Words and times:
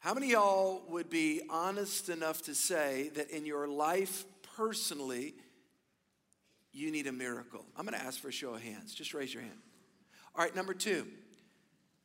How 0.00 0.14
many 0.14 0.30
y'all 0.30 0.82
would 0.88 1.10
be 1.10 1.42
honest 1.50 2.08
enough 2.08 2.42
to 2.42 2.54
say 2.54 3.10
that 3.14 3.30
in 3.30 3.44
your 3.44 3.66
life 3.66 4.24
personally, 4.56 5.34
you 6.72 6.92
need 6.92 7.08
a 7.08 7.12
miracle? 7.12 7.66
I'm 7.76 7.84
going 7.84 7.98
to 7.98 8.06
ask 8.06 8.20
for 8.20 8.28
a 8.28 8.32
show 8.32 8.54
of 8.54 8.62
hands. 8.62 8.94
Just 8.94 9.12
raise 9.12 9.34
your 9.34 9.42
hand. 9.42 9.58
All 10.36 10.44
right, 10.44 10.54
number 10.54 10.72
two. 10.72 11.06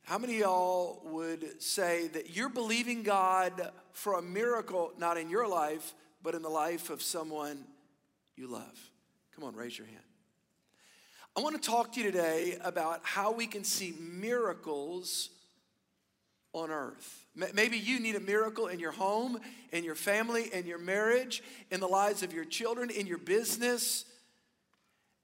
How 0.02 0.18
many 0.18 0.40
y'all 0.40 1.00
would 1.04 1.62
say 1.62 2.08
that 2.08 2.36
you're 2.36 2.50
believing 2.50 3.04
God 3.04 3.70
for 3.92 4.18
a 4.18 4.22
miracle, 4.22 4.92
not 4.98 5.16
in 5.16 5.30
your 5.30 5.48
life, 5.48 5.94
but 6.22 6.34
in 6.34 6.42
the 6.42 6.50
life 6.50 6.90
of 6.90 7.00
someone 7.00 7.64
you 8.36 8.48
love? 8.48 8.90
Come 9.34 9.44
on, 9.44 9.54
raise 9.54 9.78
your 9.78 9.86
hand. 9.86 10.00
I 11.36 11.40
want 11.40 11.60
to 11.60 11.70
talk 11.70 11.92
to 11.92 12.00
you 12.00 12.10
today 12.10 12.58
about 12.62 13.00
how 13.02 13.32
we 13.32 13.46
can 13.46 13.64
see 13.64 13.94
miracles 13.98 15.30
on 16.54 16.70
earth. 16.70 17.26
Maybe 17.52 17.76
you 17.76 17.98
need 17.98 18.14
a 18.14 18.20
miracle 18.20 18.68
in 18.68 18.78
your 18.78 18.92
home, 18.92 19.38
in 19.72 19.82
your 19.82 19.96
family, 19.96 20.50
in 20.52 20.66
your 20.66 20.78
marriage, 20.78 21.42
in 21.70 21.80
the 21.80 21.88
lives 21.88 22.22
of 22.22 22.32
your 22.32 22.44
children, 22.44 22.90
in 22.90 23.06
your 23.06 23.18
business. 23.18 24.04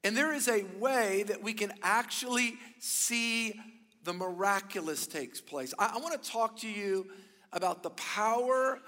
And 0.03 0.17
there 0.17 0.35
is 0.35 0.49
a 0.49 0.65
way 0.79 1.23
that 1.23 1.43
we 1.43 1.53
can 1.53 1.73
actually 1.83 2.59
see 2.81 3.59
the 4.03 4.13
miraculous 4.13 5.07
takes 5.07 5.41
place. 5.41 5.73
I, 5.79 5.93
I 5.95 5.99
want 5.99 6.21
to 6.21 6.31
talk 6.31 6.59
to 6.59 6.69
you 6.69 7.07
about 7.53 7.83
the 7.83 7.91
power 7.91 8.81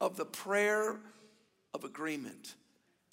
of 0.00 0.16
the 0.16 0.26
prayer 0.26 1.00
of 1.72 1.84
agreement. 1.84 2.54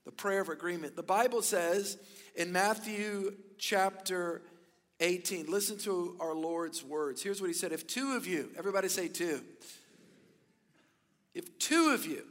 The 0.04 0.12
prayer 0.12 0.42
of 0.42 0.50
agreement. 0.50 0.98
The 0.98 1.04
Bible 1.04 1.42
says 1.42 1.98
in 2.36 2.52
Matthew 2.52 3.36
chapter 3.58 4.42
18. 5.04 5.52
Listen 5.52 5.78
to 5.80 6.16
our 6.20 6.34
Lord's 6.34 6.84
words. 6.84 7.22
Here's 7.22 7.42
what 7.42 7.48
he 7.48 7.54
said 7.54 7.72
If 7.72 7.86
two 7.86 8.16
of 8.16 8.26
you, 8.26 8.50
everybody 8.58 8.88
say 8.88 9.08
two. 9.08 9.42
If 11.36 11.58
two 11.60 11.92
of 11.94 12.06
you, 12.06 12.24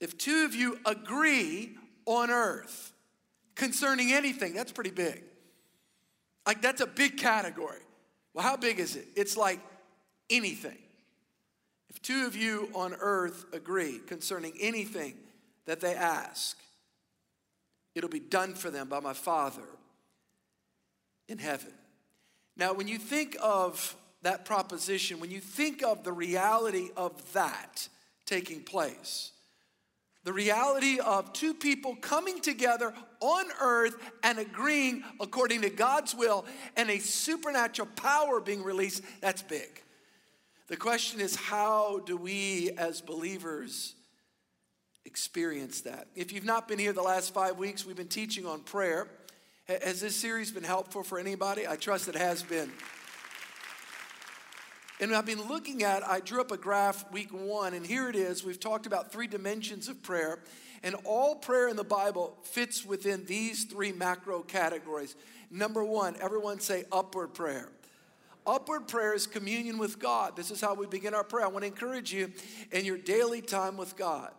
if 0.00 0.16
two 0.16 0.44
of 0.44 0.54
you 0.54 0.78
agree 0.86 1.76
on 2.06 2.30
earth 2.30 2.92
concerning 3.54 4.12
anything, 4.12 4.54
that's 4.54 4.72
pretty 4.72 4.90
big. 4.90 5.22
Like, 6.46 6.60
that's 6.60 6.80
a 6.80 6.86
big 6.86 7.18
category. 7.18 7.80
Well, 8.34 8.44
how 8.44 8.56
big 8.56 8.78
is 8.78 8.96
it? 8.96 9.06
It's 9.16 9.36
like 9.36 9.60
anything. 10.28 10.78
If 11.88 12.02
two 12.02 12.26
of 12.26 12.34
you 12.36 12.68
on 12.74 12.94
earth 12.94 13.46
agree 13.52 14.00
concerning 14.06 14.54
anything 14.60 15.14
that 15.66 15.80
they 15.80 15.94
ask, 15.94 16.58
it'll 17.94 18.10
be 18.10 18.20
done 18.20 18.54
for 18.54 18.70
them 18.70 18.88
by 18.88 19.00
my 19.00 19.12
Father 19.12 19.62
in 21.32 21.38
heaven. 21.38 21.72
Now, 22.56 22.74
when 22.74 22.86
you 22.86 22.98
think 22.98 23.36
of 23.42 23.96
that 24.22 24.44
proposition, 24.44 25.18
when 25.18 25.32
you 25.32 25.40
think 25.40 25.82
of 25.82 26.04
the 26.04 26.12
reality 26.12 26.90
of 26.96 27.32
that 27.32 27.88
taking 28.24 28.62
place, 28.62 29.32
the 30.24 30.32
reality 30.32 31.00
of 31.00 31.32
two 31.32 31.54
people 31.54 31.96
coming 31.96 32.40
together 32.40 32.94
on 33.18 33.46
earth 33.60 33.96
and 34.22 34.38
agreeing 34.38 35.02
according 35.18 35.62
to 35.62 35.70
God's 35.70 36.14
will 36.14 36.44
and 36.76 36.88
a 36.88 37.00
supernatural 37.00 37.88
power 37.96 38.40
being 38.40 38.62
released, 38.62 39.02
that's 39.20 39.42
big. 39.42 39.82
The 40.68 40.76
question 40.76 41.20
is, 41.20 41.34
how 41.34 41.98
do 42.06 42.16
we 42.16 42.70
as 42.78 43.00
believers 43.00 43.94
experience 45.04 45.80
that? 45.80 46.06
If 46.14 46.32
you've 46.32 46.44
not 46.44 46.68
been 46.68 46.78
here 46.78 46.92
the 46.92 47.02
last 47.02 47.34
five 47.34 47.58
weeks, 47.58 47.84
we've 47.84 47.96
been 47.96 48.06
teaching 48.06 48.46
on 48.46 48.60
prayer. 48.60 49.08
Has 49.68 50.00
this 50.00 50.16
series 50.16 50.50
been 50.50 50.64
helpful 50.64 51.04
for 51.04 51.20
anybody? 51.20 51.68
I 51.68 51.76
trust 51.76 52.08
it 52.08 52.16
has 52.16 52.42
been. 52.42 52.70
And 55.00 55.14
I've 55.14 55.26
been 55.26 55.48
looking 55.48 55.84
at, 55.84 56.06
I 56.06 56.20
drew 56.20 56.40
up 56.40 56.50
a 56.50 56.56
graph 56.56 57.10
week 57.12 57.32
one, 57.32 57.74
and 57.74 57.86
here 57.86 58.08
it 58.08 58.16
is. 58.16 58.44
We've 58.44 58.58
talked 58.58 58.86
about 58.86 59.12
three 59.12 59.28
dimensions 59.28 59.88
of 59.88 60.02
prayer, 60.02 60.40
and 60.82 60.96
all 61.04 61.36
prayer 61.36 61.68
in 61.68 61.76
the 61.76 61.84
Bible 61.84 62.36
fits 62.42 62.84
within 62.84 63.24
these 63.24 63.64
three 63.64 63.92
macro 63.92 64.42
categories. 64.42 65.14
Number 65.50 65.84
one, 65.84 66.16
everyone 66.20 66.58
say 66.58 66.84
upward 66.90 67.32
prayer. 67.32 67.68
Upward 68.44 68.88
prayer 68.88 69.14
is 69.14 69.28
communion 69.28 69.78
with 69.78 70.00
God. 70.00 70.34
This 70.34 70.50
is 70.50 70.60
how 70.60 70.74
we 70.74 70.86
begin 70.86 71.14
our 71.14 71.24
prayer. 71.24 71.44
I 71.44 71.48
want 71.48 71.62
to 71.62 71.68
encourage 71.68 72.12
you 72.12 72.32
in 72.72 72.84
your 72.84 72.98
daily 72.98 73.40
time 73.40 73.76
with 73.76 73.96
God 73.96 74.32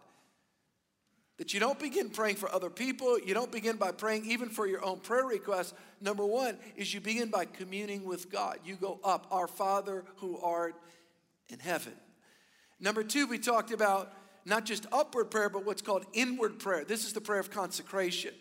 that 1.43 1.53
you 1.53 1.59
don't 1.59 1.77
begin 1.77 2.09
praying 2.09 2.37
for 2.37 2.49
other 2.55 2.69
people. 2.69 3.19
You 3.19 3.33
don't 3.33 3.51
begin 3.51 3.75
by 3.75 3.91
praying 3.91 4.31
even 4.31 4.47
for 4.47 4.65
your 4.65 4.81
own 4.81 5.01
prayer 5.01 5.25
requests. 5.25 5.73
Number 5.99 6.25
one 6.25 6.57
is 6.77 6.93
you 6.93 7.01
begin 7.01 7.29
by 7.29 7.43
communing 7.43 8.05
with 8.05 8.31
God. 8.31 8.59
You 8.63 8.77
go 8.77 8.97
up, 9.03 9.27
Our 9.29 9.49
Father 9.49 10.05
who 10.19 10.39
art 10.39 10.73
in 11.49 11.59
heaven. 11.59 11.91
Number 12.79 13.03
two, 13.03 13.27
we 13.27 13.39
talked 13.39 13.73
about 13.73 14.13
not 14.45 14.63
just 14.63 14.85
upward 14.89 15.31
prayer, 15.31 15.49
but 15.49 15.65
what's 15.65 15.81
called 15.81 16.05
inward 16.13 16.59
prayer. 16.59 16.85
This 16.85 17.03
is 17.03 17.11
the 17.11 17.19
prayer 17.19 17.41
of 17.41 17.51
consecration. 17.51 18.33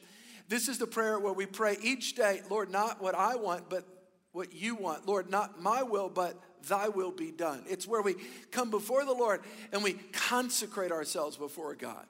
This 0.48 0.68
is 0.68 0.78
the 0.78 0.86
prayer 0.86 1.18
where 1.18 1.32
we 1.32 1.46
pray 1.46 1.78
each 1.82 2.14
day, 2.14 2.42
Lord, 2.48 2.70
not 2.70 3.02
what 3.02 3.16
I 3.16 3.34
want, 3.34 3.68
but 3.68 3.84
what 4.30 4.54
you 4.54 4.76
want. 4.76 5.08
Lord, 5.08 5.28
not 5.28 5.60
my 5.60 5.82
will, 5.82 6.08
but 6.08 6.40
thy 6.68 6.86
will 6.86 7.10
be 7.10 7.32
done. 7.32 7.64
It's 7.68 7.88
where 7.88 8.00
we 8.00 8.14
come 8.52 8.70
before 8.70 9.04
the 9.04 9.12
Lord 9.12 9.40
and 9.72 9.82
we 9.82 9.94
consecrate 10.12 10.92
ourselves 10.92 11.36
before 11.36 11.74
God. 11.74 12.06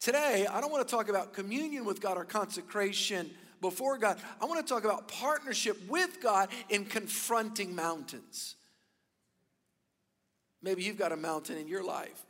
Today, 0.00 0.46
I 0.50 0.62
don't 0.62 0.72
want 0.72 0.86
to 0.86 0.90
talk 0.90 1.10
about 1.10 1.34
communion 1.34 1.84
with 1.84 2.00
God 2.00 2.16
or 2.16 2.24
consecration 2.24 3.30
before 3.60 3.98
God. 3.98 4.18
I 4.40 4.46
want 4.46 4.66
to 4.66 4.74
talk 4.74 4.84
about 4.84 5.08
partnership 5.08 5.76
with 5.90 6.22
God 6.22 6.48
in 6.70 6.86
confronting 6.86 7.74
mountains. 7.74 8.54
Maybe 10.62 10.82
you've 10.82 10.96
got 10.96 11.12
a 11.12 11.18
mountain 11.18 11.58
in 11.58 11.68
your 11.68 11.84
life. 11.84 12.24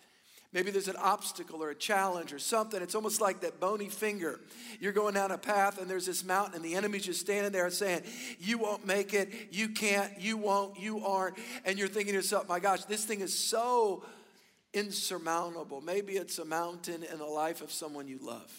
Maybe 0.53 0.73
there's 0.73 0.89
an 0.89 0.97
obstacle 0.97 1.63
or 1.63 1.71
a 1.71 1.77
challenge 1.77 2.33
or 2.33 2.41
something. 2.41 2.83
It's 2.83 2.97
almost 2.97 3.21
like 3.21 3.43
that 3.43 3.61
bony 3.61 3.89
finger. 3.89 4.41
You're 4.81 4.91
going 4.91 5.15
down 5.15 5.31
a 5.31 5.39
path 5.39 5.81
and 5.81 5.89
there's 5.89 6.07
this 6.07 6.25
mountain, 6.25 6.57
and 6.57 6.65
the 6.65 6.75
enemy's 6.75 7.05
just 7.05 7.21
standing 7.21 7.53
there 7.53 7.71
saying, 7.71 8.03
You 8.41 8.59
won't 8.59 8.85
make 8.85 9.15
it. 9.15 9.33
You 9.53 9.69
can't. 9.69 10.21
You 10.21 10.37
won't. 10.37 10.77
You 10.77 11.07
aren't. 11.07 11.37
And 11.65 11.79
you're 11.79 11.87
thinking 11.87 12.15
to 12.15 12.17
yourself, 12.17 12.49
My 12.49 12.59
gosh, 12.59 12.85
this 12.87 13.05
thing 13.05 13.21
is 13.21 13.39
so 13.39 14.03
insurmountable. 14.73 15.81
Maybe 15.81 16.15
it's 16.15 16.39
a 16.39 16.45
mountain 16.45 17.03
in 17.03 17.19
the 17.19 17.25
life 17.25 17.61
of 17.61 17.73
someone 17.73 18.09
you 18.09 18.19
love. 18.23 18.51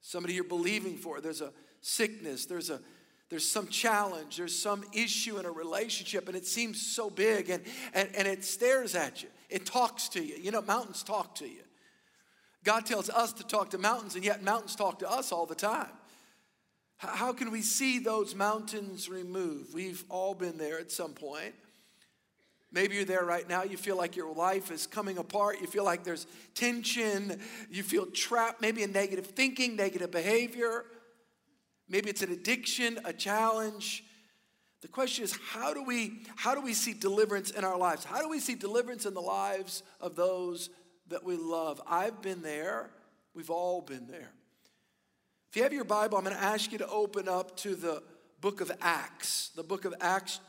Somebody 0.00 0.34
you're 0.34 0.44
believing 0.44 0.96
for. 0.96 1.20
There's 1.20 1.40
a 1.40 1.52
sickness, 1.80 2.46
there's 2.46 2.70
a 2.70 2.80
there's 3.32 3.50
some 3.50 3.68
challenge, 3.68 4.36
there's 4.36 4.54
some 4.54 4.84
issue 4.92 5.38
in 5.38 5.46
a 5.46 5.50
relationship, 5.50 6.28
and 6.28 6.36
it 6.36 6.46
seems 6.46 6.82
so 6.82 7.08
big 7.08 7.48
and, 7.48 7.62
and, 7.94 8.10
and 8.14 8.28
it 8.28 8.44
stares 8.44 8.94
at 8.94 9.22
you. 9.22 9.30
It 9.48 9.64
talks 9.64 10.10
to 10.10 10.22
you. 10.22 10.34
You 10.34 10.50
know, 10.50 10.60
mountains 10.60 11.02
talk 11.02 11.36
to 11.36 11.48
you. 11.48 11.62
God 12.62 12.84
tells 12.84 13.08
us 13.08 13.32
to 13.32 13.42
talk 13.42 13.70
to 13.70 13.78
mountains, 13.78 14.16
and 14.16 14.24
yet 14.24 14.42
mountains 14.42 14.76
talk 14.76 14.98
to 14.98 15.10
us 15.10 15.32
all 15.32 15.46
the 15.46 15.54
time. 15.54 15.88
How 16.98 17.32
can 17.32 17.50
we 17.50 17.62
see 17.62 17.98
those 17.98 18.34
mountains 18.34 19.08
removed? 19.08 19.72
We've 19.72 20.04
all 20.10 20.34
been 20.34 20.58
there 20.58 20.78
at 20.78 20.92
some 20.92 21.14
point. 21.14 21.54
Maybe 22.72 22.96
you're 22.96 23.04
there 23.04 23.24
right 23.24 23.46
now. 23.46 23.64
You 23.64 23.76
feel 23.76 23.96
like 23.96 24.16
your 24.16 24.34
life 24.34 24.70
is 24.70 24.86
coming 24.86 25.18
apart. 25.18 25.60
You 25.60 25.66
feel 25.66 25.84
like 25.84 26.04
there's 26.04 26.26
tension. 26.54 27.38
You 27.70 27.82
feel 27.82 28.06
trapped, 28.06 28.62
maybe 28.62 28.82
in 28.82 28.92
negative 28.92 29.26
thinking, 29.26 29.76
negative 29.76 30.10
behavior. 30.10 30.86
Maybe 31.88 32.08
it's 32.08 32.22
an 32.22 32.32
addiction, 32.32 32.98
a 33.04 33.12
challenge. 33.12 34.04
The 34.80 34.88
question 34.88 35.24
is 35.24 35.36
how 35.50 35.74
do 35.74 35.82
we 35.84 36.24
how 36.34 36.54
do 36.54 36.62
we 36.62 36.72
see 36.72 36.94
deliverance 36.94 37.50
in 37.50 37.62
our 37.64 37.76
lives? 37.76 38.04
How 38.04 38.22
do 38.22 38.28
we 38.28 38.40
see 38.40 38.54
deliverance 38.54 39.04
in 39.04 39.14
the 39.14 39.20
lives 39.20 39.82
of 40.00 40.16
those 40.16 40.70
that 41.08 41.22
we 41.22 41.36
love? 41.36 41.80
I've 41.86 42.22
been 42.22 42.42
there. 42.42 42.90
We've 43.34 43.50
all 43.50 43.82
been 43.82 44.06
there. 44.06 44.32
If 45.50 45.56
you 45.56 45.62
have 45.64 45.72
your 45.74 45.84
Bible, 45.84 46.16
I'm 46.16 46.24
going 46.24 46.34
to 46.34 46.42
ask 46.42 46.72
you 46.72 46.78
to 46.78 46.88
open 46.88 47.28
up 47.28 47.56
to 47.58 47.74
the 47.74 48.02
book 48.40 48.62
of 48.62 48.72
Acts, 48.80 49.50
the 49.54 49.62
book 49.62 49.84
of 49.84 49.94
Acts 50.00 50.40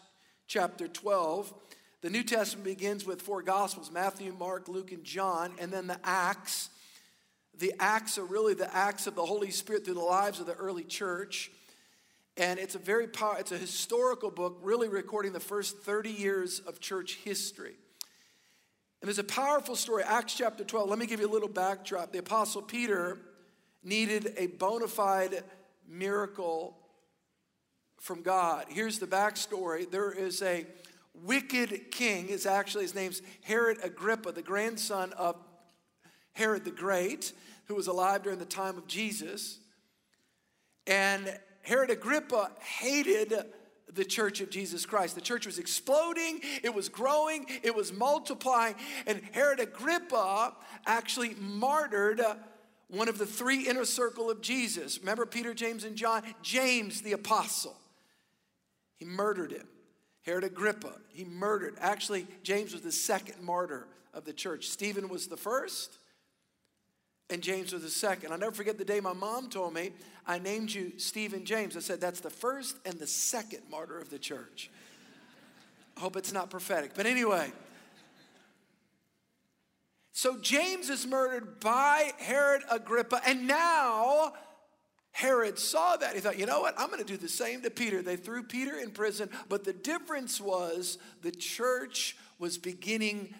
chapter 0.47 0.87
12. 0.87 1.53
The 2.03 2.09
New 2.09 2.23
Testament 2.23 2.65
begins 2.65 3.05
with 3.05 3.21
four 3.21 3.41
Gospels 3.41 3.89
Matthew, 3.89 4.35
Mark, 4.37 4.67
Luke, 4.67 4.91
and 4.91 5.05
John, 5.05 5.53
and 5.57 5.71
then 5.71 5.87
the 5.87 5.97
Acts. 6.03 6.69
The 7.57 7.73
Acts 7.79 8.17
are 8.17 8.25
really 8.25 8.53
the 8.53 8.75
acts 8.75 9.07
of 9.07 9.15
the 9.15 9.25
Holy 9.25 9.51
Spirit 9.51 9.85
through 9.85 9.93
the 9.93 10.01
lives 10.01 10.41
of 10.41 10.45
the 10.45 10.53
early 10.55 10.83
church. 10.83 11.49
And 12.35 12.59
it's 12.59 12.75
a 12.75 12.79
very 12.79 13.07
powerful, 13.07 13.39
it's 13.39 13.53
a 13.53 13.57
historical 13.57 14.31
book, 14.31 14.57
really 14.61 14.89
recording 14.89 15.31
the 15.31 15.39
first 15.39 15.77
30 15.77 16.09
years 16.09 16.59
of 16.59 16.81
church 16.81 17.19
history. 17.23 17.75
And 19.01 19.07
there's 19.07 19.17
a 19.17 19.23
powerful 19.23 19.77
story, 19.77 20.03
Acts 20.03 20.35
chapter 20.35 20.65
12. 20.65 20.89
Let 20.89 20.99
me 20.99 21.05
give 21.05 21.21
you 21.21 21.29
a 21.29 21.31
little 21.31 21.47
backdrop. 21.47 22.11
The 22.11 22.19
Apostle 22.19 22.63
Peter 22.63 23.17
needed 23.81 24.33
a 24.35 24.47
bona 24.47 24.89
fide 24.89 25.41
miracle 25.87 26.77
from 28.01 28.23
God. 28.23 28.65
Here's 28.67 28.99
the 28.99 29.07
backstory 29.07 29.89
there 29.89 30.11
is 30.11 30.41
a 30.41 30.65
wicked 31.13 31.91
king 31.91 32.29
is 32.29 32.45
actually, 32.45 32.83
his 32.83 32.95
name's 32.95 33.21
Herod 33.43 33.77
Agrippa, 33.83 34.31
the 34.31 34.41
grandson 34.41 35.13
of 35.13 35.35
Herod 36.33 36.65
the 36.65 36.71
Great, 36.71 37.33
who 37.65 37.75
was 37.75 37.87
alive 37.87 38.23
during 38.23 38.39
the 38.39 38.45
time 38.45 38.77
of 38.77 38.87
Jesus. 38.87 39.59
And 40.87 41.39
Herod 41.61 41.89
Agrippa 41.89 42.51
hated 42.59 43.33
the 43.93 44.03
church 44.03 44.41
of 44.41 44.49
Jesus 44.49 44.85
Christ. 44.85 45.15
The 45.15 45.21
church 45.21 45.45
was 45.45 45.59
exploding, 45.59 46.41
it 46.63 46.73
was 46.73 46.89
growing, 46.89 47.45
it 47.61 47.75
was 47.75 47.93
multiplying, 47.93 48.75
and 49.05 49.21
Herod 49.31 49.59
Agrippa 49.59 50.55
actually 50.85 51.35
martyred 51.39 52.21
one 52.87 53.07
of 53.07 53.17
the 53.17 53.25
three 53.25 53.67
inner 53.67 53.85
circle 53.85 54.29
of 54.29 54.41
Jesus. 54.41 54.99
Remember 54.99 55.25
Peter, 55.25 55.53
James, 55.53 55.83
and 55.83 55.95
John? 55.95 56.23
James, 56.41 57.01
the 57.01 57.13
apostle. 57.13 57.75
He 58.97 59.05
murdered 59.05 59.51
him. 59.51 59.67
Herod 60.23 60.43
Agrippa, 60.45 60.93
he 61.09 61.25
murdered. 61.25 61.75
Actually, 61.79 62.25
James 62.43 62.73
was 62.73 62.81
the 62.81 62.91
second 62.91 63.43
martyr 63.43 63.87
of 64.13 64.25
the 64.25 64.33
church. 64.33 64.69
Stephen 64.69 65.09
was 65.09 65.27
the 65.27 65.37
first, 65.37 65.97
and 67.29 67.41
James 67.41 67.73
was 67.73 67.83
the 67.83 67.89
second. 67.89 68.31
I'll 68.31 68.37
never 68.37 68.53
forget 68.53 68.77
the 68.77 68.85
day 68.85 68.99
my 68.99 69.13
mom 69.13 69.49
told 69.49 69.73
me, 69.73 69.91
I 70.25 70.39
named 70.39 70.71
you 70.71 70.93
Stephen 70.97 71.43
James. 71.43 71.75
I 71.75 71.81
said, 71.81 71.99
that's 71.99 72.21
the 72.21 72.29
first 72.29 72.77
and 72.85 72.97
the 72.97 73.07
second 73.07 73.63
martyr 73.69 73.99
of 73.99 74.09
the 74.09 74.19
church. 74.19 74.69
I 75.97 75.99
hope 75.99 76.15
it's 76.15 76.31
not 76.31 76.49
prophetic. 76.49 76.91
But 76.95 77.05
anyway, 77.05 77.51
so 80.13 80.37
James 80.37 80.89
is 80.89 81.05
murdered 81.05 81.59
by 81.59 82.13
Herod 82.19 82.61
Agrippa, 82.71 83.21
and 83.27 83.45
now 83.45 84.33
Herod 85.13 85.59
saw 85.59 85.95
that. 85.95 86.15
He 86.15 86.21
thought, 86.21 86.39
you 86.39 86.47
know 86.47 86.61
what? 86.61 86.73
I'm 86.77 86.87
going 86.87 86.99
to 86.99 87.05
do 87.05 87.17
the 87.17 87.29
same 87.29 87.61
to 87.61 87.69
Peter. 87.69 88.01
They 88.01 88.15
threw 88.15 88.43
Peter 88.43 88.75
in 88.75 88.91
prison, 88.91 89.29
but 89.47 89.63
the 89.63 89.71
difference 89.71 90.41
was 90.41 90.97
the 91.21 91.31
church 91.31 92.17
was 92.39 92.57
beginning 92.57 93.33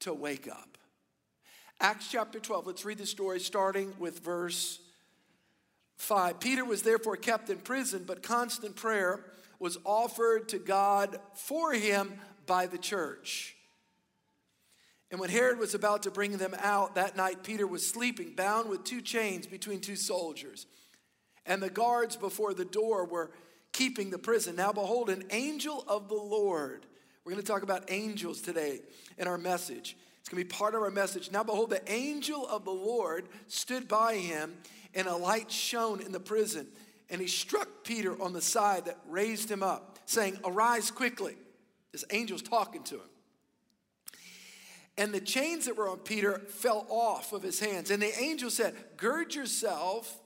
to 0.00 0.14
wake 0.14 0.48
up. 0.48 0.78
Acts 1.80 2.10
chapter 2.10 2.38
12, 2.38 2.66
let's 2.66 2.84
read 2.84 2.98
the 2.98 3.06
story 3.06 3.40
starting 3.40 3.92
with 3.98 4.20
verse 4.20 4.78
5. 5.96 6.38
Peter 6.38 6.64
was 6.64 6.82
therefore 6.82 7.16
kept 7.16 7.50
in 7.50 7.58
prison, 7.58 8.04
but 8.06 8.22
constant 8.22 8.76
prayer 8.76 9.24
was 9.58 9.78
offered 9.84 10.48
to 10.48 10.58
God 10.58 11.18
for 11.34 11.72
him 11.72 12.20
by 12.46 12.66
the 12.66 12.78
church. 12.78 13.56
And 15.10 15.18
when 15.18 15.30
Herod 15.30 15.58
was 15.58 15.74
about 15.74 16.02
to 16.02 16.10
bring 16.10 16.36
them 16.36 16.54
out 16.58 16.94
that 16.96 17.16
night, 17.16 17.42
Peter 17.42 17.66
was 17.66 17.86
sleeping, 17.86 18.34
bound 18.34 18.68
with 18.68 18.84
two 18.84 19.00
chains 19.00 19.46
between 19.46 19.80
two 19.80 19.96
soldiers. 19.96 20.66
And 21.46 21.62
the 21.62 21.70
guards 21.70 22.16
before 22.16 22.52
the 22.52 22.66
door 22.66 23.06
were 23.06 23.30
keeping 23.72 24.10
the 24.10 24.18
prison. 24.18 24.56
Now, 24.56 24.72
behold, 24.72 25.08
an 25.08 25.24
angel 25.30 25.84
of 25.88 26.08
the 26.08 26.14
Lord. 26.14 26.84
We're 27.24 27.32
going 27.32 27.42
to 27.42 27.46
talk 27.46 27.62
about 27.62 27.90
angels 27.90 28.42
today 28.42 28.80
in 29.16 29.26
our 29.26 29.38
message. 29.38 29.96
It's 30.20 30.28
going 30.28 30.42
to 30.42 30.48
be 30.48 30.54
part 30.54 30.74
of 30.74 30.82
our 30.82 30.90
message. 30.90 31.30
Now, 31.30 31.42
behold, 31.42 31.70
the 31.70 31.90
angel 31.90 32.46
of 32.46 32.64
the 32.66 32.70
Lord 32.70 33.28
stood 33.46 33.88
by 33.88 34.16
him, 34.16 34.58
and 34.94 35.08
a 35.08 35.16
light 35.16 35.50
shone 35.50 36.02
in 36.02 36.12
the 36.12 36.20
prison. 36.20 36.66
And 37.08 37.18
he 37.20 37.26
struck 37.26 37.68
Peter 37.82 38.20
on 38.20 38.34
the 38.34 38.42
side 38.42 38.84
that 38.84 38.98
raised 39.08 39.50
him 39.50 39.62
up, 39.62 39.98
saying, 40.04 40.38
Arise 40.44 40.90
quickly. 40.90 41.36
This 41.92 42.02
angel's 42.04 42.42
talking 42.42 42.82
to 42.84 42.96
him. 42.96 43.08
And 44.98 45.14
the 45.14 45.20
chains 45.20 45.66
that 45.66 45.76
were 45.76 45.88
on 45.88 45.98
Peter 45.98 46.40
fell 46.48 46.84
off 46.90 47.32
of 47.32 47.44
his 47.44 47.60
hands. 47.60 47.92
And 47.92 48.02
the 48.02 48.18
angel 48.18 48.50
said, 48.50 48.74
Gird 48.96 49.32
yourself 49.32 50.20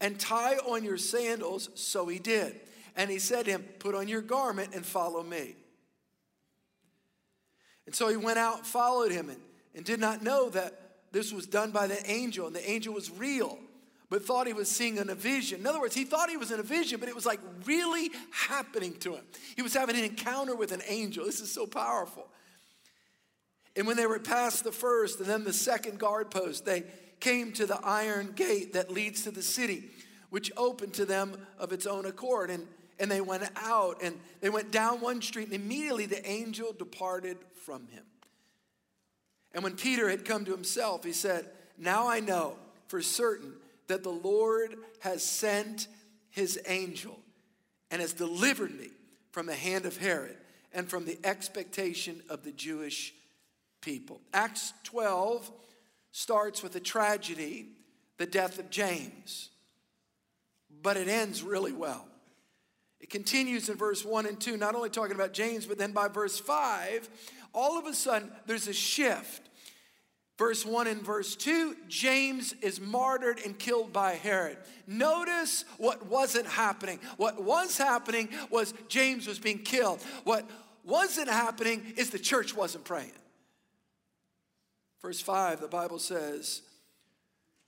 and 0.00 0.18
tie 0.18 0.56
on 0.56 0.82
your 0.82 0.96
sandals. 0.96 1.68
So 1.74 2.08
he 2.08 2.18
did. 2.18 2.58
And 2.96 3.10
he 3.10 3.18
said 3.18 3.44
to 3.44 3.50
him, 3.52 3.64
Put 3.78 3.94
on 3.94 4.08
your 4.08 4.22
garment 4.22 4.74
and 4.74 4.84
follow 4.86 5.22
me. 5.22 5.54
And 7.84 7.94
so 7.94 8.08
he 8.08 8.16
went 8.16 8.38
out 8.38 8.66
followed 8.66 9.12
him 9.12 9.28
and, 9.28 9.40
and 9.74 9.84
did 9.84 10.00
not 10.00 10.22
know 10.22 10.48
that 10.48 10.72
this 11.12 11.30
was 11.30 11.46
done 11.46 11.70
by 11.70 11.86
the 11.86 12.10
angel. 12.10 12.46
And 12.46 12.56
the 12.56 12.68
angel 12.68 12.94
was 12.94 13.10
real, 13.10 13.58
but 14.08 14.24
thought 14.24 14.46
he 14.46 14.54
was 14.54 14.70
seeing 14.70 14.96
in 14.96 15.10
a 15.10 15.14
vision. 15.14 15.60
In 15.60 15.66
other 15.66 15.78
words, 15.78 15.94
he 15.94 16.04
thought 16.04 16.30
he 16.30 16.38
was 16.38 16.50
in 16.50 16.58
a 16.58 16.64
vision, 16.64 17.00
but 17.00 17.10
it 17.10 17.14
was 17.14 17.26
like 17.26 17.40
really 17.66 18.10
happening 18.32 18.94
to 19.00 19.14
him. 19.14 19.24
He 19.56 19.62
was 19.62 19.74
having 19.74 19.94
an 19.94 20.04
encounter 20.04 20.56
with 20.56 20.72
an 20.72 20.80
angel. 20.88 21.26
This 21.26 21.40
is 21.40 21.52
so 21.52 21.66
powerful. 21.66 22.26
And 23.76 23.86
when 23.86 23.96
they 23.96 24.06
were 24.06 24.18
past 24.18 24.64
the 24.64 24.72
first 24.72 25.20
and 25.20 25.28
then 25.28 25.44
the 25.44 25.52
second 25.52 25.98
guard 25.98 26.30
post, 26.30 26.64
they 26.64 26.84
came 27.20 27.52
to 27.52 27.66
the 27.66 27.78
iron 27.84 28.32
gate 28.34 28.72
that 28.72 28.90
leads 28.90 29.24
to 29.24 29.30
the 29.30 29.42
city, 29.42 29.84
which 30.30 30.50
opened 30.56 30.94
to 30.94 31.04
them 31.04 31.36
of 31.58 31.72
its 31.72 31.86
own 31.86 32.06
accord. 32.06 32.50
And, 32.50 32.66
and 32.98 33.10
they 33.10 33.20
went 33.20 33.44
out 33.56 34.02
and 34.02 34.18
they 34.40 34.48
went 34.48 34.70
down 34.70 35.00
one 35.00 35.20
street, 35.20 35.44
and 35.44 35.54
immediately 35.54 36.06
the 36.06 36.26
angel 36.26 36.72
departed 36.72 37.36
from 37.64 37.86
him. 37.88 38.04
And 39.52 39.62
when 39.62 39.76
Peter 39.76 40.08
had 40.08 40.24
come 40.24 40.44
to 40.46 40.52
himself, 40.52 41.04
he 41.04 41.12
said, 41.12 41.46
Now 41.78 42.08
I 42.08 42.20
know 42.20 42.56
for 42.88 43.02
certain 43.02 43.54
that 43.88 44.02
the 44.02 44.10
Lord 44.10 44.76
has 45.00 45.22
sent 45.22 45.88
his 46.30 46.58
angel 46.66 47.18
and 47.90 48.00
has 48.00 48.12
delivered 48.12 48.78
me 48.78 48.88
from 49.30 49.46
the 49.46 49.54
hand 49.54 49.86
of 49.86 49.98
Herod 49.98 50.36
and 50.72 50.88
from 50.88 51.04
the 51.04 51.18
expectation 51.24 52.22
of 52.28 52.42
the 52.42 52.52
Jewish 52.52 53.14
people. 53.80 54.20
Acts 54.32 54.72
12 54.84 55.50
starts 56.12 56.62
with 56.62 56.74
a 56.76 56.80
tragedy, 56.80 57.66
the 58.18 58.26
death 58.26 58.58
of 58.58 58.70
James, 58.70 59.50
but 60.82 60.96
it 60.96 61.08
ends 61.08 61.42
really 61.42 61.72
well. 61.72 62.06
It 63.00 63.10
continues 63.10 63.68
in 63.68 63.76
verse 63.76 64.04
1 64.04 64.26
and 64.26 64.40
2, 64.40 64.56
not 64.56 64.74
only 64.74 64.90
talking 64.90 65.14
about 65.14 65.32
James, 65.32 65.66
but 65.66 65.78
then 65.78 65.92
by 65.92 66.08
verse 66.08 66.38
5, 66.38 67.08
all 67.52 67.78
of 67.78 67.86
a 67.86 67.92
sudden 67.92 68.30
there's 68.46 68.68
a 68.68 68.72
shift. 68.72 69.42
Verse 70.38 70.66
1 70.66 70.86
and 70.86 71.02
verse 71.02 71.34
2, 71.34 71.76
James 71.88 72.52
is 72.60 72.78
martyred 72.78 73.40
and 73.44 73.58
killed 73.58 73.92
by 73.92 74.12
Herod. 74.12 74.58
Notice 74.86 75.64
what 75.78 76.06
wasn't 76.06 76.46
happening. 76.46 77.00
What 77.16 77.42
was 77.42 77.78
happening 77.78 78.28
was 78.50 78.74
James 78.88 79.26
was 79.26 79.38
being 79.38 79.60
killed. 79.60 80.02
What 80.24 80.48
wasn't 80.84 81.28
happening 81.28 81.94
is 81.96 82.10
the 82.10 82.18
church 82.18 82.54
wasn't 82.54 82.84
praying. 82.84 83.12
Verse 85.06 85.20
5, 85.20 85.60
the 85.60 85.68
Bible 85.68 86.00
says, 86.00 86.62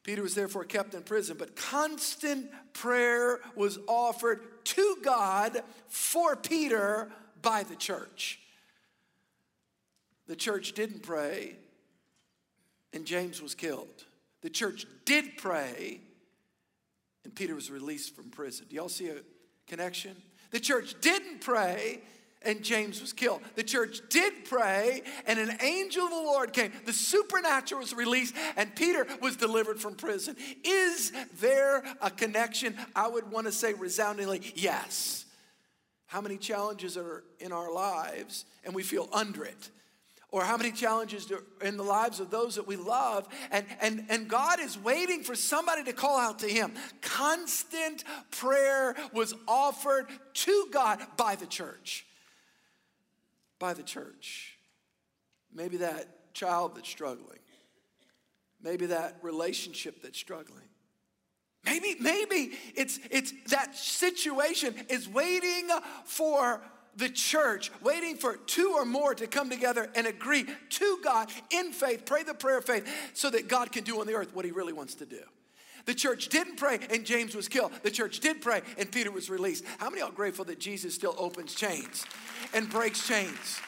Peter 0.02 0.22
was 0.22 0.34
therefore 0.34 0.64
kept 0.64 0.92
in 0.94 1.04
prison, 1.04 1.36
but 1.38 1.54
constant 1.54 2.50
prayer 2.72 3.38
was 3.54 3.78
offered 3.86 4.40
to 4.64 4.96
God 5.04 5.62
for 5.86 6.34
Peter 6.34 7.08
by 7.40 7.62
the 7.62 7.76
church. 7.76 8.40
The 10.26 10.34
church 10.34 10.72
didn't 10.72 11.04
pray, 11.04 11.54
and 12.92 13.04
James 13.04 13.40
was 13.40 13.54
killed. 13.54 14.04
The 14.40 14.50
church 14.50 14.84
did 15.04 15.36
pray, 15.36 16.00
and 17.22 17.32
Peter 17.32 17.54
was 17.54 17.70
released 17.70 18.16
from 18.16 18.30
prison. 18.30 18.66
Do 18.68 18.74
y'all 18.74 18.88
see 18.88 19.10
a 19.10 19.18
connection? 19.68 20.16
The 20.50 20.58
church 20.58 20.96
didn't 21.00 21.40
pray, 21.40 22.00
and 22.42 22.62
James 22.62 23.00
was 23.00 23.12
killed. 23.12 23.40
The 23.56 23.62
church 23.62 24.00
did 24.10 24.44
pray, 24.44 25.02
and 25.26 25.38
an 25.38 25.58
angel 25.60 26.04
of 26.04 26.10
the 26.10 26.16
Lord 26.16 26.52
came. 26.52 26.72
The 26.84 26.92
supernatural 26.92 27.80
was 27.80 27.92
released, 27.92 28.34
and 28.56 28.74
Peter 28.74 29.06
was 29.20 29.36
delivered 29.36 29.80
from 29.80 29.94
prison. 29.94 30.36
Is 30.64 31.12
there 31.40 31.82
a 32.00 32.10
connection? 32.10 32.76
I 32.94 33.08
would 33.08 33.30
want 33.30 33.46
to 33.46 33.52
say 33.52 33.74
resoundingly, 33.74 34.52
yes. 34.54 35.24
How 36.06 36.20
many 36.20 36.38
challenges 36.38 36.96
are 36.96 37.24
in 37.40 37.52
our 37.52 37.72
lives, 37.72 38.44
and 38.64 38.74
we 38.74 38.82
feel 38.82 39.08
under 39.12 39.44
it? 39.44 39.70
Or 40.30 40.44
how 40.44 40.58
many 40.58 40.72
challenges 40.72 41.30
are 41.32 41.42
in 41.66 41.78
the 41.78 41.82
lives 41.82 42.20
of 42.20 42.30
those 42.30 42.56
that 42.56 42.66
we 42.66 42.76
love, 42.76 43.26
and, 43.50 43.66
and, 43.80 44.04
and 44.10 44.28
God 44.28 44.60
is 44.60 44.78
waiting 44.78 45.22
for 45.22 45.34
somebody 45.34 45.84
to 45.84 45.92
call 45.92 46.18
out 46.18 46.40
to 46.40 46.46
Him. 46.46 46.74
Constant 47.00 48.04
prayer 48.30 48.94
was 49.12 49.34
offered 49.48 50.06
to 50.34 50.68
God 50.70 51.00
by 51.16 51.34
the 51.34 51.46
church 51.46 52.04
by 53.58 53.74
the 53.74 53.82
church. 53.82 54.58
Maybe 55.52 55.78
that 55.78 56.34
child 56.34 56.76
that's 56.76 56.88
struggling. 56.88 57.38
Maybe 58.62 58.86
that 58.86 59.16
relationship 59.22 60.02
that's 60.02 60.18
struggling. 60.18 60.68
Maybe, 61.64 61.96
maybe 62.00 62.52
it's, 62.74 62.98
it's 63.10 63.32
that 63.50 63.76
situation 63.76 64.74
is 64.88 65.08
waiting 65.08 65.68
for 66.04 66.60
the 66.96 67.08
church, 67.08 67.70
waiting 67.82 68.16
for 68.16 68.36
two 68.36 68.74
or 68.74 68.84
more 68.84 69.14
to 69.14 69.26
come 69.26 69.50
together 69.50 69.88
and 69.94 70.06
agree 70.06 70.46
to 70.70 70.98
God 71.04 71.28
in 71.50 71.72
faith, 71.72 72.04
pray 72.04 72.22
the 72.24 72.34
prayer 72.34 72.58
of 72.58 72.64
faith, 72.64 72.88
so 73.14 73.30
that 73.30 73.48
God 73.48 73.70
can 73.70 73.84
do 73.84 74.00
on 74.00 74.06
the 74.06 74.14
earth 74.14 74.34
what 74.34 74.44
he 74.44 74.50
really 74.50 74.72
wants 74.72 74.94
to 74.96 75.06
do. 75.06 75.22
The 75.88 75.94
church 75.94 76.28
didn't 76.28 76.56
pray 76.56 76.80
and 76.90 77.02
James 77.02 77.34
was 77.34 77.48
killed. 77.48 77.72
The 77.82 77.90
church 77.90 78.20
did 78.20 78.42
pray 78.42 78.60
and 78.76 78.92
Peter 78.92 79.10
was 79.10 79.30
released. 79.30 79.64
How 79.78 79.88
many 79.88 80.02
are 80.02 80.10
grateful 80.10 80.44
that 80.44 80.60
Jesus 80.60 80.94
still 80.94 81.14
opens 81.16 81.54
chains 81.54 82.04
and 82.52 82.68
breaks 82.68 83.08
chains? 83.08 83.58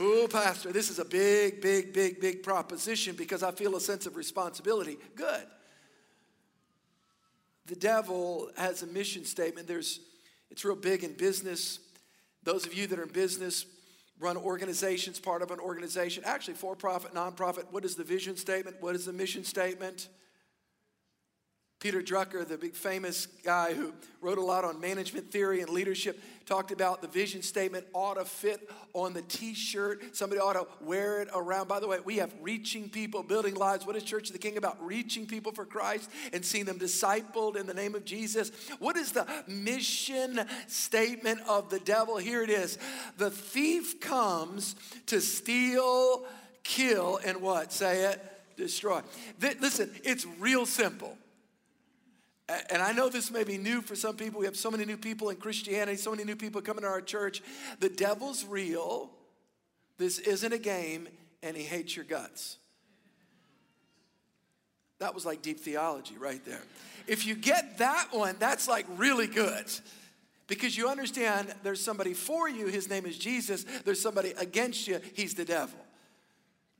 Oh, 0.00 0.26
Pastor, 0.26 0.72
this 0.72 0.88
is 0.88 0.98
a 0.98 1.04
big, 1.04 1.60
big, 1.60 1.92
big, 1.92 2.18
big 2.18 2.42
proposition 2.42 3.14
because 3.14 3.42
I 3.42 3.50
feel 3.50 3.76
a 3.76 3.80
sense 3.80 4.06
of 4.06 4.16
responsibility. 4.16 4.96
Good. 5.16 5.44
The 7.66 7.76
devil 7.76 8.48
has 8.56 8.82
a 8.82 8.86
mission 8.86 9.26
statement. 9.26 9.68
There's, 9.68 10.00
it's 10.50 10.64
real 10.64 10.76
big 10.76 11.04
in 11.04 11.12
business. 11.12 11.78
Those 12.42 12.64
of 12.64 12.72
you 12.72 12.86
that 12.86 12.98
are 12.98 13.02
in 13.02 13.12
business, 13.12 13.66
run 14.18 14.36
organizations, 14.36 15.18
part 15.18 15.42
of 15.42 15.50
an 15.50 15.60
organization, 15.60 16.22
actually 16.24 16.54
for 16.54 16.74
profit, 16.74 17.14
nonprofit. 17.14 17.64
What 17.70 17.84
is 17.84 17.96
the 17.96 18.04
vision 18.04 18.36
statement? 18.36 18.76
What 18.80 18.94
is 18.94 19.04
the 19.04 19.12
mission 19.12 19.44
statement? 19.44 20.08
Peter 21.78 22.00
Drucker, 22.00 22.46
the 22.46 22.56
big 22.56 22.74
famous 22.74 23.26
guy 23.44 23.74
who 23.74 23.92
wrote 24.22 24.38
a 24.38 24.42
lot 24.42 24.64
on 24.64 24.80
management 24.80 25.30
theory 25.30 25.60
and 25.60 25.68
leadership, 25.68 26.18
talked 26.46 26.70
about 26.70 27.02
the 27.02 27.08
vision 27.08 27.42
statement 27.42 27.84
ought 27.92 28.14
to 28.14 28.24
fit 28.24 28.70
on 28.94 29.12
the 29.12 29.20
t 29.22 29.52
shirt. 29.52 30.16
Somebody 30.16 30.40
ought 30.40 30.54
to 30.54 30.66
wear 30.80 31.20
it 31.20 31.28
around. 31.34 31.68
By 31.68 31.80
the 31.80 31.86
way, 31.86 31.98
we 32.02 32.16
have 32.16 32.32
reaching 32.40 32.88
people, 32.88 33.22
building 33.22 33.54
lives. 33.54 33.84
What 33.84 33.94
is 33.94 34.04
Church 34.04 34.28
of 34.28 34.32
the 34.32 34.38
King 34.38 34.56
about? 34.56 34.82
Reaching 34.84 35.26
people 35.26 35.52
for 35.52 35.66
Christ 35.66 36.10
and 36.32 36.42
seeing 36.42 36.64
them 36.64 36.78
discipled 36.78 37.56
in 37.56 37.66
the 37.66 37.74
name 37.74 37.94
of 37.94 38.06
Jesus. 38.06 38.52
What 38.78 38.96
is 38.96 39.12
the 39.12 39.26
mission 39.46 40.40
statement 40.68 41.40
of 41.46 41.68
the 41.68 41.80
devil? 41.80 42.16
Here 42.16 42.42
it 42.42 42.50
is 42.50 42.78
The 43.18 43.30
thief 43.30 44.00
comes 44.00 44.76
to 45.06 45.20
steal, 45.20 46.24
kill, 46.62 47.20
and 47.24 47.42
what? 47.42 47.70
Say 47.72 48.04
it, 48.04 48.22
destroy. 48.56 49.02
Th- 49.40 49.60
listen, 49.60 49.90
it's 50.04 50.26
real 50.38 50.64
simple. 50.64 51.18
And 52.48 52.80
I 52.80 52.92
know 52.92 53.08
this 53.08 53.30
may 53.30 53.42
be 53.42 53.58
new 53.58 53.82
for 53.82 53.96
some 53.96 54.16
people. 54.16 54.38
We 54.38 54.46
have 54.46 54.56
so 54.56 54.70
many 54.70 54.84
new 54.84 54.96
people 54.96 55.30
in 55.30 55.36
Christianity, 55.36 55.96
so 55.96 56.12
many 56.12 56.22
new 56.22 56.36
people 56.36 56.60
coming 56.60 56.82
to 56.82 56.88
our 56.88 57.00
church. 57.00 57.42
The 57.80 57.88
devil's 57.88 58.44
real. 58.44 59.10
This 59.98 60.20
isn't 60.20 60.52
a 60.52 60.58
game, 60.58 61.08
and 61.42 61.56
he 61.56 61.64
hates 61.64 61.96
your 61.96 62.04
guts. 62.04 62.58
That 64.98 65.14
was 65.14 65.26
like 65.26 65.42
deep 65.42 65.58
theology 65.58 66.16
right 66.18 66.44
there. 66.44 66.62
If 67.06 67.26
you 67.26 67.34
get 67.34 67.78
that 67.78 68.08
one, 68.12 68.36
that's 68.38 68.68
like 68.68 68.86
really 68.96 69.26
good. 69.26 69.66
Because 70.46 70.76
you 70.76 70.88
understand 70.88 71.52
there's 71.64 71.82
somebody 71.82 72.14
for 72.14 72.48
you, 72.48 72.68
his 72.68 72.88
name 72.88 73.06
is 73.06 73.18
Jesus. 73.18 73.64
There's 73.84 74.00
somebody 74.00 74.32
against 74.38 74.86
you, 74.86 75.00
he's 75.14 75.34
the 75.34 75.44
devil. 75.44 75.78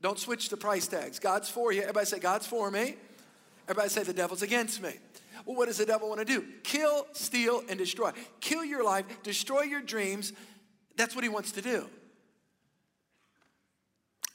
Don't 0.01 0.17
switch 0.19 0.49
the 0.49 0.57
price 0.57 0.87
tags. 0.87 1.19
God's 1.19 1.49
for 1.49 1.73
you. 1.73 1.81
Everybody 1.81 2.05
say, 2.05 2.19
God's 2.19 2.47
for 2.47 2.71
me. 2.71 2.95
Everybody 3.67 3.89
say, 3.89 4.03
the 4.03 4.13
devil's 4.13 4.43
against 4.43 4.81
me. 4.81 4.93
Well, 5.47 5.55
what 5.55 5.67
does 5.67 5.77
the 5.77 5.85
devil 5.85 6.09
want 6.09 6.19
to 6.19 6.25
do? 6.25 6.43
Kill, 6.63 7.07
steal, 7.13 7.63
and 7.69 7.79
destroy. 7.79 8.11
Kill 8.41 8.65
your 8.65 8.83
life, 8.83 9.05
destroy 9.23 9.61
your 9.61 9.81
dreams. 9.81 10.33
That's 10.97 11.15
what 11.15 11.23
he 11.23 11.29
wants 11.29 11.53
to 11.53 11.61
do. 11.61 11.87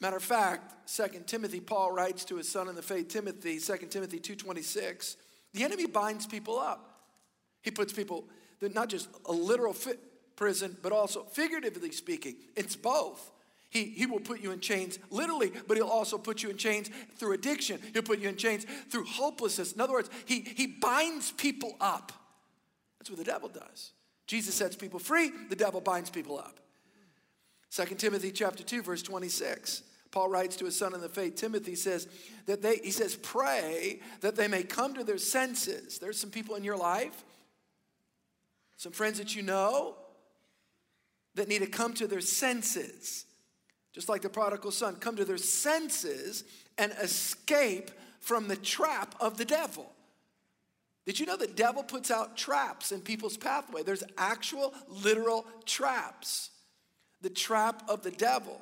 Matter 0.01 0.17
of 0.17 0.25
fact, 0.25 0.89
Second 0.89 1.27
Timothy, 1.27 1.61
Paul 1.61 1.93
writes 1.93 2.25
to 2.25 2.37
his 2.37 2.51
son 2.51 2.67
in 2.67 2.75
the 2.75 2.83
faith, 2.83 3.09
Timothy, 3.09 3.61
2 3.61 3.77
Timothy 3.89 4.21
2.26, 4.21 5.17
the 5.53 5.63
enemy 5.63 5.85
binds 5.87 6.27
people 6.27 6.59
up. 6.59 7.03
He 7.61 7.71
puts 7.71 7.93
people, 7.93 8.25
not 8.63 8.89
just 8.89 9.09
a 9.27 9.33
literal 9.33 9.77
prison, 10.35 10.79
but 10.81 10.93
also 10.93 11.25
figuratively 11.25 11.93
speaking, 11.93 12.37
it's 12.57 12.75
both. 12.75 13.32
He, 13.73 13.85
he 13.85 14.05
will 14.05 14.21
put 14.21 14.43
you 14.43 14.51
in 14.51 14.61
chains 14.61 14.99
literally, 15.09 15.51
but 15.67 15.79
he'll 15.79 15.87
also 15.87 16.19
put 16.19 16.43
you 16.43 16.51
in 16.51 16.59
chains 16.59 16.91
through 17.17 17.33
addiction. 17.33 17.81
He'll 17.95 18.03
put 18.03 18.19
you 18.19 18.29
in 18.29 18.37
chains 18.37 18.67
through 18.91 19.07
hopelessness. 19.07 19.73
In 19.73 19.81
other 19.81 19.95
words, 19.95 20.11
he, 20.27 20.41
he 20.41 20.67
binds 20.67 21.33
people 21.33 21.75
up. 21.81 22.13
That's 22.99 23.09
what 23.09 23.19
the 23.19 23.25
devil 23.25 23.49
does. 23.49 23.93
Jesus 24.27 24.55
sets 24.55 24.77
people 24.77 24.99
free, 24.99 25.31
the 25.49 25.57
devil 25.57 25.81
binds 25.81 26.11
people 26.11 26.39
up. 26.39 26.61
2 27.71 27.95
Timothy 27.95 28.31
chapter 28.31 28.63
2, 28.63 28.83
verse 28.83 29.01
26. 29.01 29.85
Paul 30.11 30.29
writes 30.29 30.57
to 30.57 30.67
his 30.67 30.77
son 30.77 30.95
in 30.95 31.01
the 31.01 31.09
faith, 31.09 31.37
Timothy 31.37 31.75
says 31.75 32.07
that 32.45 32.61
they, 32.61 32.77
he 32.77 32.91
says, 32.91 33.17
pray 33.17 34.01
that 34.21 34.37
they 34.37 34.49
may 34.49 34.65
come 34.65 34.93
to 34.97 35.05
their 35.05 35.17
senses. 35.17 35.99
There's 35.99 36.21
some 36.21 36.29
people 36.29 36.57
in 36.57 36.65
your 36.65 36.77
life, 36.77 37.25
some 38.77 38.93
friends 38.93 39.17
that 39.17 39.35
you 39.35 39.41
know, 39.41 39.95
that 41.37 41.49
need 41.49 41.61
to 41.61 41.67
come 41.67 41.95
to 41.95 42.07
their 42.07 42.21
senses 42.21 43.25
just 43.93 44.09
like 44.09 44.23
the 44.23 44.29
prodigal 44.29 44.71
son, 44.71 44.97
come 44.97 45.17
to 45.17 45.25
their 45.25 45.39
senses 45.39 46.45
and 46.79 46.93
escape 47.01 47.91
from 48.21 48.49
the 48.49 48.57
trap 48.57 49.15
of 49.21 49.37
the 49.37 49.45
devil. 49.45 49.93
Did 51.05 51.19
you 51.19 51.27
know 51.27 51.37
the 51.37 51.47
devil 51.47 51.83
puts 51.83 52.11
out 52.11 52.37
traps 52.37 52.93
in 52.93 53.01
people's 53.01 53.37
pathway? 53.37 53.83
There's 53.83 54.05
actual, 54.17 54.73
literal 54.89 55.45
traps. 55.67 56.51
The 57.21 57.31
trap 57.31 57.83
of 57.89 58.03
the 58.03 58.13
devil. 58.13 58.61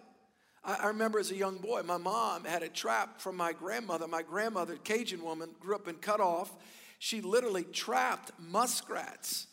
I, 0.64 0.88
remember 0.88 1.18
as 1.18 1.30
a 1.30 1.36
young 1.36 1.56
boy, 1.58 1.82
my 1.82 1.96
mom 1.96 2.44
had 2.44 2.62
a 2.62 2.68
trap 2.68 3.20
from 3.20 3.36
my 3.36 3.52
grandmother. 3.52 4.06
My 4.06 4.22
grandmother, 4.22 4.76
Cajun 4.76 5.22
woman, 5.22 5.50
grew 5.60 5.74
up 5.74 5.88
in 5.88 5.96
Cut 5.96 6.20
Off. 6.20 6.50
She 6.98 7.20
literally 7.20 7.64
trapped 7.64 8.32
muskrats 8.38 9.46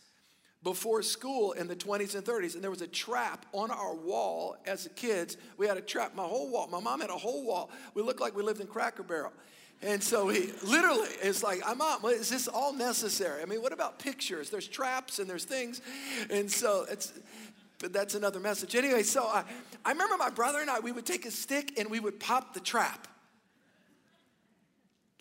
before 0.63 1.01
school 1.01 1.53
in 1.53 1.67
the 1.67 1.75
20s 1.75 2.15
and 2.15 2.25
30s, 2.25 2.55
and 2.55 2.63
there 2.63 2.71
was 2.71 2.81
a 2.81 2.87
trap 2.87 3.45
on 3.53 3.71
our 3.71 3.95
wall 3.95 4.57
as 4.65 4.85
a 4.85 4.89
kids. 4.89 5.37
We 5.57 5.67
had 5.67 5.77
a 5.77 5.81
trap, 5.81 6.15
my 6.15 6.23
whole 6.23 6.49
wall. 6.49 6.67
My 6.67 6.79
mom 6.79 7.01
had 7.01 7.09
a 7.09 7.17
whole 7.17 7.45
wall. 7.45 7.69
We 7.93 8.01
looked 8.01 8.19
like 8.19 8.35
we 8.35 8.43
lived 8.43 8.59
in 8.59 8.67
Cracker 8.67 9.03
Barrel. 9.03 9.33
And 9.81 10.01
so 10.01 10.27
he 10.27 10.51
literally, 10.63 11.09
it's 11.21 11.43
like, 11.43 11.61
I'm 11.65 11.77
mom, 11.77 12.03
is 12.05 12.29
this 12.29 12.47
all 12.47 12.73
necessary? 12.73 13.41
I 13.41 13.45
mean, 13.45 13.61
what 13.61 13.71
about 13.71 13.99
pictures? 13.99 14.49
There's 14.49 14.67
traps 14.67 15.19
and 15.19 15.29
there's 15.29 15.45
things. 15.45 15.81
And 16.31 16.51
so 16.51 16.85
it's, 16.89 17.13
but 17.79 17.93
that's 17.93 18.15
another 18.15 18.39
message. 18.39 18.75
Anyway, 18.75 19.03
so 19.03 19.25
I, 19.25 19.43
I 19.85 19.91
remember 19.91 20.17
my 20.17 20.31
brother 20.31 20.59
and 20.59 20.69
I, 20.69 20.79
we 20.79 20.91
would 20.91 21.05
take 21.05 21.25
a 21.27 21.31
stick 21.31 21.77
and 21.77 21.91
we 21.91 21.99
would 21.99 22.19
pop 22.19 22.55
the 22.55 22.59
trap. 22.59 23.07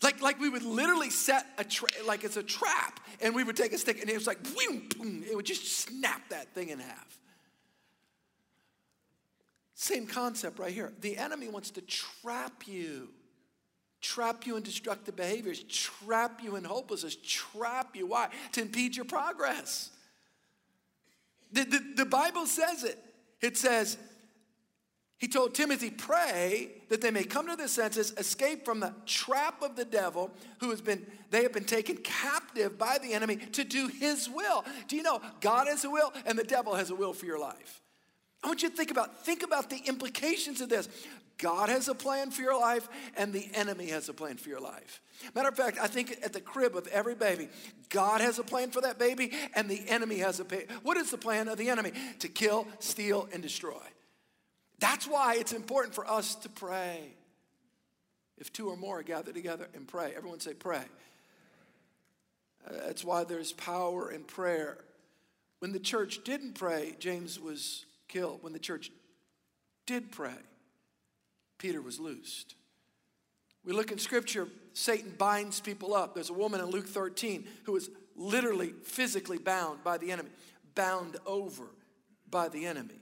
Like, 0.01 0.21
like 0.21 0.39
we 0.39 0.49
would 0.49 0.63
literally 0.63 1.09
set 1.09 1.45
a 1.57 1.63
tra- 1.63 1.89
like 2.05 2.23
it's 2.23 2.37
a 2.37 2.43
trap, 2.43 2.99
and 3.21 3.33
we 3.33 3.43
would 3.43 3.57
take 3.57 3.73
a 3.73 3.77
stick, 3.77 3.99
and 3.99 4.09
it 4.09 4.13
was 4.13 4.27
like 4.27 4.43
boom, 4.43 5.23
it 5.29 5.35
would 5.35 5.45
just 5.45 5.65
snap 5.79 6.29
that 6.29 6.53
thing 6.53 6.69
in 6.69 6.79
half. 6.79 7.19
Same 9.73 10.07
concept 10.07 10.59
right 10.59 10.73
here. 10.73 10.91
The 11.01 11.17
enemy 11.17 11.47
wants 11.47 11.71
to 11.71 11.81
trap 11.81 12.67
you, 12.67 13.09
trap 14.01 14.45
you 14.45 14.55
in 14.57 14.63
destructive 14.63 15.15
behaviors, 15.15 15.63
trap 15.63 16.41
you 16.43 16.55
in 16.55 16.63
hopelessness, 16.63 17.15
trap 17.23 17.95
you. 17.95 18.07
Why? 18.07 18.29
To 18.53 18.61
impede 18.61 18.95
your 18.95 19.05
progress. 19.05 19.91
The, 21.51 21.63
the, 21.63 21.93
the 21.97 22.05
Bible 22.05 22.45
says 22.45 22.83
it. 22.83 22.97
It 23.39 23.55
says, 23.55 23.97
he 25.17 25.27
told 25.27 25.55
Timothy, 25.55 25.89
pray 25.89 26.69
that 26.89 27.01
they 27.01 27.09
may 27.09 27.23
come 27.23 27.47
to 27.47 27.55
their 27.55 27.67
senses, 27.67 28.13
escape 28.17 28.63
from 28.63 28.79
the 28.79 28.93
trap 29.05 29.63
of 29.63 29.75
the 29.75 29.85
devil, 29.85 30.29
who 30.59 30.69
has 30.69 30.79
been, 30.79 31.05
they 31.31 31.41
have 31.41 31.53
been 31.53 31.65
taken 31.65 31.97
captive 31.97 32.77
by 32.77 32.99
the 33.01 33.13
enemy 33.13 33.37
to 33.53 33.63
do 33.63 33.87
his 33.87 34.29
will. 34.29 34.63
Do 34.87 34.95
you 34.95 35.01
know 35.01 35.19
God 35.41 35.67
has 35.67 35.83
a 35.83 35.89
will 35.89 36.13
and 36.25 36.37
the 36.37 36.43
devil 36.43 36.75
has 36.75 36.91
a 36.91 36.95
will 36.95 37.13
for 37.13 37.25
your 37.25 37.39
life? 37.39 37.81
I 38.43 38.47
want 38.47 38.61
you 38.61 38.69
to 38.69 38.75
think 38.75 38.91
about, 38.91 39.25
think 39.25 39.41
about 39.41 39.71
the 39.71 39.81
implications 39.87 40.61
of 40.61 40.69
this. 40.69 40.87
God 41.39 41.69
has 41.69 41.87
a 41.87 41.95
plan 41.95 42.31
for 42.31 42.41
your 42.41 42.59
life, 42.59 42.87
and 43.15 43.31
the 43.31 43.47
enemy 43.53 43.87
has 43.87 44.09
a 44.09 44.13
plan 44.13 44.37
for 44.37 44.49
your 44.49 44.59
life. 44.59 45.01
Matter 45.35 45.49
of 45.49 45.55
fact, 45.55 45.77
I 45.79 45.85
think 45.85 46.17
at 46.23 46.33
the 46.33 46.41
crib 46.41 46.75
of 46.75 46.87
every 46.87 47.13
baby, 47.13 47.49
God 47.89 48.21
has 48.21 48.39
a 48.39 48.43
plan 48.43 48.71
for 48.71 48.81
that 48.81 48.97
baby, 48.97 49.31
and 49.53 49.69
the 49.69 49.87
enemy 49.87 50.17
has 50.17 50.39
a 50.39 50.45
plan. 50.45 50.63
What 50.81 50.97
is 50.97 51.11
the 51.11 51.17
plan 51.17 51.47
of 51.47 51.57
the 51.57 51.69
enemy? 51.69 51.91
To 52.19 52.27
kill, 52.27 52.67
steal, 52.79 53.29
and 53.31 53.43
destroy. 53.43 53.81
That's 54.79 55.07
why 55.07 55.35
it's 55.35 55.53
important 55.53 55.95
for 55.95 56.09
us 56.09 56.35
to 56.35 56.49
pray. 56.49 57.13
If 58.37 58.53
two 58.53 58.69
or 58.69 58.77
more 58.77 59.01
gather 59.01 59.31
together 59.31 59.67
and 59.73 59.87
pray, 59.87 60.13
everyone 60.15 60.39
say, 60.39 60.53
pray. 60.53 60.83
That's 62.69 63.03
why 63.03 63.23
there's 63.23 63.53
power 63.53 64.11
in 64.11 64.23
prayer. 64.23 64.77
When 65.59 65.71
the 65.71 65.79
church 65.79 66.23
didn't 66.23 66.53
pray, 66.53 66.95
James 66.99 67.39
was 67.39 67.85
killed. 68.07 68.43
When 68.43 68.53
the 68.53 68.59
church 68.59 68.91
did 69.85 70.11
pray, 70.11 70.35
Peter 71.57 71.81
was 71.81 71.99
loosed. 71.99 72.55
We 73.65 73.73
look 73.73 73.91
in 73.91 73.97
scripture, 73.97 74.47
Satan 74.73 75.13
binds 75.17 75.59
people 75.59 75.93
up. 75.93 76.13
There's 76.13 76.29
a 76.29 76.33
woman 76.33 76.61
in 76.61 76.67
Luke 76.67 76.87
13 76.87 77.47
who 77.63 77.73
was 77.73 77.89
literally 78.15 78.73
physically 78.83 79.37
bound 79.37 79.83
by 79.83 79.97
the 79.97 80.11
enemy, 80.11 80.29
bound 80.75 81.17
over 81.25 81.65
by 82.29 82.49
the 82.49 82.65
enemy. 82.65 83.01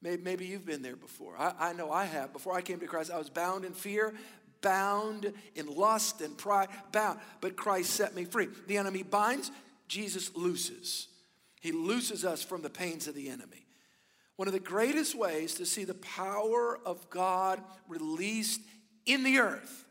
Maybe, 0.00 0.46
you've 0.46 0.66
been 0.66 0.82
there 0.82 0.96
before. 0.96 1.34
I, 1.36 1.54
I 1.58 1.72
know 1.72 1.90
I 1.90 2.04
have. 2.04 2.32
Before 2.32 2.54
I 2.54 2.62
came 2.62 2.78
to 2.80 2.86
Christ, 2.86 3.10
I 3.10 3.18
was 3.18 3.30
bound 3.30 3.64
in 3.64 3.72
fear, 3.72 4.14
bound 4.60 5.32
in 5.56 5.66
lust 5.66 6.20
and 6.20 6.36
pride, 6.38 6.68
bound. 6.92 7.18
But 7.40 7.56
Christ 7.56 7.90
set 7.90 8.14
me 8.14 8.24
free. 8.24 8.48
The 8.68 8.76
enemy 8.76 9.02
binds, 9.02 9.50
Jesus 9.88 10.34
looses. 10.36 11.08
He 11.60 11.72
looses 11.72 12.24
us 12.24 12.44
from 12.44 12.62
the 12.62 12.70
pains 12.70 13.08
of 13.08 13.14
the 13.16 13.28
enemy. 13.28 13.66
One 14.36 14.46
of 14.46 14.54
the 14.54 14.60
greatest 14.60 15.16
ways 15.16 15.54
to 15.54 15.66
see 15.66 15.82
the 15.82 15.94
power 15.94 16.78
of 16.86 17.10
God 17.10 17.60
released 17.88 18.60
in 19.04 19.24
the 19.24 19.38
earth 19.38 19.84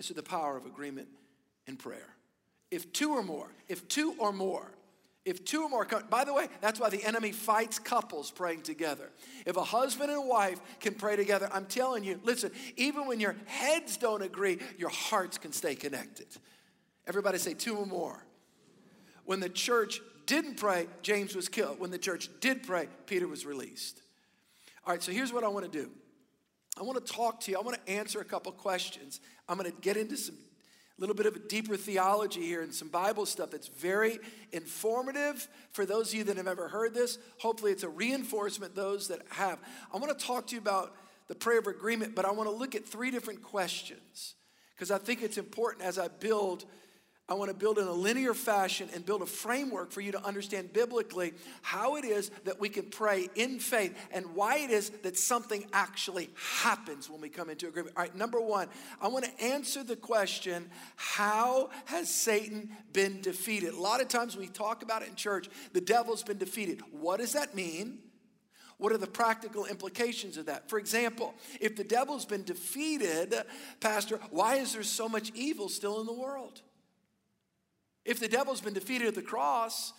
is 0.00 0.06
through 0.06 0.16
the 0.16 0.22
power 0.24 0.56
of 0.56 0.66
agreement 0.66 1.06
in 1.68 1.76
prayer. 1.76 2.16
If 2.72 2.92
two 2.92 3.12
or 3.12 3.22
more, 3.22 3.48
if 3.68 3.86
two 3.86 4.16
or 4.18 4.32
more 4.32 4.72
if 5.26 5.44
two 5.44 5.62
or 5.64 5.68
more 5.68 5.86
by 6.08 6.24
the 6.24 6.32
way, 6.32 6.48
that's 6.60 6.78
why 6.78 6.88
the 6.88 7.04
enemy 7.04 7.32
fights 7.32 7.80
couples 7.80 8.30
praying 8.30 8.62
together. 8.62 9.10
If 9.44 9.56
a 9.56 9.64
husband 9.64 10.12
and 10.12 10.26
wife 10.26 10.60
can 10.78 10.94
pray 10.94 11.16
together, 11.16 11.50
I'm 11.52 11.66
telling 11.66 12.04
you, 12.04 12.20
listen, 12.22 12.52
even 12.76 13.06
when 13.06 13.18
your 13.18 13.34
heads 13.46 13.96
don't 13.96 14.22
agree, 14.22 14.60
your 14.78 14.88
hearts 14.88 15.36
can 15.36 15.52
stay 15.52 15.74
connected. 15.74 16.28
Everybody 17.08 17.38
say 17.38 17.54
two 17.54 17.76
or 17.76 17.86
more. 17.86 18.24
When 19.24 19.40
the 19.40 19.48
church 19.48 20.00
didn't 20.26 20.58
pray, 20.58 20.86
James 21.02 21.34
was 21.34 21.48
killed. 21.48 21.80
When 21.80 21.90
the 21.90 21.98
church 21.98 22.30
did 22.40 22.62
pray, 22.62 22.88
Peter 23.06 23.26
was 23.26 23.44
released. 23.44 24.02
All 24.86 24.92
right, 24.92 25.02
so 25.02 25.10
here's 25.10 25.32
what 25.32 25.42
I 25.42 25.48
want 25.48 25.70
to 25.70 25.82
do. 25.82 25.90
I 26.78 26.84
want 26.84 27.04
to 27.04 27.12
talk 27.12 27.40
to 27.40 27.50
you. 27.50 27.58
I 27.58 27.62
want 27.62 27.84
to 27.84 27.92
answer 27.92 28.20
a 28.20 28.24
couple 28.24 28.52
questions. 28.52 29.20
I'm 29.48 29.58
going 29.58 29.70
to 29.70 29.80
get 29.80 29.96
into 29.96 30.16
some 30.16 30.36
A 30.98 31.00
little 31.00 31.14
bit 31.14 31.26
of 31.26 31.36
a 31.36 31.38
deeper 31.38 31.76
theology 31.76 32.40
here 32.42 32.62
and 32.62 32.72
some 32.72 32.88
Bible 32.88 33.26
stuff 33.26 33.50
that's 33.50 33.68
very 33.68 34.18
informative 34.52 35.46
for 35.72 35.84
those 35.84 36.08
of 36.08 36.14
you 36.14 36.24
that 36.24 36.38
have 36.38 36.46
ever 36.46 36.68
heard 36.68 36.94
this. 36.94 37.18
Hopefully, 37.38 37.72
it's 37.72 37.82
a 37.82 37.88
reinforcement 37.88 38.74
those 38.74 39.08
that 39.08 39.20
have. 39.30 39.58
I 39.92 39.98
want 39.98 40.18
to 40.18 40.24
talk 40.24 40.46
to 40.48 40.54
you 40.54 40.60
about 40.60 40.94
the 41.28 41.34
prayer 41.34 41.58
of 41.58 41.66
agreement, 41.66 42.14
but 42.14 42.24
I 42.24 42.30
want 42.30 42.48
to 42.48 42.54
look 42.54 42.74
at 42.74 42.86
three 42.86 43.10
different 43.10 43.42
questions 43.42 44.34
because 44.74 44.90
I 44.90 44.98
think 44.98 45.22
it's 45.22 45.38
important 45.38 45.84
as 45.84 45.98
I 45.98 46.08
build 46.08 46.64
I 47.28 47.34
want 47.34 47.50
to 47.50 47.56
build 47.56 47.80
in 47.80 47.88
a 47.88 47.92
linear 47.92 48.34
fashion 48.34 48.88
and 48.94 49.04
build 49.04 49.20
a 49.20 49.26
framework 49.26 49.90
for 49.90 50.00
you 50.00 50.12
to 50.12 50.24
understand 50.24 50.72
biblically 50.72 51.34
how 51.60 51.96
it 51.96 52.04
is 52.04 52.30
that 52.44 52.60
we 52.60 52.68
can 52.68 52.84
pray 52.84 53.28
in 53.34 53.58
faith 53.58 53.96
and 54.12 54.36
why 54.36 54.58
it 54.58 54.70
is 54.70 54.90
that 55.02 55.18
something 55.18 55.66
actually 55.72 56.30
happens 56.62 57.10
when 57.10 57.20
we 57.20 57.28
come 57.28 57.50
into 57.50 57.66
agreement. 57.66 57.96
All 57.96 58.04
right, 58.04 58.14
number 58.14 58.40
one, 58.40 58.68
I 59.00 59.08
want 59.08 59.24
to 59.24 59.42
answer 59.42 59.82
the 59.82 59.96
question 59.96 60.70
how 60.94 61.70
has 61.86 62.08
Satan 62.08 62.70
been 62.92 63.20
defeated? 63.22 63.74
A 63.74 63.80
lot 63.80 64.00
of 64.00 64.06
times 64.06 64.36
we 64.36 64.46
talk 64.46 64.84
about 64.84 65.02
it 65.02 65.08
in 65.08 65.16
church, 65.16 65.48
the 65.72 65.80
devil's 65.80 66.22
been 66.22 66.38
defeated. 66.38 66.80
What 66.92 67.18
does 67.18 67.32
that 67.32 67.56
mean? 67.56 67.98
What 68.78 68.92
are 68.92 68.98
the 68.98 69.08
practical 69.08 69.64
implications 69.64 70.36
of 70.36 70.46
that? 70.46 70.70
For 70.70 70.78
example, 70.78 71.34
if 71.60 71.74
the 71.74 71.82
devil's 71.82 72.26
been 72.26 72.44
defeated, 72.44 73.34
Pastor, 73.80 74.20
why 74.30 74.56
is 74.56 74.74
there 74.74 74.84
so 74.84 75.08
much 75.08 75.32
evil 75.34 75.68
still 75.68 75.98
in 76.00 76.06
the 76.06 76.12
world? 76.12 76.62
If 78.06 78.20
the 78.20 78.28
devil's 78.28 78.60
been 78.60 78.74
defeated 78.74 79.08
at 79.08 79.14
the 79.14 79.22
cross, 79.22 79.92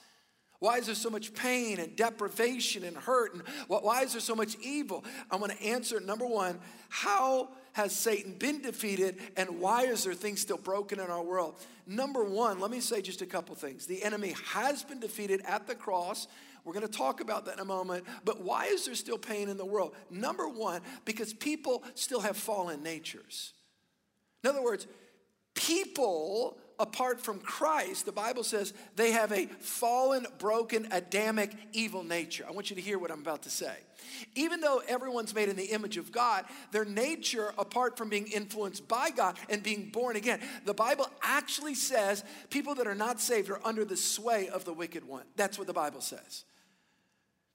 why 0.59 0.77
is 0.77 0.87
there 0.87 0.95
so 0.95 1.09
much 1.09 1.33
pain 1.33 1.79
and 1.79 1.95
deprivation 1.95 2.83
and 2.83 2.97
hurt? 2.97 3.33
And 3.33 3.43
why 3.67 4.01
is 4.03 4.13
there 4.13 4.21
so 4.21 4.35
much 4.35 4.55
evil? 4.61 5.05
I'm 5.29 5.39
going 5.39 5.55
to 5.55 5.63
answer 5.63 5.99
number 5.99 6.25
one 6.25 6.59
how 6.89 7.49
has 7.73 7.95
Satan 7.95 8.33
been 8.33 8.61
defeated 8.61 9.17
and 9.35 9.59
why 9.59 9.83
is 9.83 10.03
there 10.03 10.15
things 10.15 10.41
still 10.41 10.57
broken 10.57 10.99
in 10.99 11.07
our 11.07 11.21
world? 11.21 11.55
Number 11.85 12.23
one, 12.23 12.59
let 12.59 12.71
me 12.71 12.79
say 12.79 13.01
just 13.01 13.21
a 13.21 13.27
couple 13.27 13.53
things. 13.53 13.85
The 13.85 14.01
enemy 14.01 14.33
has 14.45 14.83
been 14.83 14.99
defeated 14.99 15.41
at 15.45 15.67
the 15.67 15.75
cross. 15.75 16.27
We're 16.63 16.73
going 16.73 16.87
to 16.87 16.91
talk 16.91 17.21
about 17.21 17.45
that 17.45 17.55
in 17.55 17.59
a 17.59 17.65
moment. 17.65 18.05
But 18.25 18.41
why 18.41 18.65
is 18.65 18.85
there 18.85 18.95
still 18.95 19.19
pain 19.19 19.47
in 19.47 19.57
the 19.57 19.65
world? 19.65 19.95
Number 20.09 20.47
one, 20.49 20.81
because 21.05 21.33
people 21.33 21.83
still 21.93 22.21
have 22.21 22.35
fallen 22.35 22.81
natures. 22.81 23.53
In 24.43 24.49
other 24.49 24.63
words, 24.63 24.87
people 25.53 26.57
apart 26.79 27.22
from 27.22 27.39
Christ, 27.39 28.05
the 28.05 28.12
Bible 28.12 28.43
says 28.43 28.74
they 28.96 29.12
have 29.12 29.31
a 29.31 29.48
fallen, 29.60 30.27
broken, 30.38 30.88
Adamic, 30.91 31.51
evil 31.74 32.03
nature. 32.03 32.46
I 32.48 32.51
want 32.51 32.69
you 32.69 32.75
to 32.75 32.81
hear 32.81 33.00
what 33.00 33.12
I'm 33.12 33.22
about 33.22 33.43
to 33.43 33.50
say. 33.50 33.75
Even 34.36 34.62
though 34.62 34.81
everyone's 34.88 35.34
made 35.36 35.50
in 35.50 35.55
the 35.55 35.65
image 35.65 35.98
of 35.98 36.12
God, 36.12 36.46
their 36.72 36.86
nature, 36.86 37.53
apart 37.57 37.98
from 37.98 38.10
being 38.10 38.27
influenced 38.27 38.88
by 38.88 39.10
God 39.10 39.38
and 39.50 39.62
being 39.62 39.89
born 39.89 40.15
again, 40.15 40.39
the 40.65 40.74
Bible 40.74 41.10
actually 41.22 41.75
says 41.75 42.24
people 42.50 42.75
that 42.75 42.88
are 42.88 42.96
not 42.96 43.19
saved 43.19 43.50
are 43.50 43.65
under 43.65 43.84
the 43.84 43.98
sway 43.98 44.50
of 44.50 44.65
the 44.65 44.74
wicked 44.74 45.05
one. 45.05 45.24
That's 45.36 45.57
what 45.57 45.67
the 45.67 45.74
Bible 45.74 46.01
says. 46.01 46.46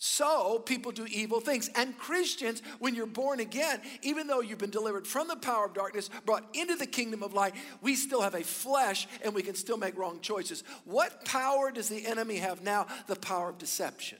So 0.05 0.59
people 0.59 0.91
do 0.91 1.07
evil 1.07 1.39
things. 1.39 1.71
And 1.77 1.97
Christians, 1.97 2.61
when 2.81 2.97
you're 2.97 3.07
born 3.07 3.39
again, 3.39 3.81
even 4.03 4.27
though 4.27 4.41
you've 4.41 4.59
been 4.59 4.69
delivered 4.69 5.07
from 5.07 5.29
the 5.29 5.37
power 5.37 5.67
of 5.67 5.75
darkness, 5.75 6.11
brought 6.27 6.45
into 6.55 6.75
the 6.75 6.89
kingdom 6.89 7.23
of 7.23 7.35
light, 7.35 7.55
we 7.83 7.95
still 7.95 8.21
have 8.21 8.35
a 8.35 8.43
flesh 8.43 9.07
and 9.23 9.33
we 9.33 9.43
can 9.43 9.55
still 9.55 9.77
make 9.77 9.97
wrong 9.97 10.19
choices. 10.21 10.65
What 10.87 11.25
power 11.25 11.71
does 11.71 11.89
the 11.89 12.05
enemy 12.05 12.39
have 12.39 12.65
now? 12.65 12.89
The 13.07 13.15
power 13.15 13.51
of 13.51 13.59
deception. 13.59 14.19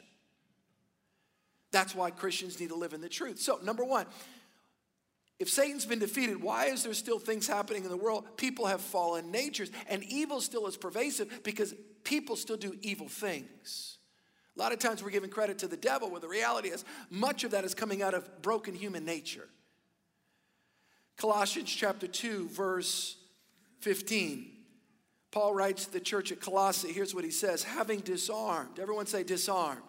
That's 1.73 1.97
why 1.97 2.13
Christians 2.13 2.61
need 2.61 2.69
to 2.69 2.77
live 2.77 2.93
in 2.93 3.01
the 3.01 3.09
truth. 3.09 3.41
So, 3.41 3.59
number 3.65 3.85
one, 3.85 4.07
if 5.41 5.49
Satan's 5.49 5.85
been 5.85 5.99
defeated, 5.99 6.41
why 6.41 6.67
is 6.67 6.85
there 6.85 6.95
still 6.95 7.19
things 7.19 7.49
happening 7.49 7.83
in 7.83 7.91
the 7.91 7.97
world? 7.97 8.37
People 8.37 8.67
have 8.67 8.83
fallen 8.83 9.33
natures, 9.33 9.73
and 9.89 10.05
evil 10.05 10.41
still 10.41 10.69
is 10.69 10.77
pervasive 10.77 11.43
because 11.43 11.75
people 12.05 12.37
still 12.37 12.57
do 12.57 12.77
evil 12.83 13.09
things. 13.09 13.92
A 14.57 14.61
lot 14.61 14.73
of 14.73 14.79
times 14.79 15.03
we're 15.03 15.11
giving 15.11 15.31
credit 15.31 15.59
to 15.61 15.69
the 15.69 15.77
devil, 15.77 16.11
where 16.11 16.21
the 16.21 16.29
reality 16.29 16.69
is 16.69 16.85
much 17.11 17.45
of 17.45 17.53
that 17.53 17.65
is 17.65 17.75
coming 17.75 18.03
out 18.03 18.15
of 18.15 18.43
broken 18.43 18.75
human 18.75 19.05
nature. 19.05 19.49
Colossians 21.17 21.71
chapter 21.71 22.07
2, 22.07 22.49
verse 22.49 23.17
15. 23.81 24.51
Paul 25.31 25.55
writes 25.55 25.87
to 25.87 25.93
the 25.93 26.01
church 26.01 26.31
at 26.31 26.41
Colossae, 26.41 26.93
here's 26.93 27.15
what 27.15 27.25
he 27.25 27.31
says 27.31 27.63
having 27.63 28.01
disarmed, 28.01 28.79
everyone 28.79 29.07
say 29.07 29.23
disarmed. 29.23 29.83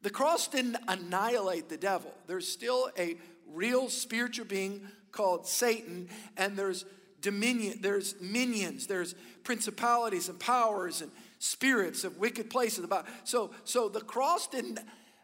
The 0.00 0.10
cross 0.10 0.48
didn't 0.48 0.78
annihilate 0.88 1.68
the 1.68 1.76
devil. 1.76 2.12
There's 2.26 2.48
still 2.48 2.90
a 2.98 3.16
real 3.46 3.88
spiritual 3.88 4.46
being 4.46 4.88
called 5.12 5.46
Satan, 5.46 6.08
and 6.36 6.56
there's 6.56 6.84
dominion, 7.20 7.78
there's 7.82 8.20
minions, 8.20 8.86
there's 8.86 9.14
principalities 9.44 10.28
and 10.28 10.40
powers 10.40 11.02
and 11.02 11.10
spirits 11.42 12.04
of 12.04 12.18
wicked 12.18 12.48
places. 12.48 12.84
About 12.84 13.06
so 13.24 13.50
so 13.64 13.88
the 13.88 14.00
cross 14.00 14.46
didn't 14.46 14.78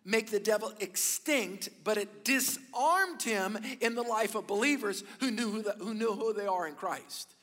make 0.05 0.31
the 0.31 0.41
devil 0.41 0.73
extinct, 0.81 1.69
but 1.85 1.97
it 1.97 2.25
disarmed 2.25 3.23
him 3.23 3.57
in 3.81 3.95
the 3.95 4.03
life 4.03 4.35
of 4.35 4.47
believers 4.47 5.05
who 5.21 5.31
knew 5.31 5.51
who, 5.51 5.63
the, 5.63 5.77
who 5.79 5.95
knew 5.95 6.13
who 6.13 6.33
they 6.33 6.47
are 6.47 6.67
in 6.67 6.75
Christ. 6.75 7.35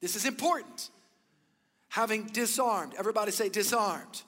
This 0.00 0.16
is 0.16 0.24
important. 0.24 0.90
Having 1.90 2.26
disarmed, 2.28 2.94
everybody 2.98 3.30
say 3.30 3.48
disarmed. 3.48 4.22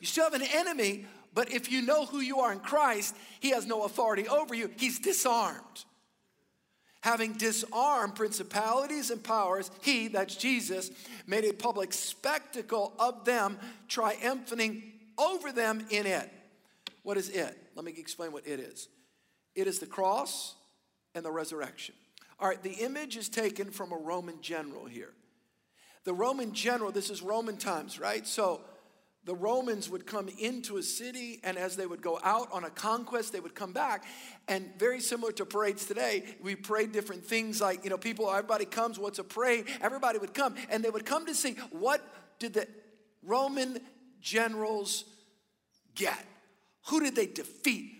You 0.00 0.06
still 0.06 0.24
have 0.24 0.34
an 0.34 0.48
enemy, 0.54 1.04
but 1.34 1.52
if 1.52 1.70
you 1.70 1.82
know 1.82 2.06
who 2.06 2.20
you 2.20 2.40
are 2.40 2.52
in 2.52 2.60
Christ, 2.60 3.14
he 3.38 3.50
has 3.50 3.66
no 3.66 3.84
authority 3.84 4.26
over 4.26 4.54
you. 4.54 4.70
He's 4.76 4.98
disarmed 4.98 5.84
having 7.00 7.34
disarmed 7.34 8.14
principalities 8.14 9.10
and 9.10 9.22
powers, 9.22 9.70
he, 9.82 10.08
that's 10.08 10.36
Jesus, 10.36 10.90
made 11.26 11.44
a 11.44 11.52
public 11.52 11.92
spectacle 11.92 12.92
of 12.98 13.24
them, 13.24 13.58
triumphing 13.88 14.82
over 15.16 15.52
them 15.52 15.84
in 15.90 16.06
it. 16.06 16.30
What 17.02 17.16
is 17.16 17.28
it? 17.28 17.56
Let 17.74 17.84
me 17.84 17.94
explain 17.96 18.32
what 18.32 18.46
it 18.46 18.60
is. 18.60 18.88
It 19.54 19.66
is 19.66 19.78
the 19.78 19.86
cross 19.86 20.54
and 21.14 21.24
the 21.24 21.30
resurrection. 21.30 21.94
All 22.40 22.48
right, 22.48 22.62
the 22.62 22.74
image 22.74 23.16
is 23.16 23.28
taken 23.28 23.70
from 23.70 23.92
a 23.92 23.96
Roman 23.96 24.40
general 24.40 24.84
here. 24.84 25.12
The 26.04 26.12
Roman 26.12 26.52
general, 26.52 26.92
this 26.92 27.10
is 27.10 27.22
Roman 27.22 27.56
times, 27.56 27.98
right? 27.98 28.26
So 28.26 28.60
the 29.28 29.34
Romans 29.34 29.90
would 29.90 30.06
come 30.06 30.30
into 30.38 30.78
a 30.78 30.82
city, 30.82 31.38
and 31.44 31.58
as 31.58 31.76
they 31.76 31.84
would 31.84 32.00
go 32.00 32.18
out 32.24 32.50
on 32.50 32.64
a 32.64 32.70
conquest, 32.70 33.30
they 33.30 33.40
would 33.40 33.54
come 33.54 33.74
back. 33.74 34.04
And 34.48 34.70
very 34.78 35.00
similar 35.00 35.32
to 35.32 35.44
parades 35.44 35.84
today, 35.84 36.24
we 36.42 36.56
parade 36.56 36.92
different 36.92 37.26
things 37.26 37.60
like, 37.60 37.84
you 37.84 37.90
know, 37.90 37.98
people, 37.98 38.30
everybody 38.30 38.64
comes, 38.64 38.98
what's 38.98 39.18
a 39.18 39.24
parade? 39.24 39.66
Everybody 39.82 40.18
would 40.18 40.32
come, 40.32 40.54
and 40.70 40.82
they 40.82 40.88
would 40.88 41.04
come 41.04 41.26
to 41.26 41.34
see 41.34 41.56
what 41.72 42.02
did 42.38 42.54
the 42.54 42.66
Roman 43.22 43.80
generals 44.22 45.04
get? 45.94 46.24
Who 46.86 47.00
did 47.00 47.14
they 47.14 47.26
defeat? 47.26 47.92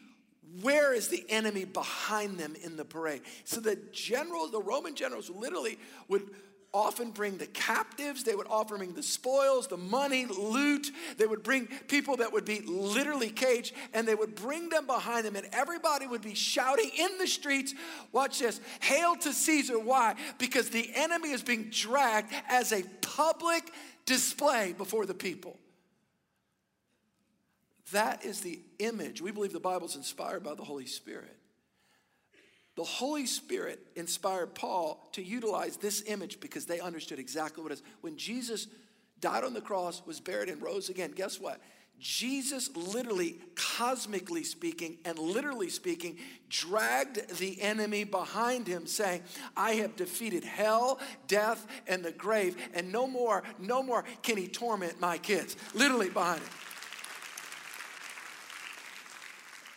Where 0.63 0.95
is 0.95 1.09
the 1.09 1.27
enemy 1.29 1.67
behind 1.67 2.39
them 2.39 2.57
in 2.65 2.79
the 2.79 2.87
parade? 2.87 3.21
So 3.45 3.61
the 3.61 3.77
generals, 3.93 4.51
the 4.51 4.63
Roman 4.63 4.95
generals, 4.95 5.29
literally 5.29 5.79
would 6.09 6.31
often 6.75 7.11
bring 7.11 7.39
the 7.39 7.47
captives, 7.47 8.25
they 8.25 8.35
would 8.35 8.47
often 8.49 8.79
bring 8.79 8.93
the 8.93 9.03
spoils, 9.03 9.67
the 9.67 9.77
money, 9.77 10.27
loot. 10.27 10.91
They 11.17 11.27
would 11.27 11.43
bring 11.43 11.67
people 11.89 12.17
that 12.19 12.33
would 12.33 12.45
be 12.45 12.61
literally 12.61 13.31
caged, 13.31 13.75
and 13.95 14.07
they 14.07 14.15
would 14.15 14.35
bring 14.35 14.69
them 14.69 14.87
behind 14.87 15.25
them, 15.25 15.37
and 15.37 15.47
everybody 15.53 16.07
would 16.07 16.23
be 16.23 16.35
shouting 16.35 16.91
in 16.99 17.19
the 17.19 17.27
streets, 17.27 17.75
watch 18.13 18.41
this, 18.41 18.61
hail 18.81 19.17
to 19.17 19.33
Caesar. 19.33 19.79
Why? 19.79 20.15
Because 20.39 20.71
the 20.71 20.91
enemy 20.95 21.31
is 21.31 21.43
being 21.43 21.69
dragged 21.71 22.33
as 22.49 22.73
a 22.73 22.83
public 23.01 23.71
display 24.05 24.75
before 24.77 25.07
the 25.07 25.15
people. 25.15 25.59
That 27.93 28.25
is 28.25 28.41
the 28.41 28.61
image. 28.79 29.23
We 29.23 29.31
believe 29.31 29.55
the 29.55 29.61
Bible 29.61 29.87
is 29.87 29.97
inspired 29.97 30.43
by 30.43 30.55
the 30.55 30.65
Holy 30.65 30.87
Spirit. 30.87 31.38
The 32.79 32.85
Holy 32.85 33.27
Spirit 33.27 33.85
inspired 33.97 34.55
Paul 34.55 35.05
to 35.11 35.21
utilize 35.21 35.77
this 35.79 36.05
image 36.07 36.39
because 36.39 36.65
they 36.65 36.79
understood 36.79 37.19
exactly 37.19 37.61
what 37.61 37.73
it 37.73 37.81
is. 37.81 37.83
When 38.03 38.17
Jesus 38.17 38.69
died 39.19 39.43
on 39.43 39.53
the 39.53 39.61
cross, 39.61 40.01
was 40.07 40.21
buried, 40.21 40.49
and 40.49 40.63
rose 40.63 40.89
again, 40.89 41.11
guess 41.11 41.41
what? 41.41 41.61
Jesus 41.99 42.71
literally, 42.77 43.41
cosmically 43.57 44.45
speaking, 44.45 44.99
and 45.05 45.19
literally 45.19 45.71
speaking, 45.71 46.19
dragged 46.49 47.39
the 47.39 47.61
enemy 47.61 48.05
behind 48.05 48.69
him, 48.69 48.87
saying, 48.87 49.23
I 49.57 49.73
have 49.73 49.97
defeated 49.97 50.45
hell, 50.45 51.01
death, 51.27 51.67
and 51.89 52.05
the 52.05 52.13
grave, 52.13 52.57
and 52.75 52.93
no 52.93 53.09
more, 53.09 53.43
no 53.59 53.83
more 53.83 54.05
can 54.23 54.37
he 54.37 54.47
torment 54.47 55.01
my 55.01 55.19
kids. 55.19 55.57
Literally 55.75 56.11
behind 56.11 56.43
him. 56.43 56.49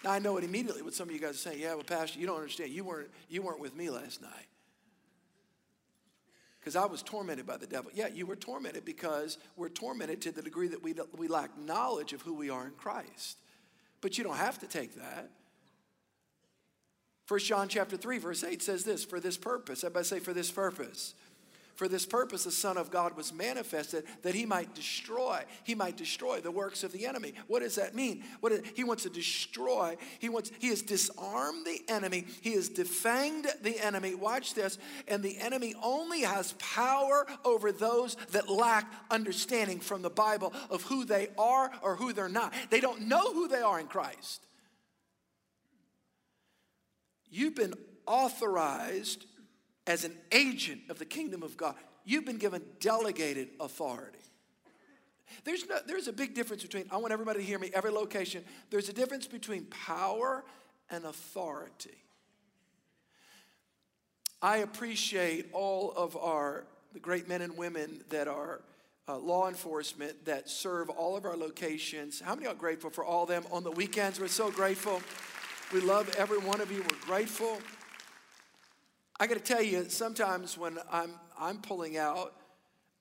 Now 0.04 0.12
I 0.12 0.20
know 0.20 0.38
it 0.38 0.44
immediately 0.44 0.82
what 0.82 0.94
some 0.94 1.10
of 1.10 1.14
you 1.14 1.22
guys 1.22 1.36
are 1.36 1.38
saying. 1.38 1.60
Yeah, 1.60 1.76
well, 1.76 1.84
Pastor, 1.84 2.20
you 2.20 2.28
don't 2.28 2.38
understand. 2.38 2.72
You 2.72 2.84
weren't, 2.84 3.10
you 3.30 3.42
weren't 3.42 3.60
with 3.60 3.76
me 3.76 3.90
last 3.90 4.22
night. 4.22 4.48
Because 6.60 6.76
I 6.76 6.86
was 6.86 7.02
tormented 7.02 7.48
by 7.48 7.58
the 7.58 7.66
devil. 7.66 7.92
Yeah, 7.94 8.08
you 8.08 8.28
were 8.28 8.36
tormented 8.36 8.86
because 8.86 9.40
we're 9.56 9.70
tormented 9.70 10.22
to 10.22 10.32
the 10.32 10.44
degree 10.44 10.68
that 10.68 10.84
we, 10.84 10.94
we 11.18 11.28
lack 11.28 11.58
knowledge 11.58 12.14
of 12.14 12.22
who 12.22 12.36
we 12.36 12.52
are 12.52 12.66
in 12.66 12.72
Christ. 12.74 13.38
But 14.00 14.18
you 14.18 14.24
don't 14.24 14.38
have 14.38 14.60
to 14.60 14.68
take 14.68 14.96
that. 14.96 15.32
First 17.26 17.48
John 17.48 17.68
chapter 17.68 17.98
3, 17.98 18.18
verse 18.18 18.44
8 18.44 18.62
says 18.62 18.84
this, 18.84 19.06
for 19.06 19.20
this 19.20 19.38
purpose. 19.38 19.84
Everybody 19.84 20.06
say, 20.06 20.20
for 20.20 20.34
this 20.34 20.52
purpose. 20.52 21.16
For 21.82 21.88
this 21.88 22.06
purpose, 22.06 22.44
the 22.44 22.52
Son 22.52 22.78
of 22.78 22.92
God 22.92 23.18
was 23.18 23.34
manifested 23.34 24.04
that 24.22 24.36
he 24.36 24.46
might 24.46 24.76
destroy, 24.76 25.42
he 25.64 25.74
might 25.74 25.98
destroy 25.98 26.40
the 26.40 26.52
works 26.52 26.84
of 26.84 26.92
the 26.92 27.08
enemy. 27.08 27.34
What 27.48 27.64
does 27.64 27.74
that 27.74 27.96
mean? 27.96 28.24
What 28.40 28.52
is, 28.52 28.62
he 28.76 28.84
wants 28.84 29.02
to 29.02 29.10
destroy, 29.10 29.98
he 30.20 30.30
wants, 30.30 30.52
he 30.60 30.68
has 30.68 30.84
disarmed 30.84 31.66
the 31.66 31.82
enemy, 31.88 32.26
he 32.42 32.54
has 32.54 32.70
defanged 32.70 33.64
the 33.64 33.84
enemy. 33.84 34.14
Watch 34.14 34.54
this, 34.54 34.78
and 35.08 35.24
the 35.24 35.40
enemy 35.40 35.74
only 35.82 36.22
has 36.22 36.54
power 36.60 37.26
over 37.44 37.72
those 37.72 38.16
that 38.30 38.48
lack 38.48 38.86
understanding 39.10 39.80
from 39.80 40.04
the 40.04 40.12
Bible 40.12 40.54
of 40.70 40.84
who 40.84 41.04
they 41.04 41.30
are 41.36 41.72
or 41.82 41.96
who 41.96 42.14
they're 42.14 42.30
not. 42.30 42.54
They 42.70 42.80
don't 42.80 43.08
know 43.08 43.34
who 43.34 43.48
they 43.48 43.62
are 43.62 43.80
in 43.80 43.88
Christ. 43.88 44.46
You've 47.32 47.56
been 47.56 47.74
authorized 48.06 49.26
as 49.88 50.04
an 50.04 50.16
agent 50.32 50.82
of 50.90 51.00
the 51.00 51.06
kingdom 51.06 51.44
of 51.44 51.58
God. 51.58 51.76
You've 52.06 52.26
been 52.26 52.38
given 52.38 52.62
delegated 52.80 53.50
authority. 53.60 54.18
There's, 55.44 55.68
no, 55.68 55.78
there's 55.86 56.08
a 56.08 56.14
big 56.14 56.34
difference 56.34 56.62
between, 56.62 56.86
I 56.92 56.98
want 56.98 57.14
everybody 57.14 57.40
to 57.40 57.46
hear 57.46 57.60
me, 57.60 57.72
every 57.74 57.92
location. 57.92 58.44
There's 58.70 58.90
a 58.90 58.94
difference 58.94 59.28
between 59.28 59.66
power 59.66 60.44
and 60.90 61.06
authority. 61.06 61.98
I 64.42 64.58
appreciate 64.58 65.48
all 65.54 65.92
of 65.96 66.18
our, 66.18 66.66
the 66.94 67.00
great 67.00 67.30
men 67.30 67.42
and 67.42 67.56
women 67.58 68.04
that 68.10 68.28
are 68.28 68.62
uh, 69.08 69.18
law 69.18 69.48
enforcement 69.48 70.26
that 70.26 70.50
serve 70.50 70.90
all 70.90 71.16
of 71.16 71.26
our 71.26 71.38
locations. 71.38 72.20
How 72.20 72.36
many 72.36 72.48
are 72.48 72.54
grateful 72.54 72.90
for 72.90 73.06
all 73.06 73.24
of 73.24 73.30
them? 73.30 73.46
On 73.52 73.64
the 73.64 73.72
weekends, 73.72 74.20
we're 74.20 74.28
so 74.28 74.52
grateful. 74.52 75.02
We 75.74 75.80
love 75.82 76.14
every 76.18 76.40
one 76.40 76.60
of 76.60 76.72
you. 76.72 76.82
We're 76.82 77.06
grateful. 77.06 77.60
I 79.22 79.28
got 79.28 79.36
to 79.36 79.40
tell 79.40 79.62
you, 79.62 79.88
sometimes 79.88 80.58
when 80.58 80.80
I'm, 80.92 81.12
I'm 81.40 81.60
pulling 81.60 81.96
out 81.96 82.34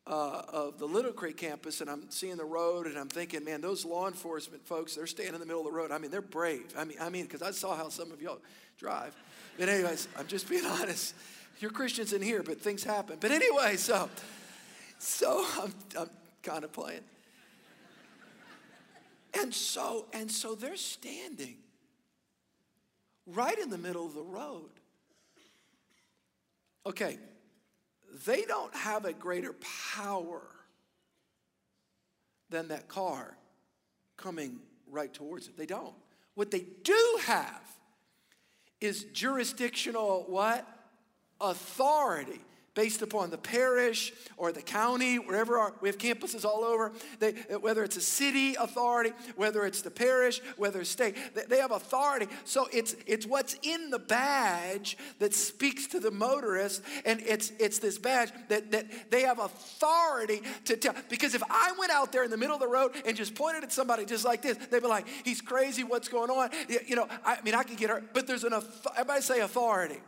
uh, 0.07 0.43
of 0.53 0.79
the 0.79 0.85
Little 0.85 1.13
Creek 1.13 1.39
campus 1.39 1.81
and 1.81 1.89
I'm 1.89 2.11
seeing 2.11 2.37
the 2.37 2.45
road 2.45 2.87
and 2.87 2.99
I'm 2.99 3.09
thinking, 3.09 3.43
man, 3.43 3.63
those 3.63 3.87
law 3.87 4.07
enforcement 4.07 4.67
folks, 4.67 4.95
they're 4.95 5.07
staying 5.07 5.33
in 5.33 5.41
the 5.41 5.47
middle 5.47 5.63
of 5.63 5.73
the 5.73 5.73
road. 5.73 5.91
I 5.91 5.97
mean, 5.97 6.11
they're 6.11 6.21
brave. 6.21 6.75
I 6.77 6.85
mean, 6.85 6.99
I 7.01 7.09
mean, 7.09 7.25
because 7.25 7.41
I 7.41 7.53
saw 7.53 7.75
how 7.75 7.89
some 7.89 8.13
of 8.13 8.21
y'all 8.21 8.43
drive. 8.77 9.17
But 9.59 9.71
anyways, 9.71 10.09
I'm 10.19 10.27
just 10.27 10.47
being 10.47 10.67
honest. 10.67 11.15
You're 11.59 11.71
Christians 11.71 12.13
in 12.13 12.21
here, 12.21 12.43
but 12.43 12.61
things 12.61 12.85
happen. 12.85 13.17
But 13.19 13.31
anyway, 13.31 13.77
so, 13.77 14.11
so 14.99 15.47
I'm, 15.63 15.73
I'm 15.99 16.11
kind 16.43 16.65
of 16.65 16.73
playing. 16.75 17.01
And 19.41 19.55
so, 19.55 20.05
and 20.13 20.31
so 20.31 20.55
they're 20.55 20.77
standing 20.77 21.57
right 23.25 23.59
in 23.59 23.71
the 23.71 23.79
middle 23.79 24.05
of 24.05 24.13
the 24.13 24.23
road. 24.23 24.69
Okay, 26.87 27.19
they 28.27 28.43
don't 28.43 28.75
have 28.75 29.05
a 29.05 29.13
greater 29.13 29.55
power 29.95 30.43
than 32.49 32.69
that 32.69 32.89
car 32.89 33.37
coming 34.17 34.59
right 34.91 35.13
towards 35.13 35.49
it. 35.49 35.57
They 35.57 35.67
don't. 35.67 35.95
What 36.35 36.51
they 36.51 36.67
do 36.83 37.19
have 37.25 37.63
is 38.81 39.05
jurisdictional 39.05 40.25
what? 40.29 40.67
Authority 41.41 42.41
based 42.81 43.03
upon 43.03 43.29
the 43.29 43.37
parish 43.37 44.11
or 44.39 44.53
the 44.53 44.63
county, 44.63 45.17
wherever 45.17 45.59
our, 45.59 45.75
we 45.83 45.89
have 45.91 45.99
campuses 45.99 46.47
all 46.47 46.65
over, 46.65 46.93
they, 47.19 47.33
whether 47.61 47.85
it's 47.85 47.99
a 47.99 48.01
city 48.01 48.55
authority, 48.55 49.13
whether 49.37 49.67
it's 49.67 49.83
the 49.83 49.91
parish, 49.91 50.41
whether 50.57 50.81
it's 50.81 50.89
state, 50.89 51.15
they, 51.35 51.43
they 51.43 51.59
have 51.59 51.73
authority. 51.73 52.27
So 52.45 52.69
it's, 52.73 52.97
it's 53.07 53.27
what's 53.27 53.55
in 53.63 53.91
the 53.91 53.99
badge 53.99 54.97
that 55.19 55.35
speaks 55.35 55.89
to 55.89 56.01
the 56.01 56.11
motorist, 56.11 56.81
and 57.05 57.21
it's, 57.21 57.53
it's 57.59 57.81
this 57.81 57.99
badge 57.99 58.31
that, 58.49 58.73
that 58.73 58.87
they 59.11 59.25
have 59.25 59.41
authority 59.41 60.41
to 60.65 60.75
tell. 60.79 60.95
Because 61.11 61.35
if 61.35 61.43
I 61.51 61.75
went 61.79 61.93
out 61.93 62.13
there 62.13 62.25
in 62.25 62.31
the 62.31 62.39
middle 62.39 62.55
of 62.55 62.63
the 62.63 62.67
road 62.67 62.93
and 63.05 63.15
just 63.15 63.35
pointed 63.35 63.63
at 63.63 63.73
somebody 63.73 64.07
just 64.07 64.25
like 64.25 64.41
this, 64.41 64.57
they'd 64.71 64.81
be 64.81 64.89
like, 64.89 65.07
he's 65.23 65.43
crazy, 65.43 65.85
what's 65.85 66.09
going 66.09 66.31
on? 66.31 66.49
You 66.87 66.97
know, 66.97 67.07
I 67.27 67.43
mean, 67.45 67.55
I 67.55 67.63
could 67.63 67.77
get 67.77 67.91
hurt, 67.91 68.15
but 68.15 68.27
there's 68.27 68.45
an, 68.45 68.55
everybody 68.97 69.21
say 69.21 69.41
authority. 69.41 70.01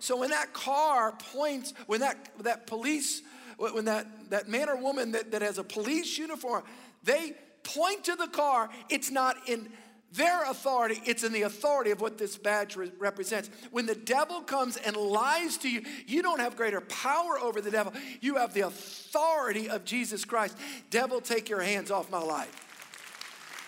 So 0.00 0.16
when 0.16 0.30
that 0.30 0.52
car 0.52 1.12
points, 1.12 1.72
when 1.86 2.00
that, 2.00 2.16
that 2.40 2.66
police, 2.66 3.22
when 3.58 3.84
that, 3.84 4.30
that 4.30 4.48
man 4.48 4.68
or 4.68 4.76
woman 4.76 5.12
that, 5.12 5.30
that 5.32 5.42
has 5.42 5.58
a 5.58 5.64
police 5.64 6.18
uniform, 6.18 6.64
they 7.04 7.34
point 7.62 8.04
to 8.04 8.16
the 8.16 8.26
car, 8.26 8.70
it's 8.88 9.10
not 9.10 9.36
in 9.48 9.70
their 10.12 10.42
authority, 10.50 11.00
it's 11.04 11.22
in 11.22 11.32
the 11.32 11.42
authority 11.42 11.92
of 11.92 12.00
what 12.00 12.18
this 12.18 12.36
badge 12.36 12.74
re- 12.74 12.90
represents. 12.98 13.48
When 13.70 13.86
the 13.86 13.94
devil 13.94 14.40
comes 14.40 14.76
and 14.76 14.96
lies 14.96 15.56
to 15.58 15.70
you, 15.70 15.82
you 16.06 16.20
don't 16.20 16.40
have 16.40 16.56
greater 16.56 16.80
power 16.80 17.38
over 17.38 17.60
the 17.60 17.70
devil. 17.70 17.92
You 18.20 18.36
have 18.36 18.52
the 18.52 18.62
authority 18.62 19.68
of 19.68 19.84
Jesus 19.84 20.24
Christ. 20.24 20.56
Devil, 20.90 21.20
take 21.20 21.48
your 21.48 21.60
hands 21.60 21.92
off 21.92 22.10
my 22.10 22.20
life. 22.20 22.66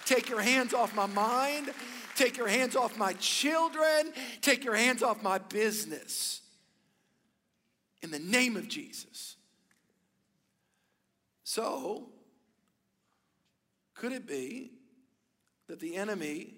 Take 0.05 0.29
your 0.29 0.41
hands 0.41 0.75
off 0.75 0.97
my 0.97 1.07
mind. 1.07 1.71
Take 2.15 2.37
your 2.37 2.49
hands 2.49 2.77
off 2.77 2.97
my 2.99 3.15
children. 3.15 4.13
Take 4.41 4.65
your 4.65 4.77
hands 4.77 5.03
off 5.03 5.23
my 5.23 5.39
business. 5.39 6.41
In 8.03 8.11
the 8.11 8.19
name 8.19 8.57
of 8.57 8.69
Jesus. 8.69 9.37
So, 11.45 12.09
could 13.95 14.13
it 14.13 14.27
be 14.27 14.73
that 15.69 15.81
the 15.81 15.97
enemy 15.97 16.55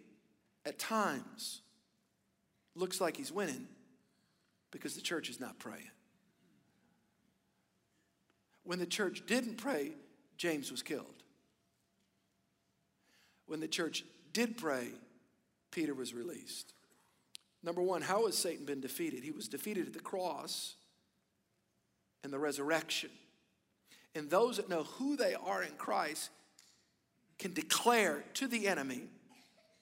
at 0.64 0.78
times 0.78 1.60
looks 2.74 3.00
like 3.00 3.16
he's 3.16 3.32
winning 3.32 3.66
because 4.70 4.94
the 4.94 5.02
church 5.02 5.28
is 5.28 5.40
not 5.40 5.58
praying? 5.58 5.90
When 8.62 8.78
the 8.78 8.86
church 8.86 9.24
didn't 9.26 9.56
pray, 9.56 9.92
James 10.36 10.70
was 10.70 10.82
killed. 10.82 11.22
When 13.46 13.60
the 13.60 13.68
church 13.68 14.04
did 14.32 14.56
pray, 14.56 14.88
Peter 15.74 15.92
was 15.92 16.14
released. 16.14 16.72
Number 17.62 17.82
one, 17.82 18.02
how 18.02 18.26
has 18.26 18.38
Satan 18.38 18.64
been 18.64 18.80
defeated? 18.80 19.24
He 19.24 19.32
was 19.32 19.48
defeated 19.48 19.86
at 19.86 19.92
the 19.92 20.00
cross 20.00 20.76
and 22.22 22.32
the 22.32 22.38
resurrection. 22.38 23.10
And 24.14 24.30
those 24.30 24.58
that 24.58 24.68
know 24.68 24.84
who 24.84 25.16
they 25.16 25.34
are 25.34 25.62
in 25.62 25.72
Christ 25.76 26.30
can 27.38 27.52
declare 27.52 28.22
to 28.34 28.46
the 28.46 28.68
enemy, 28.68 29.08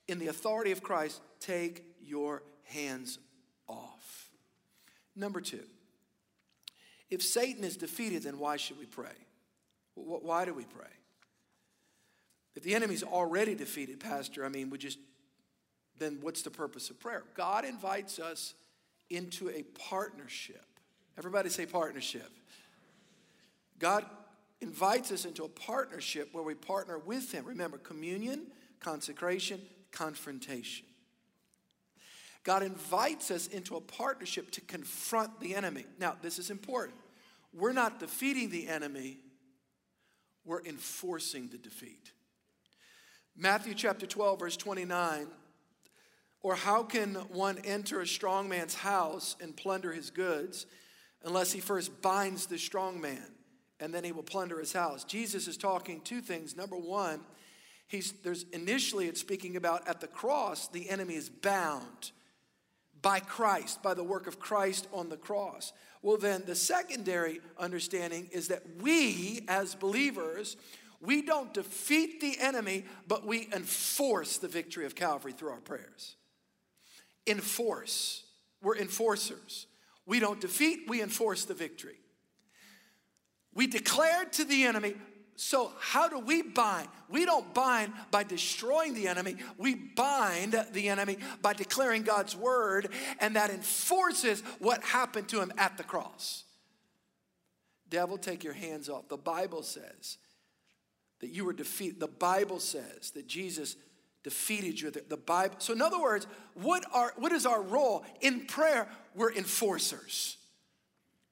in 0.09 0.19
the 0.19 0.29
authority 0.29 0.73
of 0.73 0.83
Christ, 0.83 1.21
take 1.39 1.85
your 2.01 2.43
hands 2.65 3.19
off. 3.69 4.31
Number 5.15 5.41
two, 5.41 5.65
if 7.11 7.23
Satan 7.23 7.65
is 7.65 7.77
defeated, 7.77 8.23
then 8.23 8.39
why 8.39 8.57
should 8.57 8.79
we 8.79 8.87
pray? 8.87 9.13
Why 9.95 10.47
do 10.47 10.55
we 10.55 10.65
pray? 10.65 10.87
If 12.55 12.63
the 12.63 12.75
enemy's 12.75 13.03
already 13.03 13.55
defeated, 13.55 14.01
Pastor, 14.01 14.47
I 14.47 14.49
mean, 14.49 14.71
we 14.71 14.79
just 14.79 14.99
then 15.99 16.19
what's 16.21 16.43
the 16.43 16.51
purpose 16.51 16.91
of 16.91 16.99
prayer? 16.99 17.23
God 17.35 17.65
invites 17.65 18.19
us 18.19 18.55
into 19.11 19.51
a 19.51 19.63
partnership. 19.89 20.65
Everybody 21.19 21.51
say 21.51 21.67
partnership. 21.67 22.31
God 23.79 24.07
invites 24.61 25.13
us 25.13 25.25
into 25.25 25.45
a 25.45 25.49
partnership 25.49 26.29
where 26.33 26.45
we 26.45 26.55
partner 26.55 26.99
with 26.99 27.33
Him. 27.33 27.45
Remember, 27.45 27.79
communion, 27.79 28.47
consecration, 28.81 29.61
confrontation. 29.91 30.87
God 32.45 32.63
invites 32.63 33.31
us 33.31 33.47
into 33.47 33.77
a 33.77 33.81
partnership 33.81 34.51
to 34.53 34.61
confront 34.63 35.39
the 35.41 35.55
enemy. 35.55 35.85
Now, 35.99 36.17
this 36.23 36.39
is 36.39 36.51
important. 36.51 36.99
We're 37.53 37.73
not 37.73 38.01
defeating 38.01 38.51
the 38.51 38.67
enemy, 38.69 39.19
we're 40.45 40.65
enforcing 40.65 41.49
the 41.49 41.59
defeat. 41.59 42.13
Matthew 43.37 43.75
chapter 43.75 44.07
12, 44.07 44.41
verse 44.41 44.57
29 44.57 45.27
or 46.43 46.57
how 46.57 46.83
can 46.83 47.15
one 47.31 47.59
enter 47.65 48.01
a 48.01 48.07
strong 48.07 48.49
man's 48.49 48.75
house 48.75 49.37
and 49.41 49.57
plunder 49.57 49.93
his 49.93 50.11
goods 50.11 50.67
unless 51.25 51.53
he 51.53 51.61
first 51.61 52.03
binds 52.03 52.47
the 52.47 52.59
strong 52.59 53.01
man 53.01 53.31
and 53.79 53.95
then 53.95 54.03
he 54.03 54.13
will 54.13 54.25
plunder 54.25 54.59
his 54.59 54.73
house? 54.73 55.05
Jesus 55.05 55.47
is 55.47 55.57
talking 55.57 56.01
two 56.01 56.21
things. 56.21 56.57
Number 56.57 56.77
one, 56.77 57.21
he's 57.87 58.13
there's 58.25 58.45
initially 58.53 59.07
it's 59.07 59.21
speaking 59.21 59.57
about 59.57 59.87
at 59.87 60.01
the 60.01 60.09
cross, 60.09 60.67
the 60.69 60.91
enemy 60.91 61.15
is 61.15 61.29
bound 61.29 62.11
by 63.01 63.21
Christ, 63.21 63.83
by 63.83 63.95
the 63.95 64.05
work 64.05 64.27
of 64.27 64.41
Christ 64.41 64.89
on 64.93 65.09
the 65.09 65.17
cross. 65.17 65.73
Well, 66.03 66.17
then 66.17 66.43
the 66.45 66.57
secondary 66.57 67.41
understanding 67.59 68.29
is 68.33 68.49
that 68.49 68.63
we 68.81 69.45
as 69.47 69.77
believers, 69.77 70.57
we 71.01 71.23
don't 71.23 71.55
defeat 71.55 72.21
the 72.21 72.37
enemy, 72.41 72.85
but 73.07 73.25
we 73.25 73.49
enforce 73.53 74.39
the 74.39 74.49
victory 74.49 74.87
of 74.87 74.97
Calvary 74.97 75.33
through 75.33 75.51
our 75.51 75.61
prayers 75.61 76.17
enforce. 77.27 78.25
We're 78.63 78.77
enforcers. 78.77 79.67
We 80.07 80.21
don't 80.21 80.41
defeat, 80.41 80.81
we 80.89 81.03
enforce 81.03 81.45
the 81.45 81.55
victory. 81.55 81.99
We 83.55 83.67
declare 83.67 84.25
to 84.25 84.45
the 84.45 84.65
enemy, 84.65 84.95
so, 85.35 85.73
how 85.81 86.09
do 86.09 86.19
we 86.19 86.43
bind? 86.43 86.89
We 87.09 87.25
don't 87.25 87.53
bind 87.55 87.93
by 88.11 88.23
destroying 88.23 88.95
the 88.95 89.09
enemy. 89.09 89.37
We 89.57 89.75
bind 89.75 90.55
the 90.73 90.89
enemy 90.89 91.19
by 91.41 91.55
declaring 91.55 92.03
God's 92.03 92.37
word, 92.37 92.91
and 93.19 93.35
that 93.37 93.51
enforces 93.51 94.43
what 94.59 94.83
happened 94.83 95.29
to 95.31 95.41
him 95.41 95.53
at 95.57 95.79
the 95.79 95.85
cross. 95.85 96.45
Devil, 97.89 98.19
take 98.19 98.45
your 98.45 98.53
hands 98.53 98.89
off. 98.89 99.09
The 99.09 99.17
Bible 99.17 99.63
says 99.63 100.19
that 101.21 101.31
you 101.31 101.45
were 101.45 101.53
defeated. 101.53 101.99
The 101.99 102.09
Bible 102.09 102.61
says 102.61 103.11
that 103.15 103.27
Jesus 103.27 103.77
defeated 104.23 104.81
you. 104.81 104.91
The 104.91 105.17
Bible. 105.17 105.57
So, 105.59 105.73
in 105.73 105.83
other 105.83 106.01
words, 106.01 106.27
what, 106.55 106.85
are, 106.93 107.13
what 107.17 107.33
is 107.33 107.47
our 107.47 107.63
role? 107.63 108.05
In 108.21 108.47
prayer, 108.47 108.87
we're 109.15 109.33
enforcers. 109.33 110.37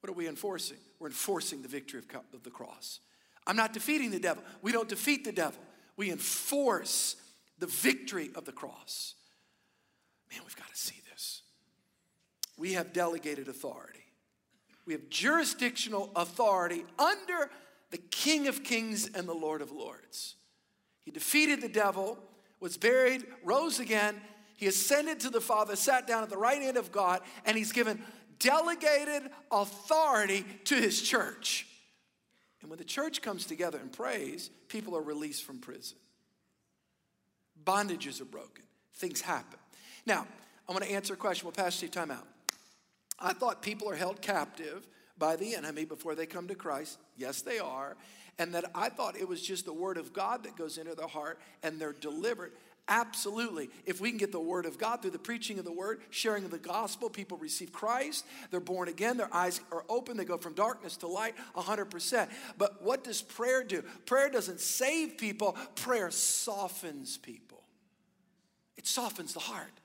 What 0.01 0.09
are 0.09 0.13
we 0.13 0.27
enforcing? 0.27 0.77
We're 0.99 1.07
enforcing 1.07 1.61
the 1.61 1.67
victory 1.67 1.99
of, 1.99 2.21
of 2.33 2.43
the 2.43 2.49
cross. 2.49 2.99
I'm 3.47 3.55
not 3.55 3.73
defeating 3.73 4.11
the 4.11 4.19
devil. 4.19 4.43
We 4.61 4.71
don't 4.71 4.89
defeat 4.89 5.23
the 5.23 5.31
devil, 5.31 5.61
we 5.97 6.11
enforce 6.11 7.15
the 7.59 7.67
victory 7.67 8.31
of 8.35 8.45
the 8.45 8.51
cross. 8.51 9.15
Man, 10.31 10.41
we've 10.43 10.55
got 10.55 10.69
to 10.69 10.77
see 10.77 10.95
this. 11.11 11.41
We 12.57 12.73
have 12.73 12.93
delegated 12.93 13.47
authority, 13.47 14.05
we 14.85 14.93
have 14.93 15.09
jurisdictional 15.09 16.11
authority 16.15 16.85
under 16.97 17.49
the 17.91 17.97
King 17.97 18.47
of 18.47 18.63
Kings 18.63 19.09
and 19.13 19.27
the 19.27 19.33
Lord 19.33 19.61
of 19.61 19.71
Lords. 19.71 20.35
He 21.03 21.11
defeated 21.11 21.61
the 21.61 21.67
devil, 21.67 22.17
was 22.61 22.77
buried, 22.77 23.25
rose 23.43 23.79
again. 23.79 24.21
He 24.55 24.67
ascended 24.67 25.19
to 25.21 25.29
the 25.29 25.41
Father, 25.41 25.75
sat 25.75 26.07
down 26.07 26.23
at 26.23 26.29
the 26.29 26.37
right 26.37 26.61
hand 26.61 26.77
of 26.77 26.91
God, 26.91 27.21
and 27.45 27.57
he's 27.57 27.73
given 27.73 28.01
delegated 28.39 29.29
authority 29.51 30.45
to 30.65 30.75
his 30.75 31.01
church. 31.01 31.67
And 32.61 32.69
when 32.69 32.77
the 32.77 32.85
church 32.85 33.21
comes 33.21 33.45
together 33.45 33.79
and 33.79 33.91
prays, 33.91 34.49
people 34.69 34.95
are 34.95 35.01
released 35.01 35.43
from 35.43 35.57
prison. 35.57 35.97
Bondages 37.63 38.21
are 38.21 38.25
broken. 38.25 38.63
Things 38.95 39.21
happen. 39.21 39.59
Now, 40.05 40.27
I'm 40.69 40.75
going 40.75 40.87
to 40.87 40.93
answer 40.93 41.15
a 41.15 41.17
question. 41.17 41.45
We'll 41.45 41.53
pass 41.53 41.81
you 41.81 41.87
time 41.87 42.11
out. 42.11 42.27
I 43.19 43.33
thought 43.33 43.61
people 43.61 43.89
are 43.89 43.95
held 43.95 44.21
captive 44.21 44.87
by 45.17 45.35
the 45.35 45.55
enemy 45.55 45.85
before 45.85 46.15
they 46.15 46.25
come 46.25 46.47
to 46.47 46.55
Christ. 46.55 46.99
Yes, 47.17 47.41
they 47.41 47.59
are. 47.59 47.95
And 48.39 48.53
that 48.55 48.65
I 48.73 48.89
thought 48.89 49.17
it 49.17 49.27
was 49.27 49.41
just 49.41 49.65
the 49.65 49.73
word 49.73 49.97
of 49.97 50.13
God 50.13 50.43
that 50.43 50.55
goes 50.55 50.77
into 50.77 50.95
their 50.95 51.07
heart 51.07 51.39
and 51.63 51.79
they're 51.79 51.93
delivered. 51.93 52.53
Absolutely. 52.87 53.69
If 53.85 54.01
we 54.01 54.09
can 54.09 54.17
get 54.17 54.31
the 54.31 54.39
word 54.39 54.65
of 54.65 54.77
God 54.77 55.01
through 55.01 55.11
the 55.11 55.19
preaching 55.19 55.59
of 55.59 55.65
the 55.65 55.71
word, 55.71 56.01
sharing 56.09 56.43
of 56.43 56.51
the 56.51 56.57
gospel, 56.57 57.09
people 57.09 57.37
receive 57.37 57.71
Christ, 57.71 58.25
they're 58.49 58.59
born 58.59 58.87
again, 58.87 59.17
their 59.17 59.33
eyes 59.33 59.61
are 59.71 59.85
open, 59.87 60.17
they 60.17 60.25
go 60.25 60.37
from 60.37 60.53
darkness 60.53 60.97
to 60.97 61.07
light 61.07 61.35
100%. 61.55 62.27
But 62.57 62.81
what 62.81 63.03
does 63.03 63.21
prayer 63.21 63.63
do? 63.63 63.83
Prayer 64.05 64.29
doesn't 64.29 64.59
save 64.59 65.17
people, 65.17 65.55
prayer 65.75 66.11
softens 66.11 67.17
people. 67.17 67.63
It 68.77 68.87
softens 68.87 69.33
the 69.33 69.39
heart. 69.39 69.80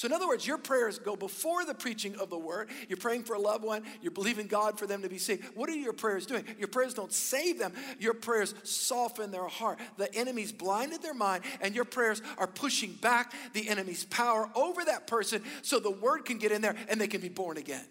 So, 0.00 0.06
in 0.06 0.14
other 0.14 0.26
words, 0.26 0.46
your 0.46 0.56
prayers 0.56 0.98
go 0.98 1.14
before 1.14 1.66
the 1.66 1.74
preaching 1.74 2.16
of 2.16 2.30
the 2.30 2.38
word. 2.38 2.70
You're 2.88 2.96
praying 2.96 3.24
for 3.24 3.34
a 3.34 3.38
loved 3.38 3.62
one, 3.62 3.82
you're 4.00 4.10
believing 4.10 4.46
God 4.46 4.78
for 4.78 4.86
them 4.86 5.02
to 5.02 5.10
be 5.10 5.18
saved. 5.18 5.44
What 5.54 5.68
are 5.68 5.74
your 5.74 5.92
prayers 5.92 6.24
doing? 6.24 6.46
Your 6.58 6.68
prayers 6.68 6.94
don't 6.94 7.12
save 7.12 7.58
them, 7.58 7.74
your 7.98 8.14
prayers 8.14 8.54
soften 8.62 9.30
their 9.30 9.46
heart. 9.46 9.78
The 9.98 10.10
enemy's 10.14 10.52
blinded 10.52 11.02
their 11.02 11.12
mind, 11.12 11.44
and 11.60 11.74
your 11.74 11.84
prayers 11.84 12.22
are 12.38 12.46
pushing 12.46 12.94
back 12.94 13.34
the 13.52 13.68
enemy's 13.68 14.04
power 14.06 14.48
over 14.54 14.82
that 14.86 15.06
person 15.06 15.42
so 15.60 15.78
the 15.78 15.90
word 15.90 16.24
can 16.24 16.38
get 16.38 16.50
in 16.50 16.62
there 16.62 16.76
and 16.88 16.98
they 16.98 17.06
can 17.06 17.20
be 17.20 17.28
born 17.28 17.58
again. 17.58 17.84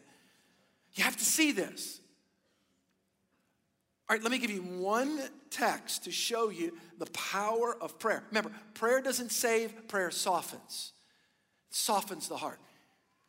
You 0.93 1.03
have 1.03 1.17
to 1.17 1.25
see 1.25 1.51
this. 1.51 2.01
All 4.09 4.15
right, 4.15 4.23
let 4.23 4.31
me 4.31 4.39
give 4.39 4.49
you 4.49 4.63
one 4.63 5.21
text 5.51 6.05
to 6.05 6.11
show 6.11 6.49
you 6.49 6.75
the 6.97 7.05
power 7.11 7.77
of 7.79 7.99
prayer. 7.99 8.23
Remember, 8.31 8.51
prayer 8.73 8.99
doesn't 8.99 9.31
save, 9.31 9.87
prayer 9.87 10.09
softens 10.09 10.93
softens 11.69 12.27
the 12.27 12.37
heart. 12.37 12.59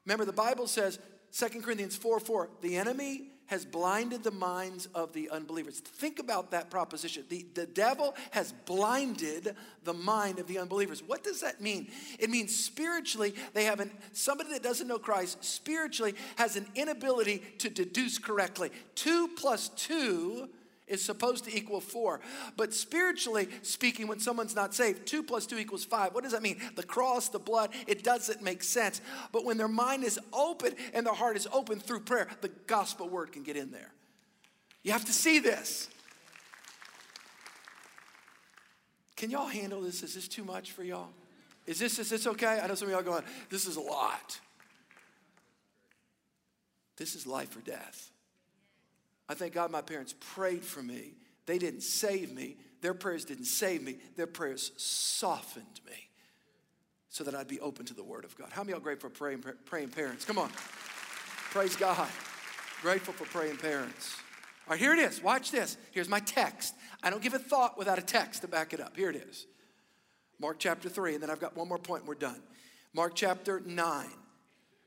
Remember, 0.07 0.25
the 0.25 0.33
Bible 0.33 0.67
says, 0.67 0.99
2 1.33 1.61
Corinthians 1.61 1.97
4 1.97 2.21
4, 2.21 2.51
the 2.63 2.77
enemy 2.77 3.31
has 3.51 3.65
blinded 3.65 4.23
the 4.23 4.31
minds 4.31 4.87
of 4.95 5.13
the 5.13 5.29
unbelievers. 5.29 5.81
Think 5.81 6.21
about 6.21 6.53
that 6.53 6.71
proposition. 6.71 7.25
The, 7.29 7.45
the 7.55 7.67
devil 7.67 8.15
has 8.31 8.53
blinded 8.65 9.57
the 9.83 9.93
mind 9.93 10.39
of 10.39 10.47
the 10.47 10.59
unbelievers. 10.59 11.03
What 11.05 11.25
does 11.25 11.41
that 11.41 11.61
mean? 11.61 11.89
It 12.21 12.31
means 12.31 12.57
spiritually, 12.57 13.35
they 13.53 13.65
have 13.65 13.81
an, 13.81 13.91
somebody 14.13 14.53
that 14.53 14.63
doesn't 14.63 14.87
know 14.87 15.01
Christ, 15.01 15.45
spiritually 15.45 16.15
has 16.37 16.55
an 16.55 16.65
inability 16.77 17.43
to 17.59 17.69
deduce 17.69 18.19
correctly. 18.19 18.71
Two 18.95 19.29
plus 19.37 19.71
two 19.71 20.49
is 20.91 21.03
supposed 21.03 21.45
to 21.45 21.57
equal 21.57 21.81
four. 21.81 22.21
But 22.57 22.75
spiritually 22.75 23.49
speaking, 23.63 24.09
when 24.09 24.21
someone's 24.21 24.55
not 24.55 24.75
saved, 24.75 25.07
two 25.07 25.23
plus 25.23 25.47
two 25.47 25.59
equals 25.59 25.85
five. 25.85 26.13
What 26.15 26.25
does 26.25 26.33
that 26.33 26.43
mean? 26.43 26.61
The 26.77 26.83
cross, 26.83 27.29
the 27.29 27.39
blood, 27.39 27.71
it 27.87 28.03
doesn't 28.05 28.43
make 28.43 28.63
sense. 28.63 29.01
But 29.33 29.45
when 29.45 29.57
their 29.57 29.69
mind 29.69 30.05
is 30.05 30.19
open 30.33 30.75
and 30.93 31.07
their 31.07 31.15
heart 31.15 31.37
is 31.37 31.49
open 31.53 31.81
through 31.81 32.01
prayer, 32.01 32.29
the 32.41 32.51
gospel 32.67 33.09
word 33.09 33.33
can 33.33 33.43
get 33.43 33.57
in 33.57 33.71
there. 33.71 33.93
You 34.83 34.93
have 34.93 35.05
to 35.07 35.13
see 35.13 35.39
this. 35.39 35.89
Can 39.17 39.31
y'all 39.31 39.47
handle 39.47 39.83
this? 39.83 40.03
Is 40.03 40.15
this 40.15 40.29
too 40.29 40.45
much 40.45 40.73
for 40.73 40.83
y'all? 40.83 41.11
Is 41.67 41.79
this, 41.79 41.99
is 41.99 42.09
this 42.09 42.27
okay? 42.27 42.59
I 42.63 42.67
know 42.67 42.75
some 42.75 42.89
of 42.89 42.95
y'all 42.95 43.03
going, 43.03 43.23
this 43.51 43.67
is 43.67 43.77
a 43.77 43.81
lot. 43.81 44.41
This 46.97 47.15
is 47.15 47.27
life 47.27 47.57
or 47.57 47.61
death. 47.61 48.11
I 49.31 49.35
thank 49.35 49.55
God 49.55 49.71
my 49.71 49.81
parents 49.81 50.13
prayed 50.19 50.65
for 50.65 50.83
me. 50.83 51.13
They 51.47 51.57
didn't 51.57 51.83
save 51.83 52.35
me. 52.35 52.57
Their 52.81 52.95
prayers 52.95 53.25
didn't 53.25 53.45
save 53.45 53.81
me. 53.81 53.99
Their 54.17 54.27
prayers 54.27 54.73
softened 54.77 55.81
me 55.87 56.11
so 57.11 57.23
that 57.23 57.37
I'd 57.37 57.47
be 57.47 57.61
open 57.61 57.87
to 57.87 57.95
the 57.95 58.03
Word 58.03 58.25
of 58.25 58.37
God. 58.37 58.49
How 58.51 58.63
many 58.63 58.73
y'all 58.73 58.81
grateful 58.81 59.09
for 59.09 59.15
praying, 59.17 59.45
praying 59.67 59.91
parents? 59.91 60.25
Come 60.25 60.37
on. 60.37 60.51
Praise 61.53 61.77
God. 61.77 62.09
Grateful 62.83 63.15
for 63.15 63.25
praying 63.27 63.59
parents. 63.59 64.17
All 64.67 64.73
right, 64.73 64.81
here 64.81 64.93
it 64.93 64.99
is. 64.99 65.23
Watch 65.23 65.53
this. 65.53 65.77
Here's 65.93 66.09
my 66.09 66.19
text. 66.19 66.75
I 67.01 67.09
don't 67.09 67.23
give 67.23 67.35
a 67.35 67.39
thought 67.39 67.79
without 67.79 68.01
a 68.01 68.03
text 68.03 68.43
to 68.43 68.49
back 68.49 68.73
it 68.73 68.81
up. 68.81 68.97
Here 68.97 69.11
it 69.11 69.17
is. 69.17 69.47
Mark 70.41 70.57
chapter 70.59 70.89
3, 70.89 71.15
and 71.15 71.23
then 71.23 71.31
I've 71.31 71.41
got 71.41 71.57
one 71.57 71.69
more 71.69 71.79
point 71.79 72.01
and 72.01 72.09
we're 72.09 72.17
done. 72.17 72.43
Mark 72.93 73.15
chapter 73.15 73.63
9. 73.65 74.07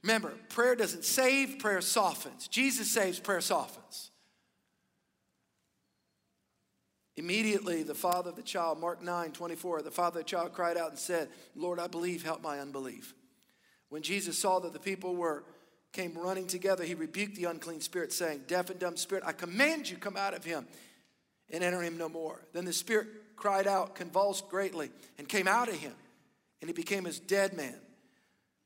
Remember, 0.01 0.33
prayer 0.49 0.75
doesn't 0.75 1.05
save, 1.05 1.59
prayer 1.59 1.79
softens. 1.79 2.49
Jesus 2.49 2.91
saves, 2.91 3.21
prayer 3.21 3.39
softens. 3.39 4.09
Immediately, 7.23 7.83
the 7.83 7.95
father 7.95 8.31
of 8.31 8.35
the 8.35 8.41
child, 8.41 8.81
Mark 8.81 9.01
9 9.01 9.31
24, 9.31 9.81
the 9.81 9.89
father 9.89 10.19
of 10.19 10.25
the 10.25 10.29
child 10.29 10.51
cried 10.51 10.75
out 10.75 10.89
and 10.89 10.99
said, 10.99 11.29
Lord, 11.55 11.79
I 11.79 11.87
believe, 11.87 12.21
help 12.21 12.41
my 12.41 12.59
unbelief. 12.59 13.13
When 13.87 14.01
Jesus 14.01 14.37
saw 14.37 14.59
that 14.59 14.73
the 14.73 14.79
people 14.79 15.15
were 15.15 15.45
came 15.93 16.17
running 16.17 16.47
together, 16.47 16.83
he 16.83 16.95
rebuked 16.95 17.37
the 17.37 17.45
unclean 17.45 17.79
spirit, 17.79 18.11
saying, 18.11 18.41
Deaf 18.47 18.69
and 18.69 18.77
dumb 18.77 18.97
spirit, 18.97 19.23
I 19.25 19.31
command 19.31 19.89
you, 19.89 19.95
come 19.95 20.17
out 20.17 20.33
of 20.33 20.43
him 20.43 20.67
and 21.49 21.63
enter 21.63 21.81
him 21.81 21.97
no 21.97 22.09
more. 22.09 22.41
Then 22.51 22.65
the 22.65 22.73
spirit 22.73 23.07
cried 23.37 23.67
out, 23.67 23.95
convulsed 23.95 24.49
greatly, 24.49 24.91
and 25.17 25.25
came 25.29 25.47
out 25.47 25.69
of 25.69 25.75
him, 25.75 25.93
and 26.59 26.67
he 26.67 26.73
became 26.73 27.05
as 27.05 27.19
dead 27.21 27.53
man. 27.53 27.79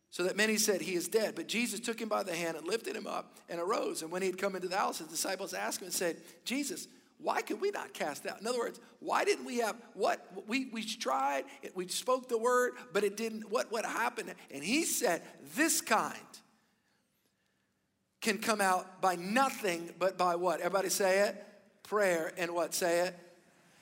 So 0.10 0.24
that 0.24 0.36
many 0.36 0.58
said, 0.58 0.82
He 0.82 0.96
is 0.96 1.08
dead. 1.08 1.36
But 1.36 1.48
Jesus 1.48 1.80
took 1.80 2.02
him 2.02 2.10
by 2.10 2.24
the 2.24 2.34
hand 2.34 2.58
and 2.58 2.65
lifted 2.65 2.96
him 2.96 3.06
up 3.06 3.38
and 3.50 3.60
arose. 3.60 4.02
And 4.02 4.10
when 4.10 4.24
he 4.24 4.30
had 4.30 4.39
come 4.39 4.56
into 4.56 4.67
the 4.67 4.78
house, 4.78 4.98
his 4.98 5.10
disciples 5.10 5.54
asked 5.54 5.82
him 5.82 5.86
and 5.86 5.93
said, 5.93 6.17
Jesus, 6.43 6.88
why 7.19 7.41
could 7.41 7.60
we 7.60 7.71
not 7.71 7.93
cast 7.93 8.25
out? 8.27 8.39
In 8.39 8.47
other 8.47 8.60
words, 8.60 8.80
why 8.99 9.25
didn't 9.25 9.45
we 9.45 9.58
have 9.58 9.75
what 9.93 10.25
we, 10.47 10.69
we 10.71 10.84
tried, 10.84 11.45
we 11.73 11.88
spoke 11.88 12.30
the 12.30 12.38
word, 12.38 12.73
but 12.93 13.03
it 13.03 13.17
didn't, 13.17 13.49
what, 13.49 13.71
what 13.71 13.86
happened? 13.86 14.34
And 14.51 14.63
he 14.63 14.84
said, 14.84 15.23
This 15.56 15.82
kind 15.82 16.13
can 18.21 18.38
come 18.38 18.62
out 18.62 19.01
by 19.01 19.15
nothing 19.15 19.89
but 19.97 20.17
by 20.17 20.36
what? 20.36 20.60
Everybody 20.60 20.89
say 20.89 21.27
it? 21.27 21.43
Prayer 21.84 22.34
and 22.38 22.51
what? 22.53 22.73
Say 22.75 23.08
it? 23.08 23.19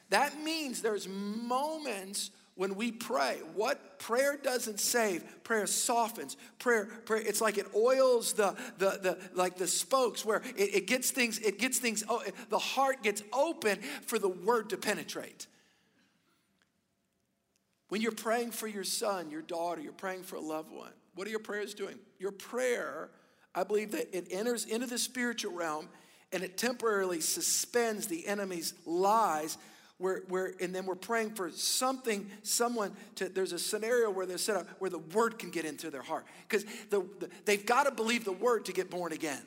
That 0.10 0.40
means 0.42 0.82
there's 0.82 1.08
moments 1.08 2.32
when 2.56 2.76
we 2.76 2.92
pray. 2.92 3.40
What 3.54 4.00
prayer 4.00 4.38
doesn't 4.42 4.80
save, 4.80 5.44
prayer 5.44 5.68
softens. 5.68 6.38
Prayer, 6.58 6.86
prayer, 7.06 7.22
it's 7.22 7.42
like 7.42 7.58
it 7.58 7.68
oils 7.76 8.34
the, 8.34 8.56
the, 8.78 9.00
the 9.02 9.18
like 9.34 9.58
the 9.58 9.68
spokes 9.68 10.26
where 10.26 10.42
it, 10.58 10.76
it 10.76 10.88
gets 10.88 11.12
things, 11.12 11.40
it 11.40 11.60
gets 11.60 11.80
things, 11.80 12.04
oh, 12.10 12.24
the 12.50 12.60
heart 12.60 13.04
gets 13.04 13.22
open 13.34 13.80
for 14.06 14.18
the 14.18 14.30
word 14.30 14.70
to 14.70 14.78
penetrate. 14.78 15.48
When 17.90 18.02
you're 18.02 18.12
praying 18.12 18.52
for 18.52 18.68
your 18.68 18.84
son, 18.84 19.30
your 19.30 19.42
daughter, 19.42 19.82
you're 19.82 19.94
praying 19.94 20.24
for 20.24 20.38
a 20.38 20.42
loved 20.42 20.72
one, 20.72 20.92
what 21.14 21.28
are 21.28 21.32
your 21.32 21.40
prayers 21.40 21.74
doing? 21.74 22.00
Your 22.20 22.32
prayer, 22.32 23.10
I 23.54 23.64
believe 23.64 23.92
that 23.92 24.16
it 24.16 24.28
enters 24.32 24.66
into 24.66 24.88
the 24.88 24.98
spiritual 24.98 25.54
realm 25.54 25.90
and 26.32 26.44
it 26.44 26.58
temporarily 26.58 27.22
suspends 27.22 28.08
the 28.08 28.28
enemy's 28.28 28.74
lies 28.86 29.58
where, 29.98 30.24
where, 30.28 30.54
and 30.60 30.76
then 30.76 30.86
we're 30.86 30.96
praying 30.96 31.32
for 31.32 31.50
something, 31.52 32.30
someone 32.44 32.92
to, 33.16 33.30
there's 33.30 33.54
a 33.54 33.60
scenario 33.60 34.10
where 34.12 34.26
they're 34.26 34.38
set 34.38 34.58
up 34.58 34.68
where 34.80 34.90
the 34.90 35.00
word 35.00 35.40
can 35.40 35.52
get 35.52 35.64
into 35.66 35.90
their 35.90 36.02
heart. 36.02 36.26
Because 36.48 36.66
the, 36.90 37.06
the, 37.20 37.30
they've 37.46 37.66
got 37.66 37.86
to 37.86 37.92
believe 37.92 38.26
the 38.26 38.34
word 38.34 38.66
to 38.66 38.74
get 38.74 38.90
born 38.90 39.14
again. 39.14 39.42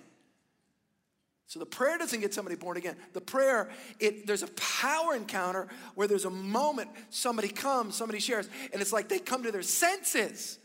So 1.46 1.58
the 1.58 1.66
prayer 1.66 1.96
doesn't 1.96 2.20
get 2.20 2.34
somebody 2.34 2.56
born 2.56 2.76
again. 2.76 2.96
The 3.14 3.22
prayer, 3.22 3.70
it, 4.00 4.26
there's 4.26 4.42
a 4.42 4.48
power 4.48 5.14
encounter 5.14 5.68
where 5.94 6.06
there's 6.06 6.26
a 6.26 6.30
moment 6.30 6.90
somebody 7.08 7.48
comes, 7.48 7.94
somebody 7.94 8.20
shares, 8.20 8.48
and 8.72 8.82
it's 8.82 8.92
like 8.92 9.08
they 9.08 9.18
come 9.18 9.42
to 9.44 9.50
their 9.50 9.62
senses. 9.62 10.58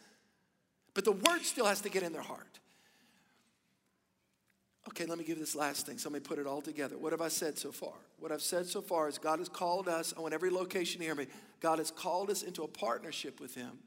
But 0.93 1.06
the 1.06 1.13
word 1.13 1.41
still 1.43 1.65
has 1.65 1.82
to 1.82 1.89
get 1.89 2.04
in 2.04 2.12
their 2.12 2.22
heart. 2.22 2.60
Okay, 4.89 5.06
let 5.06 5.17
me 5.17 5.24
give 5.24 5.39
this 5.39 5.56
last 5.56 5.86
thing. 5.86 5.98
So 5.98 6.10
let 6.10 6.13
me 6.13 6.19
put 6.19 6.39
it 6.39 6.46
all 6.46 6.62
together. 6.62 6.98
What 6.98 7.13
have 7.13 7.22
I 7.22 7.30
said 7.30 7.58
so 7.58 7.72
far? 7.72 7.93
What 8.19 8.32
I've 8.32 8.41
said 8.41 8.65
so 8.65 8.82
far 8.82 9.08
is 9.08 9.17
God 9.17 9.39
has 9.39 9.50
called 9.50 9.88
us, 9.88 10.13
I 10.17 10.22
want 10.22 10.34
every 10.34 10.50
location 10.50 11.00
to 11.00 11.06
hear 11.06 11.15
me. 11.15 11.28
God 11.62 11.80
has 11.80 11.89
called 11.89 12.30
us 12.30 12.43
into 12.43 12.63
a 12.63 12.67
partnership 12.67 13.39
with 13.39 13.56
Him. 13.56 13.80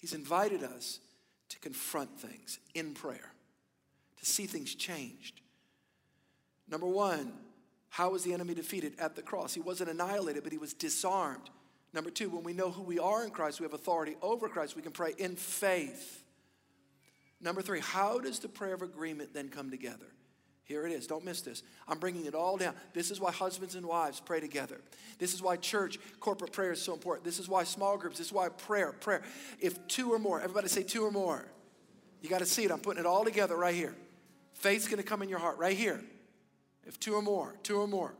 He's 0.00 0.14
invited 0.14 0.62
us 0.62 1.00
to 1.48 1.58
confront 1.58 2.18
things 2.20 2.60
in 2.74 2.94
prayer, 2.94 3.32
to 4.18 4.26
see 4.26 4.46
things 4.46 4.74
changed. 4.74 5.40
Number 6.70 6.86
one, 6.86 7.32
how 7.88 8.10
was 8.10 8.22
the 8.22 8.32
enemy 8.34 8.54
defeated? 8.54 8.92
At 8.98 9.16
the 9.16 9.22
cross. 9.22 9.54
He 9.54 9.60
wasn't 9.60 9.90
annihilated, 9.90 10.42
but 10.44 10.52
he 10.52 10.58
was 10.58 10.74
disarmed. 10.74 11.50
Number 11.92 12.10
two, 12.10 12.28
when 12.28 12.44
we 12.44 12.52
know 12.52 12.70
who 12.70 12.82
we 12.82 12.98
are 12.98 13.24
in 13.24 13.30
Christ, 13.30 13.60
we 13.60 13.64
have 13.64 13.72
authority 13.72 14.16
over 14.22 14.48
Christ, 14.48 14.76
we 14.76 14.82
can 14.82 14.92
pray 14.92 15.14
in 15.18 15.36
faith. 15.36 16.22
Number 17.40 17.62
three, 17.62 17.80
how 17.80 18.18
does 18.18 18.38
the 18.40 18.48
prayer 18.48 18.74
of 18.74 18.82
agreement 18.82 19.32
then 19.32 19.48
come 19.48 19.70
together? 19.70 20.06
Here 20.64 20.86
it 20.86 20.92
is. 20.92 21.06
Don't 21.06 21.24
miss 21.24 21.40
this. 21.40 21.62
I'm 21.88 21.98
bringing 21.98 22.26
it 22.26 22.34
all 22.34 22.58
down. 22.58 22.74
This 22.92 23.10
is 23.10 23.18
why 23.18 23.32
husbands 23.32 23.74
and 23.74 23.86
wives 23.86 24.20
pray 24.20 24.38
together. 24.38 24.80
This 25.18 25.32
is 25.32 25.40
why 25.40 25.56
church 25.56 25.98
corporate 26.20 26.52
prayer 26.52 26.72
is 26.72 26.82
so 26.82 26.92
important. 26.92 27.24
This 27.24 27.38
is 27.38 27.48
why 27.48 27.64
small 27.64 27.96
groups. 27.96 28.18
This 28.18 28.26
is 28.26 28.32
why 28.34 28.50
prayer, 28.50 28.92
prayer. 28.92 29.22
If 29.60 29.88
two 29.88 30.12
or 30.12 30.18
more, 30.18 30.40
everybody 30.42 30.68
say 30.68 30.82
two 30.82 31.04
or 31.04 31.10
more. 31.10 31.46
You 32.20 32.28
got 32.28 32.40
to 32.40 32.46
see 32.46 32.64
it. 32.64 32.70
I'm 32.70 32.80
putting 32.80 33.00
it 33.00 33.06
all 33.06 33.24
together 33.24 33.56
right 33.56 33.74
here. 33.74 33.94
Faith's 34.52 34.86
going 34.86 34.98
to 34.98 35.08
come 35.08 35.22
in 35.22 35.30
your 35.30 35.38
heart 35.38 35.56
right 35.56 35.76
here. 35.76 36.02
If 36.84 37.00
two 37.00 37.14
or 37.14 37.22
more, 37.22 37.54
two 37.62 37.78
or 37.80 37.86
more. 37.86 38.14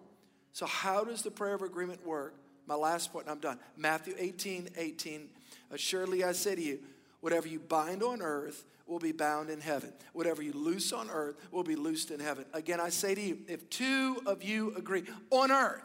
So, 0.53 0.65
how 0.65 1.05
does 1.05 1.23
the 1.23 1.31
prayer 1.31 1.55
of 1.55 1.63
agreement 1.63 2.07
work? 2.07 2.35
My 2.67 2.77
last 2.77 3.13
point, 3.13 3.27
and 3.27 3.33
I'm 3.33 3.41
done. 3.41 3.59
Matthew 3.77 4.15
18, 4.17 4.71
18. 4.77 5.29
Assuredly, 5.71 6.25
I 6.25 6.33
say 6.33 6.55
to 6.55 6.63
you, 6.63 6.79
whatever 7.21 7.49
you 7.49 7.59
bind 7.59 8.03
on 8.03 8.23
earth 8.23 8.65
will 8.89 8.99
be 8.99 9.13
bound 9.13 9.51
in 9.51 9.61
heaven. 9.61 9.93
Whatever 10.13 10.43
you 10.43 10.53
loose 10.53 10.93
on 10.93 11.11
earth 11.11 11.37
will 11.53 11.63
be 11.63 11.77
loosed 11.77 12.11
in 12.11 12.21
heaven. 12.21 12.45
Again, 12.53 12.81
I 12.81 12.89
say 12.89 13.15
to 13.15 13.21
you, 13.21 13.39
if 13.47 13.69
two 13.71 14.23
of 14.27 14.43
you 14.43 14.75
agree 14.77 15.05
on 15.31 15.51
earth 15.51 15.83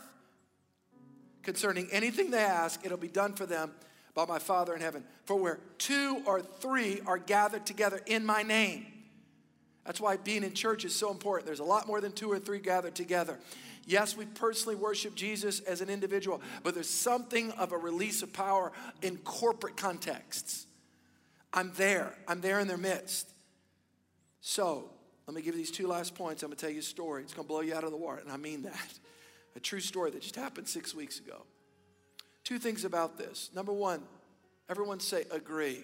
concerning 1.44 1.90
anything 1.92 2.32
they 2.32 2.40
ask, 2.40 2.86
it'll 2.86 2.98
be 2.98 3.10
done 3.10 3.34
for 3.34 3.46
them 3.46 3.72
by 4.14 4.26
my 4.26 4.40
Father 4.40 4.74
in 4.74 4.82
heaven. 4.82 5.04
For 5.26 5.36
where 5.36 5.60
two 5.78 6.22
or 6.26 6.42
three 6.42 7.02
are 7.06 7.18
gathered 7.18 7.66
together 7.66 8.00
in 8.06 8.26
my 8.26 8.44
name, 8.44 8.86
that's 9.86 10.00
why 10.00 10.16
being 10.16 10.44
in 10.44 10.54
church 10.54 10.86
is 10.86 10.96
so 10.96 11.12
important. 11.12 11.46
There's 11.46 11.60
a 11.60 11.66
lot 11.66 11.88
more 11.88 12.00
than 12.00 12.14
two 12.14 12.32
or 12.32 12.40
three 12.40 12.60
gathered 12.60 12.96
together. 12.96 13.38
Yes, 13.86 14.16
we 14.16 14.26
personally 14.26 14.76
worship 14.76 15.14
Jesus 15.14 15.60
as 15.62 15.82
an 15.82 15.90
individual, 15.90 16.42
but 16.64 16.74
there's 16.74 16.90
something 16.90 17.52
of 17.54 17.74
a 17.74 17.78
release 17.78 18.24
of 18.24 18.32
power 18.32 18.72
in 19.02 19.18
corporate 19.18 19.76
contexts. 19.76 20.68
I'm 21.54 21.72
there, 21.76 22.14
I'm 22.28 22.42
there 22.42 22.60
in 22.60 22.68
their 22.68 22.78
midst. 22.78 23.30
So, 24.42 24.90
let 25.28 25.36
me 25.36 25.42
give 25.42 25.56
you 25.56 25.62
these 25.62 25.72
two 25.72 25.88
last 25.88 26.16
points. 26.16 26.44
I'm 26.44 26.50
gonna 26.50 26.58
tell 26.58 26.70
you 26.70 26.80
a 26.80 26.84
story. 26.84 27.24
It's 27.24 27.34
gonna 27.34 27.48
blow 27.48 27.62
you 27.62 27.74
out 27.74 27.84
of 27.84 27.92
the 27.92 27.98
water, 27.98 28.20
and 28.20 28.32
I 28.32 28.38
mean 28.38 28.64
that. 28.64 28.76
A 29.56 29.60
true 29.60 29.80
story 29.80 30.10
that 30.10 30.24
just 30.24 30.36
happened 30.36 30.68
six 30.68 30.96
weeks 30.96 31.20
ago. 31.20 31.44
Two 32.44 32.58
things 32.58 32.86
about 32.86 33.20
this. 33.20 33.52
Number 33.54 33.72
one, 33.72 34.02
everyone 34.68 35.00
say 35.00 35.26
agree. 35.30 35.84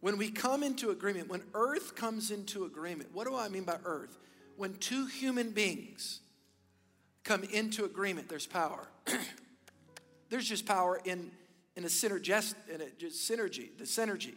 When 0.00 0.18
we 0.18 0.30
come 0.30 0.62
into 0.62 0.90
agreement, 0.90 1.28
when 1.28 1.42
earth 1.54 1.94
comes 1.94 2.30
into 2.30 2.64
agreement, 2.64 3.10
what 3.12 3.26
do 3.26 3.36
I 3.36 3.48
mean 3.48 3.64
by 3.64 3.78
earth? 3.84 4.18
When 4.56 4.74
two 4.74 5.06
human 5.06 5.50
beings 5.50 6.20
come 7.24 7.44
into 7.44 7.84
agreement, 7.84 8.28
there's 8.28 8.46
power. 8.46 8.88
there's 10.30 10.48
just 10.48 10.66
power 10.66 11.00
in, 11.04 11.30
in 11.76 11.84
a 11.84 11.88
synergist, 11.88 12.54
in 12.72 12.80
a 12.80 12.86
synergy, 13.06 13.76
the 13.78 13.84
synergy. 13.84 14.34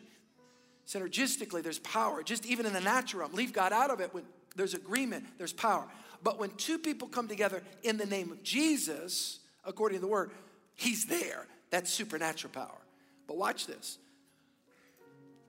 Synergistically, 0.87 1.63
there's 1.63 1.79
power. 1.79 2.21
Just 2.23 2.45
even 2.45 2.65
in 2.65 2.73
the 2.73 2.81
natural 2.81 3.21
realm, 3.21 3.33
leave 3.33 3.53
God 3.53 3.73
out 3.73 3.89
of 3.89 3.99
it. 3.99 4.13
When 4.13 4.23
there's 4.55 4.73
agreement, 4.73 5.25
there's 5.37 5.53
power. 5.53 5.85
But 6.23 6.39
when 6.39 6.51
two 6.51 6.77
people 6.77 7.07
come 7.07 7.27
together 7.27 7.63
in 7.83 7.97
the 7.97 8.05
name 8.05 8.31
of 8.31 8.43
Jesus, 8.43 9.39
according 9.65 9.97
to 9.97 10.01
the 10.01 10.07
word, 10.07 10.31
He's 10.75 11.05
there. 11.05 11.47
That's 11.71 11.91
supernatural 11.91 12.53
power. 12.53 12.81
But 13.27 13.37
watch 13.37 13.65
this 13.65 13.97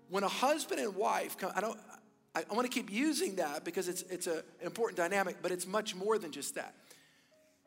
when 0.09 0.25
a 0.25 0.29
husband 0.29 0.81
and 0.81 0.95
wife 0.95 1.37
come, 1.37 1.53
I 1.55 1.61
don't, 1.61 1.79
I, 2.35 2.45
I 2.49 2.55
want 2.55 2.71
to 2.71 2.73
keep 2.73 2.93
using 2.93 3.37
that 3.37 3.65
because 3.65 3.89
it's, 3.89 4.03
it's 4.03 4.27
a, 4.27 4.37
an 4.37 4.67
important 4.67 4.97
dynamic, 4.97 5.39
but 5.43 5.51
it's 5.51 5.67
much 5.67 5.95
more 5.95 6.19
than 6.19 6.33
just 6.33 6.55
that. 6.55 6.75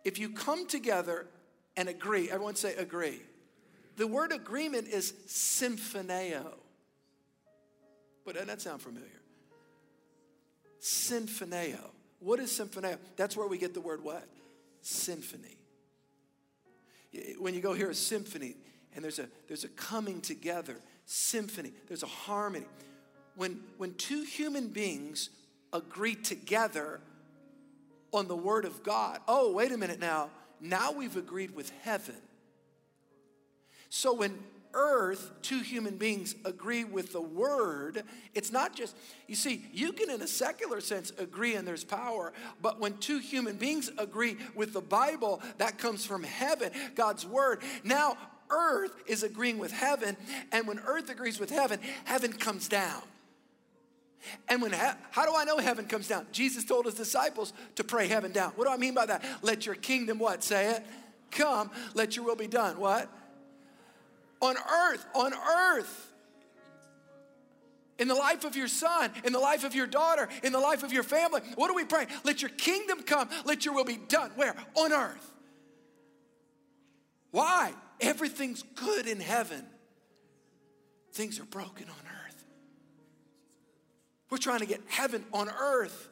If 0.06 0.18
you 0.20 0.30
come 0.30 0.66
together 0.66 1.28
and 1.76 1.90
agree, 1.90 2.30
everyone 2.30 2.56
say 2.56 2.76
agree. 2.76 3.22
The 4.00 4.08
word 4.08 4.32
agreement 4.32 4.88
is 4.88 5.12
symphoneo. 5.28 6.54
But 8.26 8.36
doesn't 8.36 8.48
that 8.48 8.62
sound 8.62 8.82
familiar? 8.82 9.10
Symphoneo. 10.80 11.82
What 12.20 12.40
is 12.40 12.50
symphoneo? 12.50 12.98
That's 13.18 13.36
where 13.36 13.46
we 13.46 13.58
get 13.58 13.74
the 13.74 13.82
word 13.82 14.02
what? 14.02 14.26
Symphony. 14.82 15.58
When 17.40 17.54
you 17.54 17.60
go 17.60 17.74
hear 17.74 17.90
a 17.90 17.94
symphony 17.94 18.56
and 18.96 19.04
there's 19.04 19.20
a, 19.20 19.28
there's 19.50 19.66
a 19.66 19.70
coming 19.70 20.22
together, 20.22 20.78
symphony, 21.06 21.74
there's 21.90 22.04
a 22.04 22.08
harmony. 22.08 22.68
When, 23.36 23.60
when 23.78 23.96
two 23.96 24.22
human 24.22 24.70
beings 24.70 25.30
agree 25.74 26.16
together 26.16 27.02
on 28.14 28.30
the 28.30 28.38
Word 28.38 28.64
of 28.64 28.82
God, 28.82 29.20
oh, 29.28 29.52
wait 29.52 29.74
a 29.74 29.78
minute 29.78 30.00
now, 30.00 30.30
now 30.62 30.94
we've 30.94 31.18
agreed 31.18 31.52
with 31.52 31.70
heaven. 31.82 32.16
So 33.90 34.14
when 34.14 34.38
earth, 34.74 35.32
two 35.42 35.60
human 35.60 35.98
beings 35.98 36.36
agree 36.46 36.84
with 36.84 37.12
the 37.12 37.22
word, 37.22 38.04
it's 38.36 38.52
not 38.52 38.76
just, 38.76 38.96
you 39.28 39.36
see, 39.36 39.66
you 39.74 39.92
can 39.92 40.10
in 40.10 40.22
a 40.22 40.28
secular 40.28 40.80
sense 40.80 41.12
agree 41.18 41.56
and 41.56 41.68
there's 41.68 41.84
power, 41.84 42.34
but 42.62 42.80
when 42.80 42.98
two 42.98 43.18
human 43.18 43.58
beings 43.58 43.90
agree 43.98 44.38
with 44.56 44.74
the 44.74 44.82
Bible, 44.82 45.42
that 45.58 45.78
comes 45.78 46.06
from 46.06 46.24
heaven, 46.24 46.72
God's 46.96 47.26
word. 47.26 47.62
Now 47.84 48.18
earth 48.50 48.96
is 49.08 49.24
agreeing 49.24 49.58
with 49.58 49.72
heaven, 49.72 50.16
and 50.52 50.68
when 50.68 50.80
earth 50.80 51.10
agrees 51.10 51.40
with 51.40 51.50
heaven, 51.50 51.80
heaven 52.06 52.32
comes 52.34 52.68
down. 52.68 53.02
And 54.50 54.62
when 54.62 54.72
how 54.74 55.26
do 55.26 55.34
I 55.36 55.46
know 55.46 55.58
heaven 55.58 55.86
comes 55.86 56.08
down? 56.08 56.28
Jesus 56.32 56.66
told 56.66 56.86
his 56.86 56.96
disciples 56.96 57.54
to 57.76 57.84
pray 57.84 58.08
heaven 58.08 58.32
down. 58.32 58.52
What 58.56 58.68
do 58.68 58.74
I 58.74 58.78
mean 58.78 58.94
by 58.94 59.06
that? 59.06 59.24
Let 59.42 59.66
your 59.66 59.76
kingdom 59.76 60.20
what? 60.20 60.44
Say 60.44 60.72
it. 60.72 60.84
Come, 61.32 61.72
let 61.94 62.16
your 62.16 62.26
will 62.26 62.36
be 62.36 62.48
done. 62.48 62.80
What? 62.80 63.10
On 64.42 64.56
earth, 64.56 65.06
on 65.14 65.34
earth. 65.34 66.08
In 67.98 68.08
the 68.08 68.16
life 68.16 68.46
of 68.46 68.56
your 68.56 68.70
son, 68.70 69.12
in 69.26 69.34
the 69.34 69.40
life 69.40 69.66
of 69.66 69.76
your 69.76 69.88
daughter, 69.88 70.30
in 70.42 70.54
the 70.54 70.60
life 70.60 70.84
of 70.84 70.94
your 70.94 71.04
family. 71.04 71.42
What 71.56 71.68
do 71.68 71.74
we 71.74 71.84
pray? 71.84 72.08
Let 72.24 72.42
your 72.42 72.52
kingdom 72.52 73.04
come, 73.04 73.30
let 73.44 73.66
your 73.66 73.74
will 73.74 73.84
be 73.84 73.98
done. 73.98 74.32
Where? 74.36 74.56
On 74.76 74.94
earth. 74.94 75.34
Why? 77.32 77.74
Everything's 78.00 78.64
good 78.76 79.08
in 79.08 79.20
heaven. 79.20 79.66
Things 81.12 81.40
are 81.40 81.46
broken 81.46 81.90
on 81.90 82.06
earth. 82.26 82.46
We're 84.30 84.38
trying 84.38 84.60
to 84.60 84.66
get 84.66 84.82
heaven 84.88 85.26
on 85.34 85.50
earth. 85.50 86.08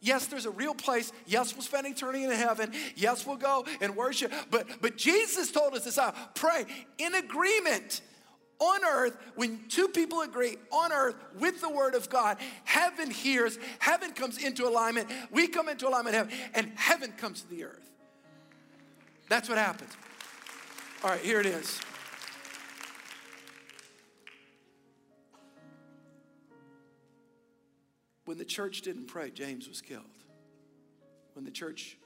Yes, 0.00 0.26
there's 0.26 0.46
a 0.46 0.50
real 0.50 0.74
place. 0.74 1.12
Yes, 1.26 1.54
we'll 1.54 1.62
spend 1.62 1.86
eternity 1.86 2.24
in 2.24 2.30
heaven. 2.30 2.72
Yes, 2.96 3.26
we'll 3.26 3.36
go 3.36 3.66
and 3.80 3.96
worship. 3.96 4.32
But, 4.50 4.66
but 4.80 4.96
Jesus 4.96 5.50
told 5.52 5.74
us 5.74 5.84
this 5.84 5.98
out 5.98 6.34
pray 6.34 6.64
in 6.98 7.14
agreement 7.14 8.00
on 8.60 8.84
earth, 8.84 9.16
when 9.36 9.58
two 9.68 9.88
people 9.88 10.20
agree 10.20 10.58
on 10.70 10.92
earth 10.92 11.16
with 11.38 11.62
the 11.62 11.70
word 11.70 11.94
of 11.94 12.10
God, 12.10 12.36
heaven 12.64 13.10
hears, 13.10 13.58
heaven 13.78 14.12
comes 14.12 14.36
into 14.36 14.68
alignment, 14.68 15.08
we 15.30 15.48
come 15.48 15.70
into 15.70 15.88
alignment 15.88 16.14
heaven, 16.14 16.32
and 16.54 16.70
heaven 16.76 17.10
comes 17.12 17.40
to 17.40 17.48
the 17.48 17.64
earth. 17.64 17.90
That's 19.30 19.48
what 19.48 19.56
happens. 19.56 19.92
All 21.02 21.10
right, 21.10 21.20
here 21.20 21.40
it 21.40 21.46
is. 21.46 21.80
When 28.30 28.38
the 28.38 28.44
church 28.44 28.82
didn't 28.82 29.08
pray, 29.08 29.32
James 29.32 29.68
was 29.68 29.80
killed. 29.80 30.04
When 31.32 31.44
the 31.44 31.50
church 31.50 31.98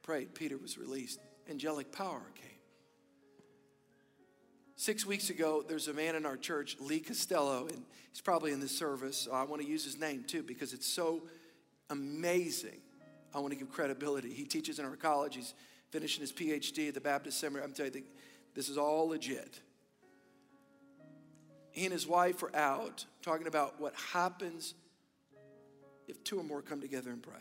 prayed, 0.00 0.34
Peter 0.34 0.56
was 0.56 0.78
released. 0.78 1.20
Angelic 1.50 1.92
power 1.92 2.22
came. 2.34 2.58
Six 4.76 5.04
weeks 5.04 5.28
ago, 5.28 5.62
there's 5.68 5.86
a 5.86 5.92
man 5.92 6.16
in 6.16 6.24
our 6.24 6.38
church, 6.38 6.78
Lee 6.80 7.00
Costello, 7.00 7.66
and 7.66 7.84
he's 8.10 8.22
probably 8.22 8.52
in 8.52 8.60
this 8.60 8.74
service. 8.74 9.28
I 9.30 9.42
want 9.42 9.60
to 9.60 9.68
use 9.68 9.84
his 9.84 10.00
name 10.00 10.24
too 10.26 10.42
because 10.42 10.72
it's 10.72 10.86
so 10.86 11.24
amazing. 11.90 12.80
I 13.34 13.40
want 13.40 13.52
to 13.52 13.58
give 13.58 13.70
credibility. 13.70 14.32
He 14.32 14.44
teaches 14.44 14.78
in 14.78 14.86
our 14.86 14.96
college. 14.96 15.34
He's 15.34 15.52
finishing 15.90 16.22
his 16.22 16.32
PhD 16.32 16.88
at 16.88 16.94
the 16.94 17.02
Baptist 17.02 17.38
Seminary. 17.38 17.66
I'm 17.66 17.74
telling 17.74 17.92
you, 17.92 18.02
this 18.54 18.70
is 18.70 18.78
all 18.78 19.08
legit. 19.08 19.60
He 21.70 21.84
and 21.84 21.92
his 21.92 22.06
wife 22.06 22.42
are 22.42 22.56
out 22.56 23.04
talking 23.20 23.46
about 23.46 23.78
what 23.78 23.94
happens 24.14 24.72
if 26.08 26.24
two 26.24 26.40
or 26.40 26.44
more 26.44 26.62
come 26.62 26.80
together 26.80 27.10
and 27.10 27.22
pray. 27.22 27.34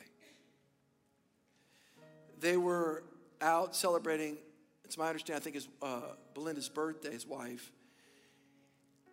They 2.40 2.58
were 2.58 3.04
out 3.42 3.76
celebrating, 3.76 4.38
it's 4.84 4.98
my 4.98 5.08
understanding, 5.08 5.42
I 5.42 5.44
think 5.44 5.56
it's 5.56 5.68
uh, 5.82 6.02
Belinda's 6.34 6.70
birthday, 6.70 7.12
his 7.12 7.26
wife. 7.26 7.72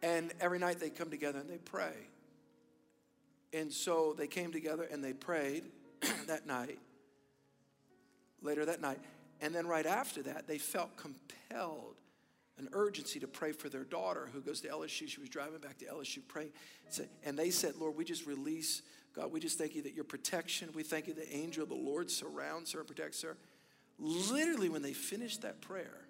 And 0.02 0.32
every 0.40 0.58
night 0.58 0.80
they 0.80 0.90
come 0.90 1.08
together 1.08 1.38
and 1.38 1.48
they 1.48 1.58
pray. 1.58 1.94
And 3.54 3.72
so 3.72 4.14
they 4.18 4.26
came 4.26 4.52
together 4.52 4.86
and 4.90 5.02
they 5.02 5.12
prayed 5.12 5.64
that 6.26 6.46
night, 6.46 6.78
later 8.42 8.66
that 8.66 8.80
night. 8.80 8.98
And 9.40 9.54
then 9.54 9.66
right 9.66 9.86
after 9.86 10.22
that, 10.22 10.46
they 10.46 10.58
felt 10.58 10.96
compelled, 10.96 11.96
an 12.58 12.68
urgency 12.72 13.18
to 13.20 13.26
pray 13.26 13.52
for 13.52 13.68
their 13.68 13.84
daughter 13.84 14.28
who 14.32 14.40
goes 14.40 14.60
to 14.60 14.68
LSU. 14.68 15.08
She 15.08 15.20
was 15.20 15.28
driving 15.28 15.58
back 15.58 15.78
to 15.78 15.86
LSU 15.86 16.18
praying. 16.26 16.50
And 17.24 17.38
they 17.38 17.50
said, 17.50 17.76
Lord, 17.76 17.96
we 17.96 18.04
just 18.04 18.26
release, 18.26 18.82
God, 19.14 19.30
we 19.30 19.38
just 19.38 19.58
thank 19.58 19.74
you 19.74 19.82
that 19.82 19.94
your 19.94 20.04
protection, 20.04 20.70
we 20.74 20.82
thank 20.82 21.06
you 21.06 21.14
the 21.14 21.32
angel 21.34 21.62
of 21.62 21.68
the 21.68 21.74
Lord 21.74 22.10
surrounds 22.10 22.72
her 22.72 22.80
and 22.80 22.88
protects 22.88 23.22
her. 23.22 23.36
Literally, 23.98 24.68
when 24.68 24.82
they 24.82 24.92
finished 24.92 25.42
that 25.42 25.60
prayer, 25.60 26.06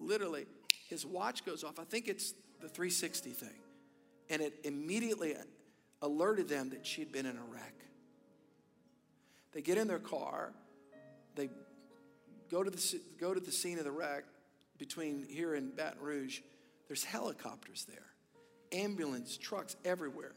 literally, 0.00 0.46
his 0.88 1.04
watch 1.04 1.44
goes 1.44 1.62
off. 1.62 1.78
I 1.78 1.84
think 1.84 2.08
it's 2.08 2.32
the 2.60 2.68
360 2.68 3.30
thing. 3.30 3.48
And 4.30 4.40
it 4.40 4.54
immediately 4.64 5.34
alerted 6.00 6.48
them 6.48 6.70
that 6.70 6.86
she'd 6.86 7.12
been 7.12 7.26
in 7.26 7.36
a 7.36 7.44
wreck. 7.52 7.74
They 9.52 9.60
get 9.60 9.76
in 9.76 9.86
their 9.86 9.98
car, 9.98 10.52
they 11.34 11.50
go 12.50 12.62
to 12.62 12.70
the, 12.70 13.00
go 13.20 13.34
to 13.34 13.40
the 13.40 13.52
scene 13.52 13.78
of 13.78 13.84
the 13.84 13.92
wreck 13.92 14.24
between 14.78 15.26
here 15.28 15.54
and 15.54 15.76
Baton 15.76 16.00
Rouge. 16.00 16.40
There's 16.88 17.04
helicopters 17.04 17.86
there, 17.86 18.06
ambulance, 18.72 19.36
trucks 19.36 19.76
everywhere. 19.84 20.32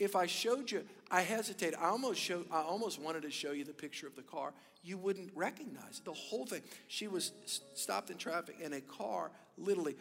If 0.00 0.16
I 0.16 0.24
showed 0.24 0.70
you, 0.70 0.82
I 1.10 1.20
hesitate. 1.20 1.74
I 1.78 1.90
almost 1.90 2.18
showed, 2.18 2.46
I 2.50 2.62
almost 2.62 2.98
wanted 2.98 3.20
to 3.22 3.30
show 3.30 3.52
you 3.52 3.64
the 3.64 3.74
picture 3.74 4.06
of 4.06 4.16
the 4.16 4.22
car. 4.22 4.54
You 4.82 4.96
wouldn't 4.96 5.30
recognize 5.34 5.98
it. 5.98 6.06
The 6.06 6.14
whole 6.14 6.46
thing. 6.46 6.62
She 6.88 7.06
was 7.06 7.32
stopped 7.74 8.08
in 8.10 8.16
traffic, 8.16 8.56
and 8.64 8.72
a 8.72 8.80
car 8.80 9.30
literally, 9.58 9.94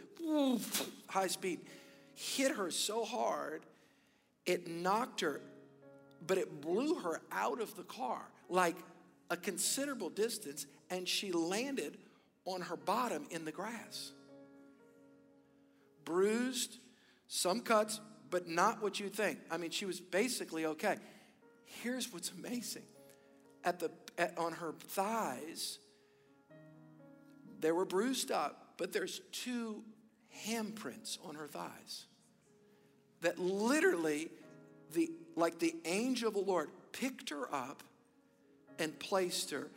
high 1.08 1.28
speed, 1.28 1.60
hit 2.16 2.56
her 2.56 2.72
so 2.72 3.04
hard, 3.04 3.62
it 4.46 4.70
knocked 4.70 5.20
her, 5.20 5.42
but 6.26 6.38
it 6.38 6.62
blew 6.62 6.96
her 6.96 7.20
out 7.34 7.60
of 7.60 7.76
the 7.76 7.84
car 7.84 8.22
like 8.48 8.78
a 9.30 9.36
considerable 9.36 10.10
distance, 10.10 10.66
and 10.90 11.10
she 11.10 11.34
landed 11.34 11.98
on 12.46 12.62
her 12.62 12.78
bottom 12.78 13.26
in 13.32 13.44
the 13.44 13.52
grass. 13.52 14.12
Bruised, 16.06 16.78
some 17.28 17.60
cuts, 17.60 18.00
but 18.30 18.48
not 18.48 18.82
what 18.82 19.00
you 19.00 19.10
think. 19.10 19.40
I 19.50 19.58
mean, 19.58 19.72
she 19.72 19.86
was 19.86 20.00
basically 20.00 20.66
okay. 20.66 20.98
Here's 21.66 22.12
what's 22.12 22.32
amazing 22.32 22.84
at 23.64 23.80
the, 23.80 23.92
at, 24.18 24.38
on 24.38 24.54
her 24.54 24.74
thighs, 24.88 25.80
they 27.60 27.72
were 27.72 27.86
bruised 27.86 28.32
up, 28.32 28.74
but 28.78 28.94
there's 28.94 29.22
two 29.32 29.84
handprints 30.48 31.18
on 31.28 31.36
her 31.36 31.48
thighs 31.48 32.06
that 33.22 33.38
literally, 33.38 34.30
the, 34.94 35.12
like 35.36 35.60
the 35.60 35.76
angel 35.86 36.30
of 36.30 36.34
the 36.34 36.40
Lord, 36.40 36.70
picked 36.94 37.30
her 37.30 37.54
up 37.54 37.84
and 38.78 38.98
placed 38.98 39.52
her 39.52 39.68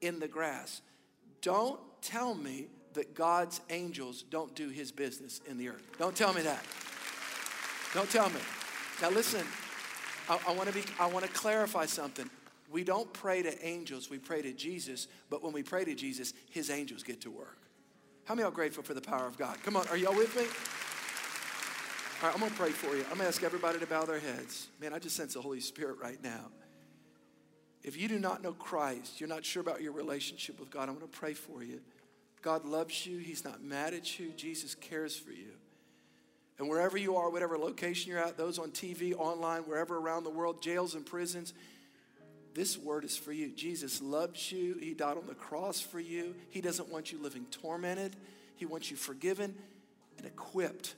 in 0.00 0.18
the 0.18 0.28
grass. 0.28 0.80
Don't 1.42 1.78
tell 2.00 2.34
me 2.34 2.68
that 2.94 3.14
God's 3.14 3.60
angels 3.68 4.22
don't 4.22 4.54
do 4.54 4.70
his 4.70 4.90
business 4.92 5.40
in 5.46 5.58
the 5.58 5.68
earth. 5.68 5.82
Don't 5.98 6.16
tell 6.16 6.32
me 6.32 6.40
that. 6.42 6.64
Don't 7.94 8.10
tell 8.10 8.28
me. 8.30 8.40
Now 9.00 9.10
listen, 9.10 9.46
I, 10.28 10.38
I 10.48 10.52
want 10.52 10.68
to 10.68 10.74
be 10.74 10.82
I 11.00 11.06
want 11.06 11.24
to 11.24 11.32
clarify 11.32 11.86
something. 11.86 12.28
We 12.70 12.84
don't 12.84 13.10
pray 13.14 13.42
to 13.42 13.66
angels, 13.66 14.10
we 14.10 14.18
pray 14.18 14.42
to 14.42 14.52
Jesus, 14.52 15.08
but 15.30 15.42
when 15.42 15.52
we 15.54 15.62
pray 15.62 15.84
to 15.84 15.94
Jesus, 15.94 16.34
his 16.50 16.68
angels 16.68 17.02
get 17.02 17.22
to 17.22 17.30
work. 17.30 17.56
How 18.24 18.34
many 18.34 18.44
are 18.46 18.50
grateful 18.50 18.82
for 18.82 18.92
the 18.92 19.00
power 19.00 19.26
of 19.26 19.38
God? 19.38 19.56
Come 19.62 19.74
on, 19.74 19.88
are 19.88 19.96
y'all 19.96 20.14
with 20.14 20.36
me? 20.36 20.42
All 22.20 22.28
right, 22.28 22.34
I'm 22.34 22.40
gonna 22.40 22.54
pray 22.60 22.72
for 22.72 22.94
you. 22.94 23.04
I'm 23.10 23.16
gonna 23.16 23.28
ask 23.28 23.42
everybody 23.42 23.78
to 23.78 23.86
bow 23.86 24.04
their 24.04 24.18
heads. 24.18 24.68
Man, 24.80 24.92
I 24.92 24.98
just 24.98 25.16
sense 25.16 25.34
the 25.34 25.40
Holy 25.40 25.60
Spirit 25.60 25.96
right 26.02 26.22
now. 26.22 26.50
If 27.82 27.96
you 27.96 28.06
do 28.08 28.18
not 28.18 28.42
know 28.42 28.52
Christ, 28.52 29.20
you're 29.20 29.28
not 29.28 29.46
sure 29.46 29.62
about 29.62 29.80
your 29.80 29.92
relationship 29.92 30.60
with 30.60 30.68
God, 30.68 30.88
I'm 30.90 30.94
gonna 30.96 31.06
pray 31.06 31.32
for 31.32 31.62
you. 31.62 31.80
God 32.42 32.66
loves 32.66 33.06
you, 33.06 33.18
He's 33.18 33.44
not 33.44 33.62
mad 33.62 33.94
at 33.94 34.18
you, 34.18 34.32
Jesus 34.36 34.74
cares 34.74 35.16
for 35.16 35.30
you. 35.30 35.52
And 36.58 36.68
wherever 36.68 36.98
you 36.98 37.16
are, 37.16 37.30
whatever 37.30 37.56
location 37.56 38.10
you're 38.10 38.20
at, 38.20 38.36
those 38.36 38.58
on 38.58 38.70
TV, 38.70 39.14
online, 39.14 39.62
wherever 39.62 39.96
around 39.96 40.24
the 40.24 40.30
world, 40.30 40.60
jails 40.60 40.94
and 40.94 41.06
prisons, 41.06 41.54
this 42.54 42.76
word 42.76 43.04
is 43.04 43.16
for 43.16 43.32
you. 43.32 43.50
Jesus 43.50 44.02
loves 44.02 44.50
you. 44.50 44.76
He 44.80 44.92
died 44.92 45.16
on 45.16 45.26
the 45.26 45.34
cross 45.34 45.80
for 45.80 46.00
you. 46.00 46.34
He 46.50 46.60
doesn't 46.60 46.88
want 46.88 47.12
you 47.12 47.22
living 47.22 47.46
tormented, 47.50 48.16
He 48.56 48.66
wants 48.66 48.90
you 48.90 48.96
forgiven 48.96 49.54
and 50.16 50.26
equipped. 50.26 50.94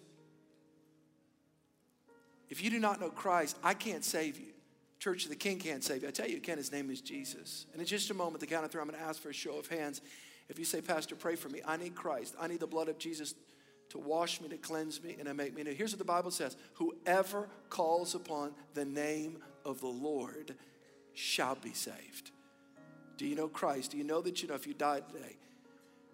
If 2.49 2.65
you 2.65 2.71
do 2.71 2.81
not 2.81 3.01
know 3.01 3.11
Christ, 3.11 3.57
I 3.63 3.75
can't 3.75 4.05
save 4.05 4.39
you. 4.39 4.53
Church 4.99 5.25
of 5.25 5.31
the 5.31 5.37
King 5.37 5.59
can't 5.59 5.85
save 5.85 6.03
you. 6.03 6.09
I 6.09 6.11
tell 6.11 6.29
you 6.29 6.37
again, 6.37 6.59
his 6.59 6.73
name 6.73 6.91
is 6.91 7.01
Jesus. 7.01 7.67
And 7.73 7.81
in 7.81 7.87
just 7.87 8.11
a 8.11 8.15
moment, 8.15 8.41
the 8.41 8.47
count 8.47 8.65
of 8.65 8.71
three, 8.71 8.81
I'm 8.81 8.89
going 8.89 8.99
to 8.99 9.07
ask 9.07 9.23
for 9.23 9.31
a 9.31 9.35
show 9.35 9.57
of 9.59 9.69
hands. 9.69 10.01
If 10.49 10.59
you 10.59 10.65
say, 10.65 10.81
Pastor, 10.81 11.15
pray 11.15 11.37
for 11.37 11.49
me, 11.49 11.61
I 11.65 11.77
need 11.77 11.95
Christ. 11.95 12.35
I 12.41 12.49
need 12.49 12.61
the 12.61 12.67
blood 12.67 12.89
of 12.89 12.99
Jesus 12.99 13.35
to 13.91 13.99
wash 13.99 14.41
me, 14.41 14.49
to 14.49 14.57
cleanse 14.57 15.03
me, 15.03 15.17
and 15.19 15.27
to 15.27 15.35
make 15.35 15.55
me 15.55 15.63
new. 15.63 15.73
Here's 15.73 15.93
what 15.93 15.99
the 15.99 16.05
Bible 16.05 16.31
says 16.31 16.57
Whoever 16.75 17.49
calls 17.69 18.15
upon 18.15 18.53
the 18.75 18.85
name 18.85 19.39
of 19.65 19.81
the 19.81 19.89
Lord 19.89 20.55
shall 21.13 21.57
be 21.57 21.73
saved. 21.73 22.31
Do 23.17 23.27
you 23.27 23.37
know 23.37 23.49
Christ? 23.49 23.91
Do 23.91 23.99
you 23.99 24.05
know 24.05 24.21
that 24.23 24.43
you 24.43 24.49
know 24.49 24.55
if 24.55 24.67
you 24.67 24.75
died 24.75 25.05
today, 25.13 25.37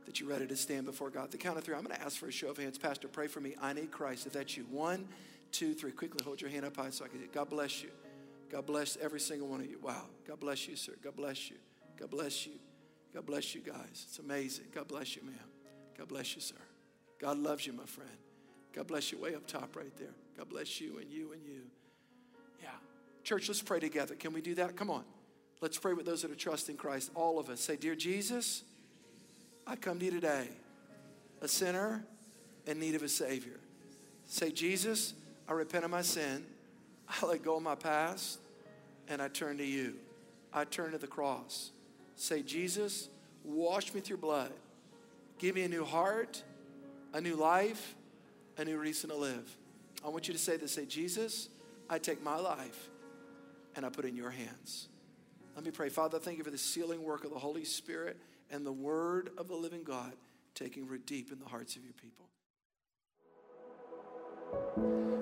that 0.07 0.19
you're 0.19 0.29
ready 0.29 0.47
to 0.47 0.57
stand 0.57 0.87
before 0.87 1.11
God? 1.11 1.31
The 1.31 1.37
count 1.37 1.57
of 1.57 1.65
three, 1.65 1.75
I'm 1.75 1.85
going 1.85 1.95
to 1.95 2.03
ask 2.03 2.17
for 2.17 2.27
a 2.27 2.33
show 2.33 2.49
of 2.49 2.57
hands. 2.57 2.79
Pastor, 2.79 3.07
pray 3.07 3.29
for 3.29 3.41
me. 3.41 3.55
I 3.63 3.73
need 3.73 3.93
Christ. 3.93 4.27
If 4.27 4.33
that's 4.33 4.57
you, 4.57 4.65
one, 4.71 5.07
two, 5.53 5.75
three. 5.75 5.93
Quickly 5.93 6.21
hold 6.25 6.41
your 6.41 6.51
hand 6.51 6.65
up 6.65 6.77
high 6.77 6.91
so 6.91 7.05
I 7.05 7.09
can. 7.09 7.21
God 7.33 7.49
bless 7.49 7.83
you. 7.83 7.91
God 8.51 8.67
bless 8.67 8.97
every 8.97 9.21
single 9.21 9.49
one 9.49 9.61
of 9.61 9.67
you. 9.67 9.79
Wow. 9.81 10.07
God 10.27 10.41
bless 10.41 10.67
you, 10.69 10.77
sir. 10.77 10.93
God 11.03 11.17
bless 11.17 11.51
you. 11.51 11.57
God 11.99 12.11
bless 12.11 12.47
you. 12.47 12.53
God 13.15 13.27
bless 13.27 13.55
you, 13.55 13.61
guys. 13.61 14.07
It's 14.09 14.19
amazing. 14.19 14.67
God 14.75 14.89
bless 14.89 15.17
you, 15.17 15.23
ma'am. 15.23 15.35
God 15.97 16.09
bless 16.09 16.35
you, 16.35 16.41
sir. 16.41 16.57
God 17.19 17.39
loves 17.39 17.67
you, 17.67 17.73
my 17.73 17.85
friend. 17.85 18.11
God 18.75 18.87
bless 18.87 19.11
you 19.11 19.19
way 19.19 19.35
up 19.35 19.47
top 19.47 19.75
right 19.75 19.97
there. 19.97 20.15
God 20.37 20.49
bless 20.49 20.81
you 20.81 20.99
and 20.99 21.11
you 21.11 21.33
and 21.33 21.43
you. 21.45 21.63
Yeah. 22.63 22.69
Church, 23.25 23.49
let's 23.49 23.63
pray 23.63 23.81
together. 23.81 24.15
Can 24.15 24.33
we 24.33 24.43
do 24.43 24.55
that? 24.57 24.77
Come 24.77 24.91
on. 24.91 25.05
Let's 25.63 25.79
pray 25.79 25.95
with 25.95 26.05
those 26.05 26.23
that 26.23 26.31
are 26.31 26.37
trusting 26.37 26.77
Christ. 26.77 27.11
All 27.15 27.39
of 27.39 27.49
us. 27.49 27.61
Say, 27.61 27.77
Dear 27.77 27.95
Jesus, 27.95 28.63
I 29.67 29.77
come 29.77 29.99
to 29.99 30.05
you 30.05 30.11
today, 30.11 30.49
a 31.41 31.49
sinner 31.49 32.05
in 32.67 32.79
need 32.79 32.95
of 32.95 33.03
a 33.03 33.09
Savior. 33.09 33.59
Say, 34.27 34.51
Jesus, 34.51 35.15
I 35.49 35.53
repent 35.53 35.85
of 35.85 35.91
my 35.91 36.03
sin. 36.03 36.45
I 37.09 37.25
let 37.25 37.43
go 37.43 37.57
of 37.57 37.63
my 37.63 37.77
past 37.77 38.41
and 39.09 39.23
I 39.23 39.29
turn 39.29 39.59
to 39.59 39.65
you. 39.65 39.95
I 40.53 40.65
turn 40.65 40.93
to 40.93 40.99
the 40.99 41.07
cross. 41.07 41.71
Say, 42.17 42.43
Jesus, 42.43 43.09
wash 43.45 43.95
me 43.95 44.03
your 44.05 44.19
blood. 44.19 44.53
Give 45.39 45.55
me 45.55 45.63
a 45.63 45.69
new 45.69 45.85
heart 45.85 46.43
a 47.17 47.21
new 47.21 47.35
life, 47.35 47.95
a 48.59 48.65
new 48.65 48.77
reason 48.77 49.09
to 49.09 49.17
live. 49.17 49.57
I 50.05 50.11
want 50.11 50.29
you 50.29 50.35
to 50.35 50.39
say 50.39 50.59
this 50.59 50.73
say, 50.73 50.85
Jesus, 50.85 51.49
I 51.89 51.99
take 51.99 52.23
my 52.23 52.37
life 52.37 52.91
and 53.75 53.87
I 53.87 53.89
put 53.89 54.05
it 54.05 54.09
in 54.09 54.17
your 54.17 54.31
hands. 54.31 54.89
Let 55.55 55.65
me 55.65 55.71
pray. 55.71 55.89
Father, 55.89 56.19
thank 56.19 56.37
you 56.37 56.45
for 56.45 56.51
the 56.51 56.59
sealing 56.59 57.03
work 57.03 57.25
of 57.25 57.31
the 57.31 57.39
Holy 57.39 57.65
Spirit 57.65 58.19
and 58.51 58.67
the 58.67 58.73
word 58.73 59.31
of 59.39 59.49
the 59.49 59.55
living 59.55 59.83
God 59.83 60.13
taking 60.55 60.87
root 60.87 61.07
deep 61.07 61.33
in 61.33 61.39
the 61.39 61.47
hearts 61.47 61.75
of 61.77 61.83
your 61.85 61.95
people. 61.95 62.27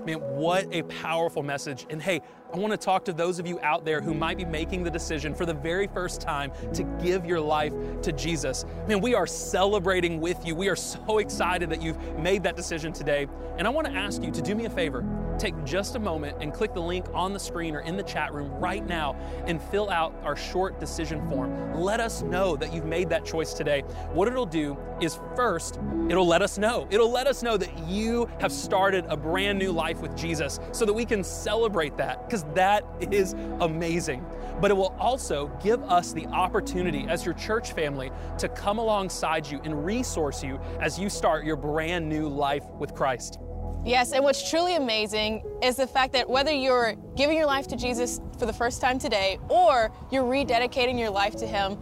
Man, 0.07 0.19
what 0.37 0.67
a 0.71 0.83
powerful 0.83 1.43
message. 1.43 1.87
And 1.89 2.03
hey, 2.03 2.21
I 2.53 2.59
want 2.59 2.73
to 2.73 2.77
talk 2.77 3.05
to 3.07 3.13
those 3.13 3.39
of 3.39 3.47
you 3.47 3.59
out 3.63 3.85
there 3.85 4.01
who 4.01 4.13
might 4.13 4.37
be 4.37 4.45
making 4.45 4.85
the 4.85 4.91
decision 4.91 5.35
for 5.35 5.47
the 5.47 5.55
very 5.55 5.87
first 5.87 6.21
time 6.21 6.53
to 6.75 6.83
give 7.03 7.25
your 7.25 7.41
life 7.41 7.73
to 8.03 8.13
Jesus. 8.13 8.67
Man, 8.87 9.01
we 9.01 9.15
are 9.15 9.27
celebrating 9.27 10.21
with 10.21 10.47
you. 10.47 10.55
We 10.55 10.69
are 10.69 10.77
so 10.77 11.19
excited 11.19 11.71
that 11.71 11.81
you've 11.81 11.99
made 12.19 12.43
that 12.43 12.55
decision 12.55 12.93
today. 12.93 13.27
And 13.57 13.67
I 13.67 13.71
want 13.71 13.87
to 13.87 13.95
ask 13.95 14.23
you 14.23 14.31
to 14.31 14.43
do 14.43 14.55
me 14.55 14.67
a 14.67 14.71
favor. 14.71 15.05
Take 15.39 15.65
just 15.65 15.97
a 15.97 15.99
moment 15.99 16.37
and 16.41 16.53
click 16.53 16.75
the 16.75 16.81
link 16.81 17.07
on 17.13 17.33
the 17.33 17.41
screen 17.41 17.75
or 17.75 17.81
in 17.81 17.97
the 17.97 18.03
chat 18.03 18.33
room 18.33 18.51
right 18.53 18.87
now 18.87 19.15
and 19.47 19.61
fill 19.61 19.91
out 19.91 20.15
our 20.23 20.37
short 20.37 20.79
decision 20.81 21.27
form. 21.29 21.75
Let 21.75 22.01
us 22.01 22.23
know 22.23 22.57
that 22.57 22.73
you've 22.73 22.85
made 22.85 23.09
that 23.11 23.25
choice 23.25 23.53
today. 23.53 23.81
What 24.13 24.29
it'll 24.29 24.47
do 24.47 24.77
is 25.01 25.19
first, 25.35 25.79
it'll 26.09 26.27
let 26.27 26.43
us 26.43 26.59
know. 26.59 26.87
It'll 26.91 27.11
let 27.11 27.27
us 27.27 27.43
know 27.43 27.57
that 27.57 27.89
you 27.89 28.29
have 28.41 28.53
started 28.53 29.05
a 29.09 29.17
brand 29.17 29.59
new 29.59 29.73
life 29.73 30.01
with 30.01 30.17
Jesus 30.17 30.61
so 30.73 30.85
that 30.85 30.93
we 30.93 31.05
can 31.05 31.25
celebrate 31.25 31.97
that 31.97 32.25
because 32.27 32.45
that 32.55 32.85
is 33.01 33.35
amazing. 33.61 34.25
But 34.61 34.71
it 34.71 34.75
will 34.75 34.95
also 34.99 35.49
give 35.63 35.83
us 35.85 36.13
the 36.13 36.27
opportunity 36.27 37.07
as 37.09 37.25
your 37.25 37.35
church 37.35 37.73
family 37.73 38.13
to 38.39 38.49
come 38.49 38.79
alongside 38.79 39.51
you 39.51 39.61
and 39.65 39.85
resource 39.85 40.45
you 40.45 40.61
as 40.81 40.99
you 40.99 41.11
start 41.11 41.45
your 41.45 41.57
brand 41.57 42.09
new 42.09 42.29
life 42.29 42.65
with 42.79 42.95
Christ. 42.95 43.41
Yes, 43.85 44.13
and 44.13 44.25
what's 44.25 44.49
truly 44.49 44.77
amazing 44.77 45.45
is 45.63 45.77
the 45.77 45.87
fact 45.87 46.15
that 46.15 46.29
whether 46.29 46.51
you're 46.51 46.95
giving 47.17 47.37
your 47.37 47.45
life 47.45 47.69
to 47.69 47.77
Jesus 47.77 48.19
for 48.39 48.47
the 48.47 48.53
first 48.53 48.81
time 48.81 48.99
today 48.99 49.39
or 49.51 49.93
you're 50.11 50.25
rededicating 50.25 50.99
your 50.99 51.11
life 51.11 51.37
to 51.37 51.47
Him, 51.47 51.77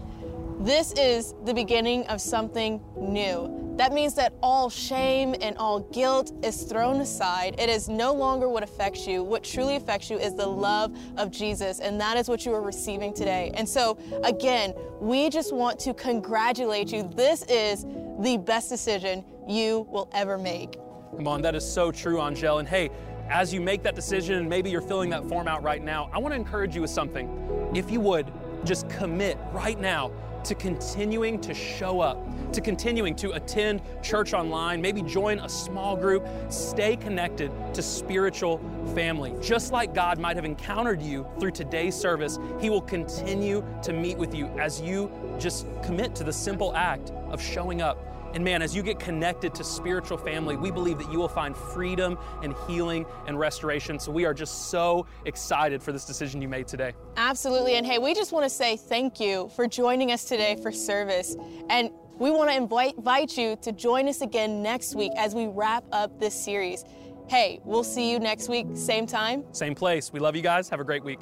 this 0.58 0.92
is 0.94 1.34
the 1.44 1.54
beginning 1.54 2.04
of 2.08 2.20
something 2.20 2.80
new. 2.98 3.74
That 3.76 3.92
means 3.92 4.14
that 4.14 4.34
all 4.42 4.68
shame 4.68 5.36
and 5.40 5.56
all 5.58 5.80
guilt 5.80 6.32
is 6.42 6.64
thrown 6.64 7.00
aside. 7.00 7.54
It 7.58 7.70
is 7.70 7.88
no 7.88 8.12
longer 8.12 8.48
what 8.48 8.64
affects 8.64 9.06
you. 9.06 9.22
What 9.22 9.44
truly 9.44 9.76
affects 9.76 10.10
you 10.10 10.18
is 10.18 10.34
the 10.34 10.46
love 10.46 10.96
of 11.16 11.30
Jesus, 11.30 11.78
and 11.78 12.00
that 12.00 12.16
is 12.16 12.28
what 12.28 12.44
you 12.44 12.52
are 12.52 12.62
receiving 12.62 13.14
today. 13.14 13.52
And 13.54 13.68
so, 13.68 13.96
again, 14.24 14.74
we 15.00 15.30
just 15.30 15.54
want 15.54 15.78
to 15.80 15.94
congratulate 15.94 16.92
you. 16.92 17.04
This 17.14 17.44
is 17.44 17.86
the 18.18 18.38
best 18.38 18.68
decision 18.68 19.24
you 19.48 19.86
will 19.90 20.10
ever 20.12 20.36
make. 20.36 20.81
Come 21.16 21.28
on, 21.28 21.42
that 21.42 21.54
is 21.54 21.70
so 21.70 21.92
true, 21.92 22.22
Angel. 22.22 22.58
And 22.58 22.66
hey, 22.66 22.90
as 23.28 23.52
you 23.52 23.60
make 23.60 23.82
that 23.82 23.94
decision, 23.94 24.38
and 24.38 24.48
maybe 24.48 24.70
you're 24.70 24.80
filling 24.80 25.10
that 25.10 25.24
form 25.26 25.46
out 25.46 25.62
right 25.62 25.82
now, 25.82 26.08
I 26.10 26.18
want 26.18 26.32
to 26.32 26.36
encourage 26.36 26.74
you 26.74 26.80
with 26.80 26.90
something. 26.90 27.70
If 27.74 27.90
you 27.90 28.00
would, 28.00 28.32
just 28.64 28.88
commit 28.88 29.36
right 29.52 29.78
now 29.78 30.10
to 30.44 30.54
continuing 30.54 31.38
to 31.42 31.52
show 31.52 32.00
up, 32.00 32.18
to 32.52 32.62
continuing 32.62 33.14
to 33.16 33.32
attend 33.32 33.82
church 34.02 34.32
online, 34.32 34.80
maybe 34.80 35.02
join 35.02 35.38
a 35.40 35.48
small 35.48 35.96
group, 35.96 36.26
stay 36.48 36.96
connected 36.96 37.52
to 37.74 37.82
spiritual 37.82 38.58
family. 38.94 39.34
Just 39.42 39.70
like 39.70 39.94
God 39.94 40.18
might 40.18 40.36
have 40.36 40.46
encountered 40.46 41.02
you 41.02 41.26
through 41.38 41.52
today's 41.52 41.94
service, 41.94 42.38
He 42.58 42.70
will 42.70 42.80
continue 42.80 43.62
to 43.82 43.92
meet 43.92 44.16
with 44.16 44.34
you 44.34 44.46
as 44.58 44.80
you 44.80 45.12
just 45.38 45.66
commit 45.82 46.14
to 46.16 46.24
the 46.24 46.32
simple 46.32 46.74
act 46.74 47.12
of 47.28 47.40
showing 47.40 47.82
up 47.82 48.11
and 48.34 48.42
man, 48.44 48.62
as 48.62 48.74
you 48.74 48.82
get 48.82 48.98
connected 48.98 49.54
to 49.54 49.64
spiritual 49.64 50.16
family, 50.16 50.56
we 50.56 50.70
believe 50.70 50.98
that 50.98 51.12
you 51.12 51.18
will 51.18 51.28
find 51.28 51.56
freedom 51.56 52.18
and 52.42 52.54
healing 52.66 53.04
and 53.26 53.38
restoration. 53.38 53.98
So 53.98 54.10
we 54.10 54.24
are 54.24 54.34
just 54.34 54.70
so 54.70 55.06
excited 55.24 55.82
for 55.82 55.92
this 55.92 56.04
decision 56.04 56.40
you 56.40 56.48
made 56.48 56.66
today. 56.66 56.92
Absolutely. 57.16 57.74
And 57.74 57.86
hey, 57.86 57.98
we 57.98 58.14
just 58.14 58.32
want 58.32 58.44
to 58.44 58.50
say 58.50 58.76
thank 58.76 59.20
you 59.20 59.50
for 59.54 59.66
joining 59.66 60.12
us 60.12 60.24
today 60.24 60.56
for 60.62 60.72
service. 60.72 61.36
And 61.68 61.90
we 62.18 62.30
want 62.30 62.50
to 62.50 62.56
invite, 62.56 62.96
invite 62.96 63.36
you 63.36 63.56
to 63.62 63.72
join 63.72 64.08
us 64.08 64.20
again 64.20 64.62
next 64.62 64.94
week 64.94 65.12
as 65.16 65.34
we 65.34 65.46
wrap 65.46 65.84
up 65.92 66.18
this 66.20 66.34
series. 66.34 66.84
Hey, 67.28 67.60
we'll 67.64 67.84
see 67.84 68.10
you 68.10 68.18
next 68.18 68.48
week, 68.48 68.66
same 68.74 69.06
time, 69.06 69.44
same 69.52 69.74
place. 69.74 70.12
We 70.12 70.20
love 70.20 70.36
you 70.36 70.42
guys. 70.42 70.68
Have 70.68 70.80
a 70.80 70.84
great 70.84 71.04
week. 71.04 71.20